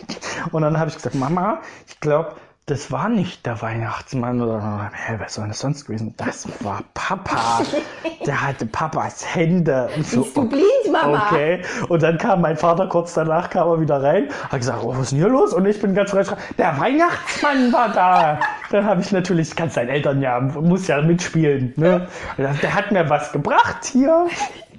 und 0.53 0.63
dann 0.63 0.79
habe 0.79 0.91
ich 0.91 0.97
gesagt, 0.97 1.15
Mama, 1.15 1.61
ich 1.87 1.99
glaube, 2.01 2.33
das 2.69 2.93
war 2.93 3.09
nicht 3.09 3.47
der 3.47 3.61
Weihnachtsmann 3.63 4.41
oder 4.43 4.91
hä, 4.95 5.15
wer 5.19 5.29
soll 5.29 5.49
das 5.49 5.61
sonst 5.61 5.87
gewesen? 5.87 6.15
Das 6.17 6.47
war 6.63 6.83
Papa. 6.95 7.63
Der 8.27 8.43
hatte 8.47 8.67
Papas 8.67 9.35
Hände. 9.35 9.89
Und 9.97 10.07
so, 10.07 10.23
Bist 10.23 10.37
du 10.37 10.49
blind, 10.49 10.93
Mama? 10.93 11.29
Okay. 11.31 11.63
Und 11.89 12.03
dann 12.03 12.19
kam 12.19 12.43
mein 12.43 12.57
Vater 12.59 12.87
kurz 12.89 13.15
danach, 13.15 13.49
kam 13.49 13.69
er 13.69 13.81
wieder 13.81 14.03
rein, 14.03 14.29
hat 14.51 14.61
gesagt, 14.61 14.81
oh, 14.83 14.91
was 14.91 15.01
ist 15.01 15.13
denn 15.13 15.19
hier 15.21 15.29
los? 15.29 15.55
Und 15.55 15.65
ich 15.67 15.81
bin 15.81 15.95
ganz 15.95 16.11
frech, 16.11 16.29
der 16.59 16.79
Weihnachtsmann 16.79 17.73
war 17.73 17.89
da. 17.89 18.41
Dann 18.71 18.85
habe 18.85 19.01
ich 19.01 19.11
natürlich, 19.13 19.57
kannst 19.57 19.77
deinen 19.79 19.89
Eltern 19.89 20.21
ja, 20.21 20.39
muss 20.41 20.87
ja 20.89 21.01
mitspielen. 21.01 21.73
Ne? 21.77 22.07
Der 22.37 22.75
hat 22.75 22.91
mir 22.93 23.09
was 23.09 23.33
gebracht 23.33 23.85
hier. 23.85 24.27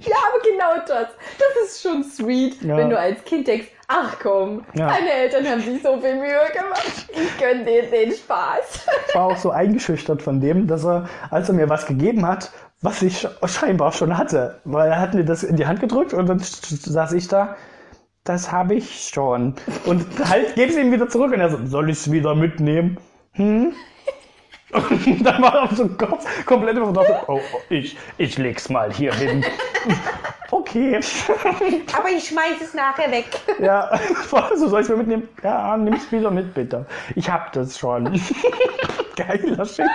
Ja, 0.02 0.16
aber 0.28 0.42
genau 0.42 0.86
das. 0.86 1.08
Das 1.38 1.66
ist 1.68 1.82
schon 1.82 2.04
sweet, 2.04 2.62
Ja. 2.62 2.76
wenn 2.76 2.88
du 2.90 2.98
als 2.98 3.22
Kind 3.24 3.48
denkst, 3.48 3.66
ach 3.90 4.16
komm, 4.22 4.64
Ja. 4.74 4.88
deine 4.88 5.12
Eltern 5.12 5.46
haben 5.46 5.60
sich 5.60 5.82
so 5.82 6.00
viel 6.00 6.14
Mühe 6.14 6.46
gemacht. 6.52 7.06
Ich 7.10 7.38
gönn 7.38 7.66
dir 7.66 7.82
den 7.90 8.12
Spaß. 8.12 8.86
Ich 9.08 9.14
war 9.14 9.24
auch 9.24 9.36
so 9.36 9.50
eingeschüchtert 9.50 10.22
von 10.22 10.40
dem, 10.40 10.66
dass 10.66 10.84
er, 10.84 11.08
als 11.30 11.48
er 11.48 11.54
mir 11.54 11.68
was 11.68 11.86
gegeben 11.86 12.26
hat, 12.26 12.50
was 12.82 13.02
ich 13.02 13.26
scheinbar 13.44 13.92
schon 13.92 14.16
hatte, 14.16 14.60
weil 14.64 14.88
er 14.88 15.00
hat 15.00 15.14
mir 15.14 15.24
das 15.24 15.42
in 15.42 15.56
die 15.56 15.66
Hand 15.66 15.80
gedrückt 15.80 16.14
und 16.14 16.26
dann 16.26 16.38
saß 16.38 17.12
ich 17.12 17.28
da, 17.28 17.56
das 18.24 18.52
habe 18.52 18.74
ich 18.74 19.10
schon. 19.12 19.56
Und 19.86 20.06
halt, 20.28 20.54
gebe 20.54 20.70
es 20.70 20.78
ihm 20.78 20.92
wieder 20.92 21.08
zurück 21.08 21.32
und 21.32 21.40
er 21.40 21.50
so, 21.50 21.58
soll 21.66 21.90
ich 21.90 21.98
es 21.98 22.12
wieder 22.12 22.34
mitnehmen? 22.34 22.98
Hm? 23.32 23.74
Und 24.72 25.24
dann 25.26 25.42
war 25.42 25.68
er 25.68 25.74
so 25.74 25.88
Kopf, 25.88 26.24
komplett 26.46 26.76
überdacht, 26.76 27.24
oh, 27.26 27.40
oh, 27.52 27.58
ich, 27.70 27.96
ich 28.18 28.38
leg's 28.38 28.68
mal 28.68 28.92
hier 28.92 29.12
hin. 29.12 29.44
Okay. 30.50 30.98
Aber 31.96 32.08
ich 32.08 32.28
schmeiß 32.28 32.60
es 32.62 32.74
nachher 32.74 33.10
weg. 33.10 33.26
Ja, 33.60 33.90
so 34.56 34.68
soll 34.68 34.82
ich 34.82 34.88
mir 34.88 34.96
mitnehmen? 34.96 35.28
Ja, 35.42 35.76
nimm's 35.76 36.10
wieder 36.10 36.30
mit, 36.30 36.54
bitte. 36.54 36.86
Ich 37.14 37.28
hab 37.30 37.52
das 37.52 37.78
schon. 37.78 38.04
Geiler 39.16 39.64
Shit. 39.66 39.86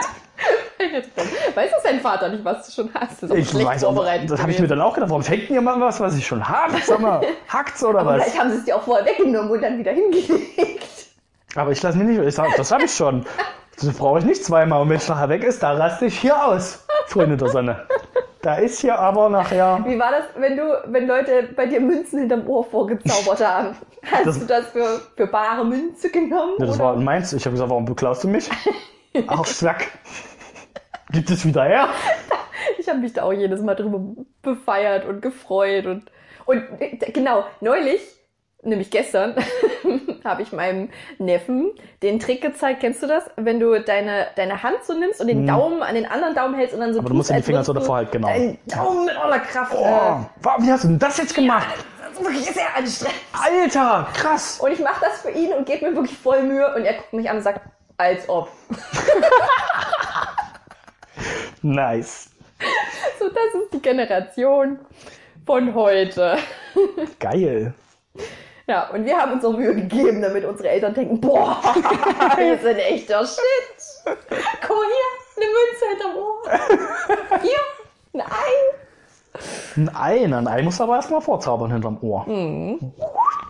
Weißt 1.56 1.74
du 1.74 1.78
dein 1.84 2.00
Vater 2.00 2.30
nicht, 2.30 2.46
was 2.46 2.68
du 2.68 2.84
schon 2.84 2.94
hast? 2.94 3.24
Das 3.24 3.32
Ich 3.32 3.54
weiß 3.54 3.84
auch, 3.86 4.06
das 4.28 4.42
habe 4.42 4.52
ich 4.52 4.60
mir 4.60 4.68
dann 4.68 4.82
auch 4.82 4.94
gedacht. 4.94 5.10
Warum 5.10 5.24
schenkt 5.24 5.50
ihr 5.50 5.62
mal 5.62 5.80
was, 5.80 6.00
was 6.00 6.16
ich 6.16 6.28
schon 6.28 6.48
habe? 6.48 6.76
Sag 6.84 7.00
mal, 7.00 7.22
hackt's 7.48 7.84
oder 7.84 8.00
Aber 8.00 8.16
was? 8.16 8.24
vielleicht 8.24 8.40
haben 8.40 8.52
sie 8.52 8.58
es 8.58 8.66
dir 8.66 8.76
auch 8.76 8.84
vorher 8.84 9.06
weggenommen 9.06 9.50
und 9.52 9.62
dann 9.62 9.80
wieder 9.80 9.92
hingelegt. 9.92 11.08
Aber 11.56 11.72
ich 11.72 11.82
lasse 11.82 11.98
mich 11.98 12.08
nicht, 12.08 12.28
ich 12.28 12.36
sag, 12.36 12.56
das 12.56 12.72
habe 12.72 12.84
ich 12.84 12.94
schon. 12.94 13.26
Das 13.78 13.94
brauche 13.94 14.20
ich 14.20 14.26
nicht 14.26 14.44
zweimal. 14.44 14.82
Und 14.82 14.90
wenn 14.90 14.98
es 14.98 15.08
nachher 15.08 15.30
weg 15.30 15.44
ist, 15.44 15.64
da 15.64 15.74
raste 15.74 16.06
ich 16.06 16.20
hier 16.20 16.46
aus. 16.46 16.86
Freunde 17.08 17.38
der 17.38 17.50
Sonne. 17.50 17.88
Da 18.46 18.58
ist 18.58 18.80
hier 18.82 19.00
aber 19.00 19.28
nachher. 19.30 19.80
Wie 19.88 19.98
war 19.98 20.12
das, 20.12 20.26
wenn 20.36 20.56
du, 20.56 20.64
wenn 20.86 21.08
Leute 21.08 21.50
bei 21.56 21.66
dir 21.66 21.80
Münzen 21.82 22.20
hinterm 22.20 22.48
Ohr 22.48 22.64
vorgezaubert 22.64 23.44
haben? 23.44 23.76
Hast 24.12 24.28
Das- 24.28 24.40
du 24.40 24.46
das 24.46 24.68
für, 24.68 25.02
für 25.18 25.26
bare 25.26 25.66
Münze 25.66 26.12
genommen? 26.12 26.54
Ja, 26.60 26.68
das 26.68 26.76
oder? 26.76 26.86
war 26.86 26.96
meins. 26.96 27.34
Ich 27.34 27.44
habe 27.46 27.54
gesagt, 27.54 27.72
warum 27.72 27.86
beklaust 27.86 28.24
du 28.24 28.28
mich? 28.28 28.48
Arschsack. 29.26 29.88
Gibt 31.12 31.32
es 31.32 31.44
wieder 31.44 31.64
her? 31.64 31.90
Ich 32.78 32.88
habe 32.90 33.00
mich 33.00 33.14
da 33.14 33.24
auch 33.24 33.34
jedes 33.34 33.62
Mal 33.62 33.74
drüber 33.76 34.00
befeiert 34.44 35.06
und 35.06 35.22
gefreut 35.22 35.86
und 35.88 36.12
und 36.46 36.64
äh, 36.80 36.98
genau 37.12 37.44
neulich, 37.62 38.02
nämlich 38.66 38.90
gestern, 38.92 39.36
habe 40.24 40.42
ich 40.42 40.52
meinem 40.52 40.90
Neffen 41.20 41.72
den 42.04 42.20
Trick 42.20 42.42
gezeigt. 42.42 42.82
Kennst 42.82 43.02
du 43.04 43.08
das? 43.08 43.24
Wenn 43.36 43.60
du 43.60 43.80
deine 43.82 44.28
deine 44.36 44.64
Hand 44.64 44.84
so 44.86 44.94
nimmst 44.94 45.22
und 45.22 45.28
den 45.28 45.46
Daumen 45.46 45.84
an 45.84 45.96
den 45.96 46.06
anderen 46.06 46.36
Daumen 46.36 46.56
hältst 46.56 46.74
und 46.74 46.82
dann 46.82 46.94
so 46.94 47.00
Hm. 47.00 47.06
Aber 47.06 47.10
du 47.10 47.16
musst 47.16 47.30
ja 47.30 47.36
die 47.36 47.40
als 47.40 47.46
Finger 47.46 47.64
so 47.64 47.74
davor 47.74 47.98
halt, 47.98 48.12
genau. 48.12 48.28
Deinen 48.28 48.58
Daumen 48.68 49.06
mit 49.06 49.16
aller 49.16 49.40
Kraft. 49.40 49.74
Oh, 49.76 49.86
Äh, 49.86 50.64
wie 50.64 50.72
hast 50.72 50.84
du 50.84 50.88
denn 50.90 51.00
das 51.00 51.18
jetzt 51.18 51.34
gemacht? 51.36 51.68
das 52.02 52.20
ist 52.20 52.24
wirklich 52.24 52.46
sehr 52.52 52.76
anstrengend. 52.76 53.20
Alter, 53.34 54.08
krass. 54.14 54.60
Und 54.62 54.72
ich 54.72 54.80
mache 54.80 55.02
das 55.02 55.22
für 55.22 55.32
ihn 55.32 55.52
und 55.54 55.66
gebe 55.66 55.90
mir 55.90 55.96
wirklich 55.96 56.18
voll 56.18 56.44
Mühe 56.44 56.74
und 56.76 56.86
er 56.86 56.94
guckt 56.94 57.14
mich 57.14 57.30
an 57.30 57.38
und 57.38 57.44
sagt, 57.44 57.62
als 57.98 58.28
ob. 58.30 58.50
Nice. 61.62 62.30
So, 63.20 63.28
das 63.30 63.62
ist 63.64 63.74
die 63.74 63.82
Generation 63.82 64.80
von 65.46 65.74
heute. 65.74 66.38
Geil. 67.20 67.74
Ja, 68.68 68.90
und 68.90 69.06
wir 69.06 69.16
haben 69.18 69.34
uns 69.34 69.46
auch 69.46 69.56
Mühe 69.56 69.76
gegeben, 69.76 70.22
damit 70.22 70.44
unsere 70.44 70.70
Eltern 70.70 70.94
denken, 70.94 71.22
boah, 71.22 71.62
wir 72.38 72.58
sind 72.58 72.78
echter 72.80 73.26
Shit. 73.26 74.06
Guck 74.06 74.70
mal 74.70 74.86
hier, 74.88 75.12
eine 75.38 75.46
Münze 75.54 75.86
hinterm 75.92 76.16
Ohr. 76.18 77.42
Hier, 77.42 77.60
ein 78.14 78.22
Ei. 78.22 78.76
Ein 79.78 79.96
Ei, 79.96 80.26
ein 80.26 80.48
Ei 80.48 80.64
muss 80.64 80.82
aber 80.82 80.96
erstmal 80.96 81.22
vorzaubern 81.22 81.72
hinterm 81.72 81.98
Ohr. 82.02 82.26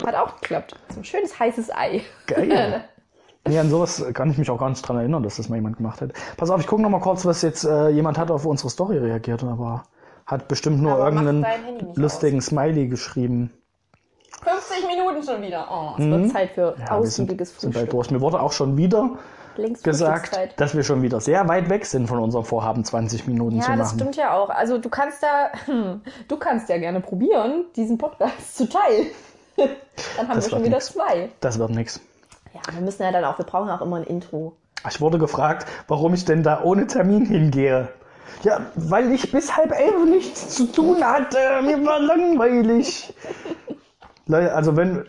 Hat 0.05 0.16
auch 0.16 0.36
geklappt. 0.41 0.76
So 0.89 0.99
ein 0.99 1.05
schönes 1.05 1.39
heißes 1.39 1.72
Ei. 1.74 2.01
Geil. 2.28 2.84
Nee, 3.47 3.59
an 3.59 3.70
sowas 3.70 4.03
kann 4.16 4.32
ich 4.32 4.39
mich 4.39 4.49
auch 4.49 4.57
gar 4.57 4.70
nicht 4.70 4.82
dran 4.82 4.97
erinnern, 4.97 5.22
dass 5.22 5.36
das 5.36 5.49
mal 5.49 5.57
jemand 5.57 5.78
gemacht 5.78 6.01
hat. 6.01 6.13
Pass 6.36 6.49
auf, 6.49 6.59
ich 6.59 6.66
gucke 6.66 6.82
noch 6.82 6.89
mal 6.89 6.99
kurz, 6.99 7.26
was 7.26 7.43
jetzt 7.43 7.63
äh, 7.63 7.89
jemand 7.89 8.18
hat 8.18 8.32
auf 8.32 8.43
unsere 8.43 8.72
Story 8.72 8.97
reagiert, 8.97 9.43
aber 9.43 9.84
hat 10.26 10.47
bestimmt 10.47 10.82
nur 10.82 10.93
Aber 10.93 11.05
irgendeinen 11.05 11.45
lustigen 11.93 12.41
Smiley 12.41 12.88
geschrieben. 12.88 13.51
50 14.44 14.88
Minuten 14.88 15.24
schon 15.24 15.42
wieder. 15.42 15.68
Oh. 15.72 15.94
Es 16.02 16.06
wird 16.06 16.32
Zeit 16.32 16.52
für 16.52 16.76
Ja, 16.80 16.86
sind, 16.88 16.92
ausgiebiges 16.92 17.50
sind 17.60 17.74
Frühstück. 17.74 17.90
durch. 17.92 18.12
Mir 18.12 18.22
wurde 18.22 18.40
auch 18.40 18.52
schon 18.52 18.78
wieder 18.78 19.12
gesagt, 19.84 20.38
dass 20.58 20.76
wir 20.76 20.84
schon 20.84 21.02
wieder 21.02 21.22
sehr 21.22 21.48
weit 21.48 21.70
weg 21.70 21.86
sind 21.86 22.08
von 22.08 22.20
unserem 22.20 22.44
Vorhaben, 22.44 22.84
20 22.84 23.26
Minuten 23.28 23.62
zu 23.62 23.70
Ja, 23.70 23.76
machen. 23.76 23.80
das 23.80 23.94
stimmt 23.94 24.16
ja 24.18 24.34
auch. 24.34 24.50
Also 24.50 24.78
du 24.78 24.90
kannst 24.90 25.24
da, 25.24 25.50
hm, 25.66 26.02
du 26.28 26.38
kannst 26.38 26.68
ja 26.70 26.78
gerne 26.78 27.00
probieren, 27.00 27.66
diesen 27.76 27.98
Podcast 27.98 28.58
zu 28.58 28.68
teilen. 28.68 29.08
Dann 29.56 30.28
haben 30.28 30.36
Das 30.36 30.46
wir 30.46 30.50
schon 30.52 30.64
wieder 30.66 30.76
nix. 30.78 30.88
zwei. 30.88 31.30
Das 31.40 31.58
wird 31.58 31.70
nix. 31.72 32.02
Ja, 32.54 32.62
wir 32.74 32.82
müssen 32.82 33.04
ja 33.04 33.12
dann 33.12 33.24
auch, 33.26 33.38
wir 33.38 33.46
brauchen 33.46 33.70
auch 33.70 33.82
immer 33.82 33.98
ein 33.98 34.04
Intro. 34.04 34.54
Ich 34.90 35.00
wurde 35.02 35.18
gefragt, 35.18 35.66
warum 35.88 36.14
ich 36.14 36.26
denn 36.26 36.44
da 36.44 36.62
ohne 36.64 36.88
Termin 36.88 37.26
hingehe. 37.26 37.88
Ja, 38.44 38.60
weil 38.76 39.12
ich 39.12 39.32
bis 39.32 39.56
halb 39.56 39.72
elf 39.72 40.06
nichts 40.06 40.50
zu 40.56 40.66
tun 40.72 41.04
hatte. 41.04 41.38
Mir 41.64 41.84
war 41.86 42.00
langweilig. 42.00 43.14
Leute, 44.28 44.53
also 44.53 44.76
wenn, 44.76 45.05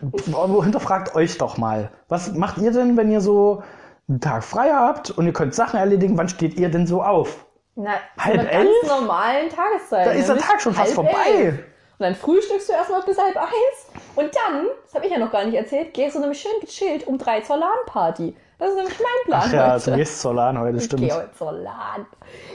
hinterfragt 0.63 1.15
euch 1.15 1.37
doch 1.37 1.57
mal. 1.57 1.89
Was 2.07 2.33
macht 2.33 2.57
ihr 2.59 2.71
denn, 2.71 2.97
wenn 2.97 3.11
ihr 3.11 3.21
so 3.21 3.63
einen 4.07 4.21
Tag 4.21 4.43
frei 4.43 4.69
habt 4.71 5.11
und 5.11 5.25
ihr 5.25 5.33
könnt 5.33 5.55
Sachen 5.55 5.79
erledigen? 5.79 6.17
Wann 6.17 6.29
steht 6.29 6.59
ihr 6.59 6.69
denn 6.69 6.85
so 6.87 7.01
auf? 7.01 7.45
Na, 7.75 7.91
Halb 8.17 8.51
elf? 8.51 8.67
ganz 8.81 8.99
normalen 9.01 9.49
Tageszeit. 9.49 10.07
Da 10.07 10.11
ist 10.11 10.29
der 10.29 10.37
Tag 10.37 10.61
schon 10.61 10.73
fast 10.73 10.93
vorbei. 10.93 11.11
elf. 11.35 11.55
Und 11.99 12.03
dann 12.03 12.15
frühstückst 12.15 12.69
du 12.69 12.73
erstmal 12.73 13.01
bis 13.01 13.17
halb 13.17 13.35
eins. 13.35 13.87
Und 14.15 14.29
dann, 14.35 14.67
das 14.83 14.93
habe 14.93 15.05
ich 15.07 15.11
ja 15.11 15.17
noch 15.17 15.31
gar 15.31 15.45
nicht 15.45 15.55
erzählt, 15.55 15.95
gehst 15.95 16.15
du 16.15 16.19
nämlich 16.19 16.39
schön 16.39 16.51
gechillt 16.61 17.07
um 17.07 17.17
drei 17.17 17.41
zur 17.41 17.57
LAN-Party. 17.57 18.35
Das 18.59 18.69
ist 18.69 18.75
nämlich 18.75 18.97
mein 18.99 19.25
Plan 19.25 19.41
Ach 19.45 19.53
ja, 19.53 19.73
heute. 19.73 19.91
du 19.91 19.97
gehst 19.97 20.19
zur 20.21 20.33
LAN 20.33 20.59
heute, 20.59 20.77
ich 20.77 20.89
gehe 20.89 20.97
stimmt. 20.99 21.13
heute 21.13 21.31
zur 21.37 21.51
LAN. 21.51 22.05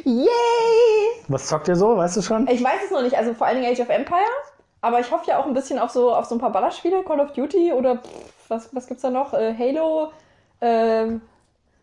Yay! 0.05 0.27
Was 1.29 1.47
zockt 1.47 1.69
ihr 1.69 1.77
so, 1.77 1.97
weißt 1.97 2.17
du 2.17 2.23
schon? 2.23 2.47
Ich 2.49 2.63
weiß 2.63 2.81
es 2.85 2.91
noch 2.91 3.03
nicht, 3.03 3.17
also 3.17 3.35
vor 3.35 3.47
allen 3.47 3.61
Dingen 3.61 3.73
Age 3.73 3.81
of 3.81 3.89
Empires. 3.89 4.52
Aber 4.83 5.01
ich 5.01 5.11
hoffe 5.11 5.25
ja 5.29 5.39
auch 5.39 5.47
ein 5.47 5.55
bisschen 5.55 5.79
auf 5.79 5.91
so, 5.91 6.13
auf 6.15 6.27
so 6.27 6.35
ein 6.35 6.39
paar 6.41 6.51
Ballerspiele, 6.53 7.03
Call 7.05 7.21
of 7.21 7.33
Duty 7.33 7.73
oder 7.73 7.97
pff, 7.97 8.11
was, 8.49 8.75
was 8.75 8.87
gibt's 8.87 9.03
da 9.03 9.11
noch? 9.11 9.33
Äh, 9.33 9.55
Halo. 9.57 10.11
Ähm, 10.61 11.23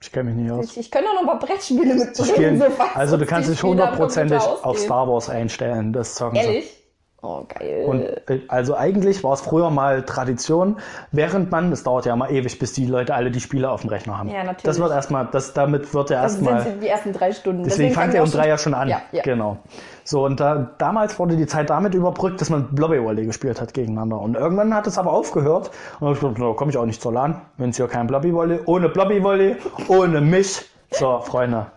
Ich 0.01 0.11
kenne 0.11 0.29
mich 0.31 0.35
nicht 0.43 0.51
aus. 0.51 0.65
ich, 0.65 0.77
ich 0.77 0.91
könnte 0.91 1.09
auch 1.09 1.13
noch 1.13 1.21
ein 1.21 1.27
paar 1.27 1.39
Brettspiele 1.39 1.95
mitbringen. 1.95 2.29
spielen, 2.29 2.59
so 2.59 2.65
also 2.93 3.17
du 3.17 3.25
kannst 3.25 3.49
dich 3.49 3.63
hundertprozentig 3.63 4.39
auf. 4.39 4.77
Star 4.77 5.07
Wars 5.07 5.29
einstellen, 5.29 5.93
das 5.93 6.15
zocken. 6.15 6.35
Ehrlich? 6.35 6.75
Oh, 7.21 7.43
geil. 7.47 7.83
Und 7.85 8.01
äh, 8.29 8.41
also 8.47 8.75
eigentlich 8.75 9.23
war 9.23 9.33
es 9.33 9.41
früher 9.41 9.69
mal 9.69 10.03
Tradition, 10.03 10.77
während 11.11 11.51
man, 11.51 11.69
das 11.69 11.83
dauert 11.83 12.05
ja 12.05 12.15
mal 12.15 12.31
ewig, 12.31 12.59
bis 12.59 12.71
die 12.71 12.85
Leute 12.85 13.13
alle 13.13 13.29
die 13.29 13.41
Spiele 13.41 13.69
auf 13.69 13.81
dem 13.81 13.89
Rechner 13.89 14.17
haben. 14.17 14.29
Ja, 14.29 14.43
natürlich. 14.43 14.63
Das 14.63 14.79
wird 14.79 14.91
erstmal, 14.91 15.27
das 15.29 15.53
damit 15.53 15.93
wird 15.93 16.11
ja 16.11 16.21
das 16.21 16.35
sind 16.35 16.47
erstmal. 16.47 16.77
die 16.79 16.87
ersten 16.87 17.11
drei 17.11 17.33
Stunden. 17.33 17.63
Deswegen 17.63 17.93
fangt 17.93 18.13
fangen 18.13 18.15
ihr 18.15 18.19
wir 18.19 18.23
um 18.23 18.31
drei 18.31 18.47
ja 18.47 18.57
schon 18.57 18.73
an. 18.73 18.87
Ja, 18.87 19.01
ja. 19.11 19.21
Genau. 19.23 19.57
So, 20.05 20.25
und 20.25 20.39
da, 20.39 20.71
damals 20.77 21.19
wurde 21.19 21.35
die 21.35 21.45
Zeit 21.45 21.69
damit 21.69 21.93
überbrückt, 21.93 22.39
dass 22.39 22.49
man 22.49 22.73
Blobby 22.73 23.03
Volley 23.03 23.25
gespielt 23.25 23.59
hat 23.59 23.73
gegeneinander. 23.73 24.19
Und 24.19 24.35
irgendwann 24.35 24.73
hat 24.73 24.87
es 24.87 24.97
aber 24.97 25.11
aufgehört. 25.11 25.71
Und 25.99 26.07
dann 26.07 26.13
ich 26.13 26.19
gedacht, 26.21 26.39
da 26.39 26.53
komme 26.53 26.71
ich 26.71 26.77
auch 26.77 26.85
nicht 26.85 27.01
zur 27.01 27.11
LAN, 27.11 27.41
wenn 27.57 27.71
es 27.71 27.75
hier 27.77 27.87
kein 27.87 28.07
Blobby 28.07 28.33
Volley, 28.33 28.59
ohne 28.65 28.87
Blobby 28.87 29.21
Volley, 29.21 29.57
ohne 29.89 30.21
mich. 30.21 30.65
So, 30.91 31.19
Freunde, 31.19 31.67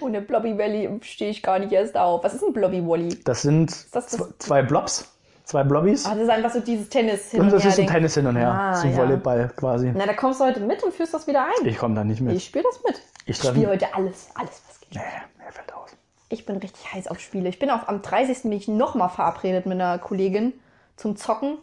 Ohne 0.00 0.20
Blobby 0.20 0.56
Valley 0.58 0.88
stehe 1.02 1.30
ich 1.30 1.42
gar 1.42 1.58
nicht 1.58 1.72
erst 1.72 1.96
auf. 1.96 2.22
Was 2.24 2.34
ist 2.34 2.42
ein 2.42 2.52
Blobby 2.52 2.86
Wally? 2.86 3.18
das 3.24 3.42
sind 3.42 3.70
das 3.94 4.06
das- 4.06 4.18
zw- 4.20 4.32
zwei 4.38 4.62
Blobs, 4.62 5.12
zwei 5.44 5.62
Blobbys. 5.64 6.06
Ah, 6.06 6.14
das 6.14 6.24
ist 6.24 6.30
einfach 6.30 6.50
so 6.52 6.60
dieses 6.60 6.88
Tennis 6.88 7.30
hin 7.30 7.40
und 7.40 7.52
das 7.52 7.62
her 7.62 7.70
ist 7.70 7.78
ein. 7.80 7.86
Tennis 7.86 8.14
hin 8.14 8.26
und 8.26 8.36
her. 8.36 8.50
Ah, 8.50 8.74
so 8.74 8.86
ein 8.86 8.92
ja. 8.92 8.96
Volleyball 8.98 9.50
quasi. 9.56 9.92
Na, 9.94 10.06
da 10.06 10.12
kommst 10.14 10.40
du 10.40 10.44
heute 10.44 10.60
mit 10.60 10.82
und 10.82 10.92
führst 10.94 11.14
das 11.14 11.26
wieder 11.26 11.44
ein. 11.44 11.66
Ich 11.66 11.78
komme 11.78 11.94
da 11.94 12.04
nicht 12.04 12.20
mit. 12.20 12.34
Ich 12.36 12.44
spiele 12.46 12.64
das 12.64 12.82
mit. 12.84 13.00
Ich 13.26 13.38
Ich 13.40 13.48
spiele 13.48 13.68
heute 13.68 13.94
alles, 13.94 14.28
alles, 14.34 14.62
was 14.68 14.80
geht. 14.80 14.94
Nee, 14.94 15.44
mir 15.44 15.52
fällt 15.52 15.72
aus. 15.74 15.90
Ich 16.28 16.46
bin 16.46 16.56
richtig 16.56 16.92
heiß 16.92 17.06
auf 17.08 17.20
Spiele. 17.20 17.48
Ich 17.48 17.58
bin 17.58 17.70
auch 17.70 17.86
am 17.88 18.02
30. 18.02 18.42
bin 18.42 18.52
ich 18.52 18.66
nochmal 18.68 19.08
verabredet 19.10 19.66
mit 19.66 19.74
einer 19.80 19.98
Kollegin 19.98 20.52
zum 20.96 21.16
Zocken. 21.16 21.58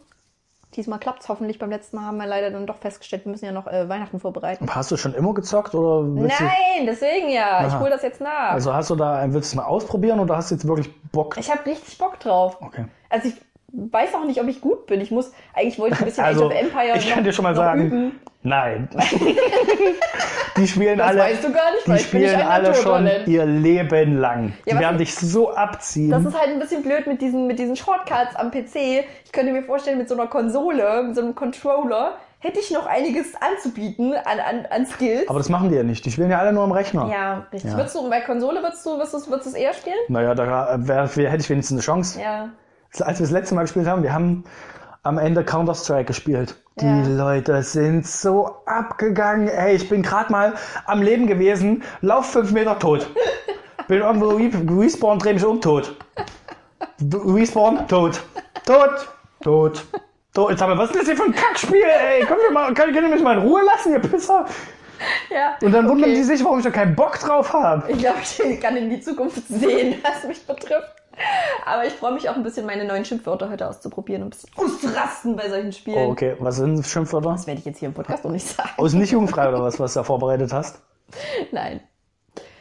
Diesmal 0.76 0.99
klappt 0.99 1.21
es 1.21 1.30
hoffentlich. 1.30 1.59
Beim 1.59 1.69
letzten 1.69 1.97
Mal 1.97 2.05
haben 2.05 2.17
wir 2.17 2.26
leider 2.26 2.49
dann 2.51 2.65
doch 2.65 2.78
festgestellt, 2.78 3.26
wir 3.26 3.32
müssen 3.32 3.45
ja 3.45 3.51
noch 3.51 3.67
äh, 3.67 3.88
Weihnachten 3.88 4.19
vorbereiten. 4.19 4.67
Hast 4.74 4.91
du 4.91 4.97
schon 4.97 5.13
immer 5.13 5.34
gezockt 5.34 5.76
oder 5.76 6.07
Nein, 6.07 6.86
deswegen 6.86 7.30
ja. 7.30 7.65
Ich 7.67 7.74
Aha. 7.74 7.80
hole 7.80 7.89
das 7.89 8.01
jetzt 8.01 8.21
nach. 8.21 8.51
also 8.51 8.74
hast 8.74 8.89
du 8.89 8.95
da, 8.95 9.24
willst 9.28 9.53
du 9.53 9.57
mal 9.57 9.65
ausprobieren 9.65 10.19
oder 10.19 10.38
hast 10.38 10.51
du 10.51 10.55
jetzt 10.55 10.67
wirklich 10.67 10.89
Bock? 11.11 11.38
ich 11.38 11.51
habe 11.51 11.65
richtig 11.65 11.97
Bock 11.97 12.19
drauf. 12.19 12.57
Okay. 12.61 12.86
Also 13.09 13.30
ich 13.30 13.36
weiß 13.74 14.13
auch 14.15 14.26
nicht, 14.26 14.39
ob 14.39 14.47
ich 14.47 14.61
gut 14.61 14.86
bin. 14.86 15.01
Ich 15.01 15.11
muss, 15.11 15.32
eigentlich 15.53 15.80
wollte 15.80 15.95
ich 15.95 16.01
ein 16.01 16.05
bisschen 16.05 16.24
Also, 16.24 16.45
Age 16.49 16.53
of 16.53 16.61
Empire 16.61 16.97
ich 16.97 17.05
noch, 17.07 17.15
kann 17.15 17.24
dir 17.24 17.34
schon 17.34 17.43
mal 17.43 17.55
sagen, 17.55 17.82
üben. 17.88 18.19
Nein. 18.44 18.89
die 20.58 20.68
spielen 20.68 20.98
Das 20.98 21.08
alle, 21.10 21.20
weißt 21.22 21.44
du 21.44 21.52
gar 21.52 21.72
nicht, 21.74 21.88
die 21.88 21.98
spielen 22.04 22.41
alle 22.41 22.74
schon 22.76 23.10
ihr 23.26 23.46
Leben 23.46 24.18
lang. 24.18 24.54
Die 24.66 24.70
Ja, 24.70 24.76
was 24.76 24.82
werden 24.82 25.02
ich- 25.02 25.16
dich 25.16 25.30
so 25.30 25.54
abziehen. 25.56 26.12
Das 26.12 26.24
ist 26.26 26.38
halt 26.39 26.50
ein 26.50 26.60
bisschen 26.60 26.84
blöd 26.84 27.08
mit 27.08 27.22
diesen, 27.22 27.48
mit 27.48 27.60
diesen 27.60 27.76
Shortcuts 27.76 28.36
am 28.36 28.52
PC. 28.52 29.06
Ich 29.26 29.32
könnte 29.32 29.52
mir 29.52 29.64
vorstellen, 29.64 29.98
mit 29.98 30.10
so 30.10 30.16
einer 30.16 30.28
Konsole, 30.28 31.04
mit 31.04 31.16
so 31.16 31.22
einem 31.22 31.36
Controller, 31.36 32.18
hätte 32.39 32.60
ich 32.60 32.72
noch 32.72 32.86
einiges 32.86 33.34
anzubieten 33.41 34.14
an, 34.14 34.39
an, 34.39 34.66
an 34.70 34.86
Skills. 34.86 35.30
Aber 35.30 35.39
das 35.39 35.50
machen 35.50 35.70
die 35.70 35.76
ja 35.76 35.84
nicht. 35.84 36.06
Die 36.06 36.12
spielen 36.12 36.30
ja 36.30 36.39
alle 36.39 36.52
nur 36.54 36.64
am 36.64 36.72
Rechner. 36.74 37.08
ja, 37.10 37.48
richtig. 37.54 37.72
Ja. 37.72 37.78
Würdest 37.78 37.96
du 37.96 38.10
bei 38.10 38.20
Konsole 38.22 38.62
würdest 38.62 38.86
du, 38.86 38.91
würdest 38.98 39.14
du, 39.14 39.18
würdest 39.30 39.46
du 39.46 39.50
es 39.52 39.56
eher 39.56 39.74
spielen? 39.74 39.96
Naja, 40.10 40.36
da 40.36 40.78
wär, 40.86 41.16
wär, 41.16 41.30
hätte 41.30 41.41
ich 41.41 41.50
wenigstens 41.50 41.78
eine 41.78 41.82
Chance. 41.82 42.20
Ja. 42.22 42.50
Als 43.00 43.20
wir 43.20 43.26
das 43.26 43.32
letzte 43.32 43.56
Mal 43.56 43.62
gespielt 43.62 43.88
haben, 43.88 44.04
wir 44.04 44.14
haben 44.14 44.44
am 45.04 45.18
Ende 45.18 45.44
Counter-Strike 45.44 46.06
gespielt. 46.06 46.56
Die 46.80 46.86
Ja. 46.86 47.03
Leute 47.07 47.61
sind 47.63 48.07
so 48.07 48.57
abgegangen. 48.65 49.47
Ey, 49.47 49.76
ich 49.76 49.89
bin 49.89 50.01
gerade 50.01 50.32
mal 50.32 50.53
am 50.86 51.01
Leben 51.01 51.28
gewesen, 51.28 51.84
lauf 52.01 52.32
fünf 52.32 52.51
Meter 52.51 52.80
tot. 52.80 53.07
Bin 53.88 53.99
irgendwo 53.99 54.30
re- 54.30 54.49
respawn, 54.84 55.19
dreh 55.19 55.34
mich 55.34 55.43
um, 55.45 55.59
tot. 55.59 55.95
Respawn, 57.11 57.88
tot. 57.88 58.21
Tot, 58.65 59.07
tot, 59.43 59.84
tot. 60.34 60.49
Jetzt 60.51 60.61
haben 60.61 60.71
wir, 60.71 60.78
was 60.78 60.89
ist 60.91 60.99
das 60.99 61.05
hier 61.05 61.17
für 61.17 61.24
ein 61.26 61.36
Kackspiel, 61.36 61.84
ey? 61.84 62.21
Könnt 62.26 62.39
ihr, 62.47 62.51
mal, 62.51 62.74
könnt 62.74 62.95
ihr 62.95 63.01
mich 63.01 63.21
mal 63.21 63.38
in 63.38 63.43
Ruhe 63.43 63.61
lassen, 63.63 63.91
ihr 63.93 63.99
Pisser? 63.99 64.45
ja. 65.30 65.57
Und 65.61 65.74
dann 65.74 65.88
wundern 65.89 66.09
Okay. 66.09 66.15
die 66.15 66.24
sich, 66.24 66.43
warum 66.45 66.59
ich 66.59 66.63
da 66.63 66.71
keinen 66.71 66.95
Bock 66.95 67.19
drauf 67.19 67.51
habe. 67.53 67.91
Ich 67.91 67.97
glaube, 67.99 68.19
ich 68.24 68.61
kann 68.61 68.78
in 68.78 68.89
die 68.89 69.01
Zukunft 69.01 69.45
sehen, 69.49 69.95
was 70.01 70.24
mich 70.28 70.47
betrifft. 70.47 71.03
Aber 71.66 71.86
ich 71.86 71.93
freue 71.93 72.11
mich 72.14 72.30
auch 72.30 72.36
ein 72.36 72.43
bisschen, 72.43 72.66
meine 72.66 72.86
neuen 72.86 73.05
Schimpfwörter 73.05 73.49
heute 73.49 73.68
auszuprobieren 73.68 74.24
und 74.24 74.28
ein 74.28 74.32
bisschen 74.32 74.49
auszurasten 74.57 75.36
bei 75.36 75.49
solchen 75.49 75.72
Spielen. 75.72 76.07
Oh, 76.07 76.11
okay, 76.11 76.36
was 76.39 76.57
sind 76.57 76.86
Schimpfwörter? 76.86 77.32
Das 77.32 77.47
werde 77.47 77.59
ich 77.59 77.66
jetzt 77.66 77.80
hier 77.80 77.88
im 77.88 77.93
Podcast 77.93 78.24
noch 78.26 78.32
nicht 78.32 78.47
sagen. 78.47 78.70
Aus 78.78 78.93
nicht 78.93 79.11
jugendfrei 79.11 79.47
oder 79.49 79.61
was, 79.61 79.80
was 79.80 79.93
du 79.93 79.99
da 79.99 80.03
vorbereitet 80.03 80.51
hast? 80.51 80.82
Nein. 81.51 81.82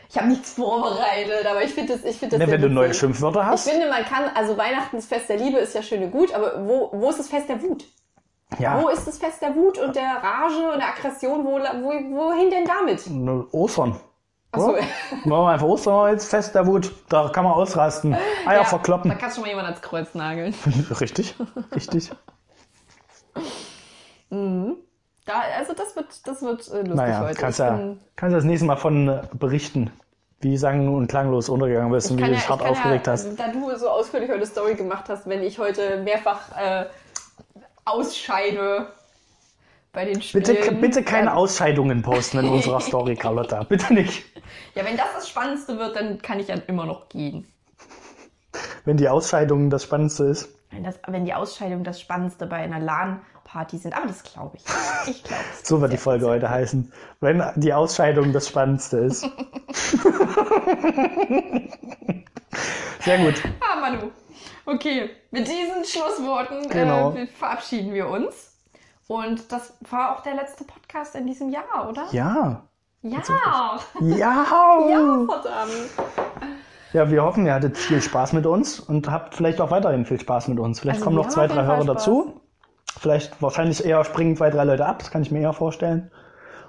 Ich 0.09 0.19
habe 0.19 0.29
nichts 0.29 0.53
vorbereitet, 0.53 1.47
aber 1.51 1.63
ich 1.63 1.73
finde 1.73 1.95
das, 1.95 2.05
ich 2.05 2.19
finde 2.19 2.37
das 2.39 2.47
Ne, 2.47 2.53
wenn 2.53 2.61
du 2.61 2.69
neue. 2.69 2.93
Schimpfwörter 2.93 3.41
Ich 3.41 3.47
hast. 3.47 3.69
finde, 3.71 3.89
man 3.89 4.05
kann, 4.05 4.25
also 4.35 4.59
Weihnachten 4.59 4.97
ist 4.99 5.09
Fest 5.09 5.29
der 5.31 5.39
Liebe, 5.39 5.59
ist 5.59 5.75
ja 5.75 5.83
schön 5.83 6.03
und 6.03 6.11
gut, 6.11 6.35
aber 6.35 6.67
wo, 6.67 6.91
wo 6.93 7.09
ist 7.09 7.19
das 7.19 7.29
Fest 7.29 7.49
der 7.49 7.63
Wut? 7.63 7.85
Ja. 8.59 8.83
Wo 8.83 8.89
ist 8.91 9.07
das 9.07 9.17
Fest 9.17 9.41
der 9.41 9.57
Wut 9.57 9.79
und 9.79 9.97
der 9.97 10.19
Rage 10.23 10.71
und 10.73 10.79
der 10.81 10.89
Aggression? 10.89 11.47
Wo, 11.47 11.53
wo, 11.53 11.89
wohin 11.89 12.51
denn 12.51 12.67
damit? 12.67 13.07
Ostern. 13.55 13.99
Achso, 14.53 14.77
Ja? 14.77 14.83
Machen 15.25 15.29
wir 15.45 15.49
einfach 15.49 15.67
Osterholz, 15.67 16.27
Fest 16.27 16.55
der 16.55 16.67
Wut, 16.67 16.93
da 17.09 17.29
kann 17.31 17.45
man 17.45 17.55
ausrasten. 17.55 18.15
Eier 18.47 18.59
Da 18.61 18.65
verkloppen. 18.65 19.11
kannst 19.19 19.37
du 19.37 19.41
schon 19.41 19.43
mal 19.43 19.49
jemand 19.49 19.67
ans 19.69 19.81
Kreuz 19.83 20.15
nageln. 20.15 20.55
Richtig, 21.01 21.35
richtig. 21.75 22.11
Da, 25.25 25.35
also 25.59 25.73
das 25.75 25.95
wird, 25.95 26.27
das 26.27 26.43
wird 26.43 26.61
äh, 26.69 26.79
lustig 26.79 26.95
Naja, 26.95 27.21
heute. 27.21 27.35
kannst 27.41 27.59
ja, 27.61 27.71
bin- 27.77 28.01
kannst 28.17 28.33
ja 28.33 28.39
das 28.39 28.45
nächste 28.45 28.67
Mal 28.67 28.77
von 28.77 29.09
äh, 29.09 29.23
berichten, 29.35 29.93
wie 30.41 30.57
sang- 30.57 30.93
und 30.93 31.07
klanglos 31.07 31.49
untergegangen 31.49 31.93
bist 31.93 32.11
und 32.11 32.17
wie 32.19 32.23
du 32.23 32.29
ja- 32.31 32.35
dich 32.35 32.49
hart 32.49 32.63
aufgeregt 32.63 33.07
ja, 33.07 33.13
hast. 33.13 33.39
Da 33.39 33.49
du 33.53 33.77
so 33.77 33.89
ausführlich 33.89 34.31
heute 34.31 34.47
Story 34.47 34.75
gemacht 34.75 35.05
hast, 35.09 35.29
wenn 35.29 35.43
ich 35.43 35.59
heute 35.61 35.99
mehrfach 36.03 36.41
äh, 36.59 36.87
ausscheide 37.85 38.89
bei 39.93 40.05
den 40.07 40.21
Spielen. 40.23 40.45
Bitte, 40.45 40.73
bitte 40.73 41.03
keine 41.03 41.27
dann, 41.27 41.37
Ausscheidungen 41.37 42.03
posten 42.03 42.39
in 42.39 42.49
unserer 42.49 42.81
Story, 42.89 43.15
Carlotta. 43.15 43.63
Bitte 43.65 43.93
nicht. 43.93 44.25
Ja, 44.75 44.85
wenn 44.85 44.97
das 44.97 45.07
das 45.15 45.29
Spannendste 45.29 45.79
wird, 45.79 45.95
dann 45.97 46.21
kann 46.23 46.41
ich 46.41 46.49
ja 46.49 46.57
immer 46.67 46.87
noch 46.87 47.09
gehen. 47.09 47.47
Wenn 48.85 48.97
die 48.97 49.09
Ausscheidung 49.09 49.71
das 49.71 49.85
Spannendste 49.85 50.25
ist. 50.25 50.49
Wenn, 50.71 50.85
das, 50.85 50.99
wenn 51.07 51.25
die 51.25 51.35
Ausscheidungen 51.35 51.85
das 51.85 52.01
Spannendste 52.01 52.47
bei 52.47 52.57
einer 52.57 52.81
LAN-Party 52.81 53.77
sind. 53.79 53.95
Aber 53.97 54.07
das 54.07 54.23
glaube 54.23 54.57
ich. 54.57 54.65
Ich 55.07 55.23
glaube 55.23 55.43
es. 55.53 55.69
So 55.69 55.81
wird 55.81 55.93
die 55.93 55.99
Folge 55.99 56.27
heute 56.27 56.49
heißen. 56.49 56.93
Wenn 57.21 57.43
die 57.57 57.73
Ausscheidung 57.73 58.33
das 58.33 58.49
Spannendste 58.49 58.97
ist. 58.99 59.23
Sehr 63.01 63.19
gut. 63.19 63.43
Ah, 63.61 63.81
Manu. 63.81 64.11
Okay, 64.65 65.11
mit 65.31 65.47
diesen 65.49 65.85
Schlussworten 65.85 66.69
Genau. 66.69 67.13
äh, 67.15 67.27
verabschieden 67.27 67.93
wir 67.93 68.09
uns. 68.09 68.52
Und 69.13 69.53
das 69.53 69.75
war 69.91 70.17
auch 70.17 70.23
der 70.23 70.35
letzte 70.37 70.65
Podcast 70.65 71.15
in 71.17 71.27
diesem 71.27 71.51
Jahr, 71.51 71.87
oder? 71.87 72.07
Ja. 72.13 72.63
Ja. 73.03 73.21
Ja. 73.29 73.79
Ja, 74.01 74.47
verdammt. 75.29 75.91
Ja, 76.95 77.11
wir 77.11 77.23
hoffen, 77.23 77.45
ihr 77.45 77.53
hattet 77.53 77.77
viel 77.77 78.01
Spaß 78.01 78.33
mit 78.33 78.47
uns 78.47 78.81
und 78.81 79.11
habt 79.11 79.35
vielleicht 79.35 79.61
auch 79.61 79.71
weiterhin 79.71 80.07
viel 80.07 80.19
Spaß 80.19 80.49
mit 80.49 80.59
uns. 80.59 80.81
Vielleicht 80.81 80.97
Also 80.97 81.05
kommen 81.05 81.17
noch 81.17 81.29
zwei, 81.29 81.47
drei 81.47 81.65
Hörer 81.65 81.83
Spaß. 81.83 81.87
dazu. 81.87 82.41
Vielleicht 82.99 83.43
wahrscheinlich 83.43 83.85
eher 83.85 84.03
springen 84.05 84.35
zwei, 84.35 84.49
drei 84.49 84.65
Leute 84.65 84.87
ab, 84.87 85.01
das 85.01 85.11
kann 85.11 85.21
ich 85.21 85.31
mir 85.31 85.41
eher 85.41 85.53
vorstellen. 85.53 86.11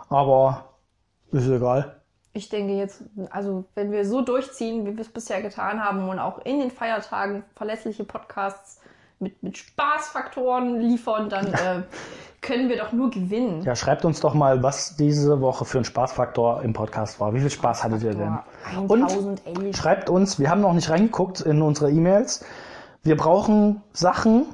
Aber 0.10 0.74
ist 1.32 1.48
egal. 1.48 2.02
Ich 2.34 2.50
denke 2.50 2.74
jetzt, 2.74 3.04
also 3.30 3.64
wenn 3.76 3.94
wir 3.94 4.06
so 4.06 4.22
durchziehen, 4.22 4.86
wie 4.86 4.98
wir 4.98 5.02
es 5.02 5.10
bisher 5.10 5.42
getan 5.42 5.82
haben 5.82 6.10
und 6.10 6.20
auch 6.20 6.40
in 6.40 6.60
den 6.60 6.72
Feiertagen 6.72 7.46
verlässliche 7.56 8.04
Podcasts 8.04 8.82
mit, 9.24 9.42
mit 9.42 9.58
Spaßfaktoren 9.58 10.80
liefern, 10.80 11.30
dann 11.30 11.48
äh, 11.54 11.82
können 12.42 12.70
wir 12.70 12.78
doch 12.78 12.92
nur 12.92 13.10
gewinnen. 13.10 13.64
Ja, 13.64 13.76
schreibt 13.76 14.06
uns 14.06 14.20
doch 14.20 14.34
mal, 14.34 14.62
was 14.62 14.96
diese 14.98 15.42
Woche 15.42 15.66
für 15.66 15.80
ein 15.80 15.86
Spaßfaktor 15.86 16.62
im 16.62 16.74
Podcast 16.74 17.20
war. 17.20 17.34
Wie 17.34 17.40
viel 17.40 17.50
Spaß 17.50 17.84
hattet 17.84 18.04
ihr 18.04 18.14
denn? 18.14 18.38
Und 18.88 19.02
1011. 19.04 19.76
schreibt 19.76 20.10
uns, 20.10 20.40
wir 20.40 20.50
haben 20.50 20.62
noch 20.62 20.74
nicht 20.74 20.90
reingeguckt 20.90 21.42
in 21.42 21.62
unsere 21.62 21.90
E-Mails. 21.90 22.46
Wir 23.04 23.18
brauchen 23.18 23.82
Sachen, 23.94 24.46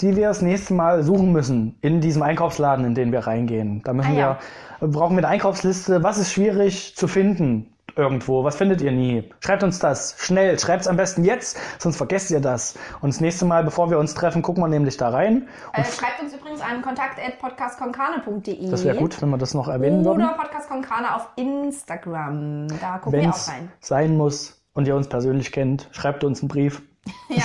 die 0.00 0.16
wir 0.16 0.28
das 0.28 0.42
nächste 0.42 0.74
Mal 0.74 1.02
suchen 1.02 1.32
müssen 1.32 1.76
in 1.80 2.00
diesem 2.00 2.22
Einkaufsladen, 2.22 2.84
in 2.84 2.94
den 2.94 3.12
wir 3.12 3.20
reingehen. 3.20 3.80
Da 3.84 3.92
müssen 3.92 4.12
Ah, 4.12 4.18
ja. 4.18 4.38
wir, 4.80 4.88
brauchen 4.88 5.16
wir 5.16 5.18
eine 5.24 5.28
Einkaufsliste. 5.28 6.02
Was 6.02 6.18
ist 6.18 6.32
schwierig 6.32 6.96
zu 6.96 7.08
finden 7.08 7.75
irgendwo? 7.96 8.44
Was 8.44 8.56
findet 8.56 8.80
ihr 8.82 8.92
nie? 8.92 9.28
Schreibt 9.40 9.62
uns 9.62 9.78
das 9.78 10.14
schnell. 10.18 10.58
Schreibt 10.58 10.82
es 10.82 10.88
am 10.88 10.96
besten 10.96 11.24
jetzt, 11.24 11.58
sonst 11.78 11.96
vergesst 11.96 12.30
ihr 12.30 12.40
das. 12.40 12.74
Und 13.00 13.12
das 13.12 13.20
nächste 13.20 13.44
Mal, 13.44 13.64
bevor 13.64 13.90
wir 13.90 13.98
uns 13.98 14.14
treffen, 14.14 14.42
gucken 14.42 14.62
wir 14.62 14.68
nämlich 14.68 14.96
da 14.96 15.08
rein. 15.08 15.48
Äh, 15.72 15.84
schreibt 15.84 16.20
uns 16.22 16.34
übrigens 16.34 16.60
an 16.60 16.82
kontakt.podcastkonkane.de 16.82 18.70
Das 18.70 18.84
wäre 18.84 18.96
gut, 18.96 19.20
wenn 19.20 19.30
wir 19.30 19.38
das 19.38 19.54
noch 19.54 19.68
erwähnen 19.68 20.04
würden. 20.04 20.22
Oder 20.22 20.34
Podcast 20.34 20.68
Konkane 20.68 21.14
auf 21.14 21.28
Instagram. 21.36 22.68
Da 22.80 22.98
gucken 22.98 23.12
wir 23.12 23.20
Wenn 23.22 23.30
auch 23.30 23.36
es 23.36 23.48
rein. 23.48 23.72
sein 23.80 24.16
muss 24.16 24.62
und 24.74 24.86
ihr 24.86 24.94
uns 24.94 25.08
persönlich 25.08 25.52
kennt, 25.52 25.88
schreibt 25.92 26.24
uns 26.24 26.40
einen 26.40 26.48
Brief. 26.48 26.82
Ja. 27.28 27.42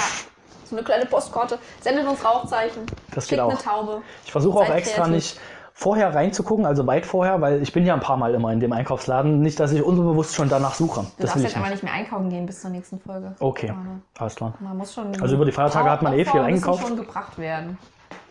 So 0.65 0.77
eine 0.77 0.85
kleine 0.85 1.05
Postkarte. 1.05 1.59
Sendet 1.81 2.07
uns 2.07 2.23
Rauchzeichen. 2.23 2.83
Das 3.13 3.27
geht 3.27 3.41
auch. 3.41 3.49
eine 3.49 3.59
Taube. 3.59 4.01
Ich 4.23 4.31
versuche 4.31 4.59
auch 4.59 4.69
extra 4.69 5.03
kreativ. 5.03 5.13
nicht 5.13 5.39
vorher 5.81 6.13
reinzugucken, 6.13 6.65
also 6.67 6.85
weit 6.85 7.07
vorher, 7.07 7.41
weil 7.41 7.61
ich 7.63 7.73
bin 7.73 7.85
ja 7.87 7.95
ein 7.95 7.99
paar 8.01 8.15
Mal 8.17 8.35
immer 8.35 8.51
in 8.53 8.59
dem 8.59 8.71
Einkaufsladen. 8.71 9.41
Nicht, 9.41 9.59
dass 9.59 9.71
ich 9.71 9.81
unbewusst 9.81 10.35
schon 10.35 10.47
danach 10.47 10.75
suche. 10.75 11.01
Du 11.01 11.07
Das 11.23 11.31
darfst 11.31 11.43
jetzt 11.43 11.57
aber 11.57 11.69
nicht. 11.69 11.81
mehr 11.83 11.93
einkaufen 11.93 12.29
gehen 12.29 12.45
bis 12.45 12.61
zur 12.61 12.69
nächsten 12.69 12.99
Folge. 12.99 13.33
Okay, 13.39 13.69
Arne. 13.71 14.01
alles 14.19 14.35
klar. 14.35 14.53
Man 14.59 14.77
muss 14.77 14.93
schon. 14.93 15.19
Also 15.19 15.35
über 15.35 15.45
die 15.45 15.51
Feiertage 15.51 15.89
hat 15.89 16.03
man 16.03 16.13
eh 16.13 16.23
viel 16.23 16.39
eingekauft. 16.39 16.87
schon 16.87 16.95
gebracht 16.97 17.37
werden. 17.39 17.77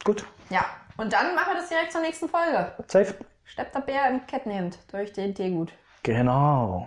Gut, 0.05 0.25
Ja. 0.49 0.61
Und 0.97 1.13
dann 1.13 1.35
machen 1.35 1.53
wir 1.53 1.61
das 1.61 1.69
direkt 1.71 1.93
zur 1.93 2.03
nächsten 2.03 2.29
Folge. 2.29 2.73
safe. 2.87 3.15
Steppt 3.45 3.75
der 3.75 3.81
Bär 3.81 4.11
im 4.11 4.25
Kettenhemd 4.27 4.79
durch 4.93 5.13
den 5.13 5.35
Teegut. 5.35 5.73
Genau, 6.05 6.87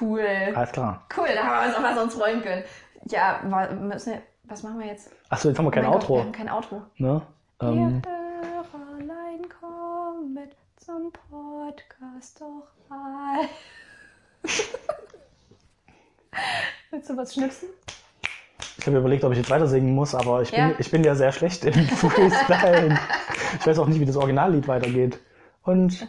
Cool. 0.00 0.24
alles 0.54 0.72
klar. 0.72 1.02
Cool, 1.16 1.26
da 1.34 1.42
haben 1.42 1.60
wir 1.62 1.68
uns 1.68 1.76
auf 1.76 1.82
was 1.96 2.02
uns 2.04 2.14
freuen 2.14 2.40
können. 2.42 2.62
Ja, 3.06 3.40
müssen 3.80 4.12
wir, 4.14 4.22
was 4.44 4.62
machen 4.62 4.78
wir 4.78 4.86
jetzt? 4.86 5.10
Achso, 5.28 5.48
jetzt 5.48 5.58
haben 5.58 5.66
wir 5.66 5.70
kein 5.70 5.84
Gott, 5.84 5.94
Outro. 5.94 6.14
wir 6.16 6.22
haben 6.22 6.32
kein 6.32 6.48
Outro. 6.48 6.82
Ne? 6.96 7.20
Ähm, 7.60 7.68
Hörerlein 7.68 8.02
kommet 8.02 8.17
zum 10.88 11.12
Podcast 11.12 12.40
doch 12.40 12.66
mal. 12.88 13.40
Willst 16.90 17.10
du 17.10 17.16
was 17.16 17.34
schnipsen? 17.34 17.68
ich 18.78 18.86
habe 18.86 18.96
überlegt, 18.96 19.22
ob 19.24 19.32
ich 19.32 19.38
jetzt 19.38 19.50
weiter 19.50 19.66
singen 19.66 19.94
muss, 19.94 20.14
aber 20.14 20.40
ich 20.40 20.50
bin, 20.50 20.60
Ja. 20.60 20.72
ich 20.78 20.90
bin 20.90 21.04
ja 21.04 21.14
sehr 21.14 21.32
schlecht 21.32 21.66
im 21.66 21.74
Freestyle. 21.88 22.98
ich 23.60 23.66
weiß 23.66 23.78
auch 23.80 23.86
nicht, 23.86 24.00
wie 24.00 24.06
das 24.06 24.16
Originallied 24.16 24.66
weitergeht. 24.66 25.18
Und 25.62 26.08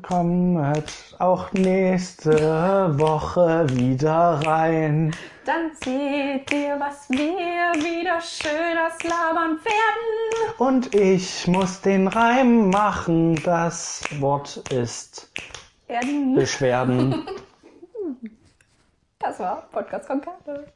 kommt 0.00 0.82
auch 1.18 1.52
nächste 1.52 2.96
Woche 2.98 3.66
wieder 3.68 4.40
rein. 4.46 5.14
Dann 5.50 5.72
seht 5.74 6.52
ihr, 6.52 6.78
was 6.78 7.10
wir 7.10 7.74
wieder 7.82 8.20
schönes 8.20 9.02
labern 9.02 9.58
werden. 9.64 10.54
Und 10.58 10.94
ich 10.94 11.48
muss 11.48 11.80
den 11.80 12.06
Reim 12.06 12.70
machen. 12.70 13.34
Das 13.42 14.04
Wort 14.20 14.58
ist 14.70 15.28
werden. 15.88 16.34
Beschwerden. 16.36 17.26
Das 19.18 19.38
war 19.38 19.68
Podcast 19.70 20.06
Konkate. 20.06 20.72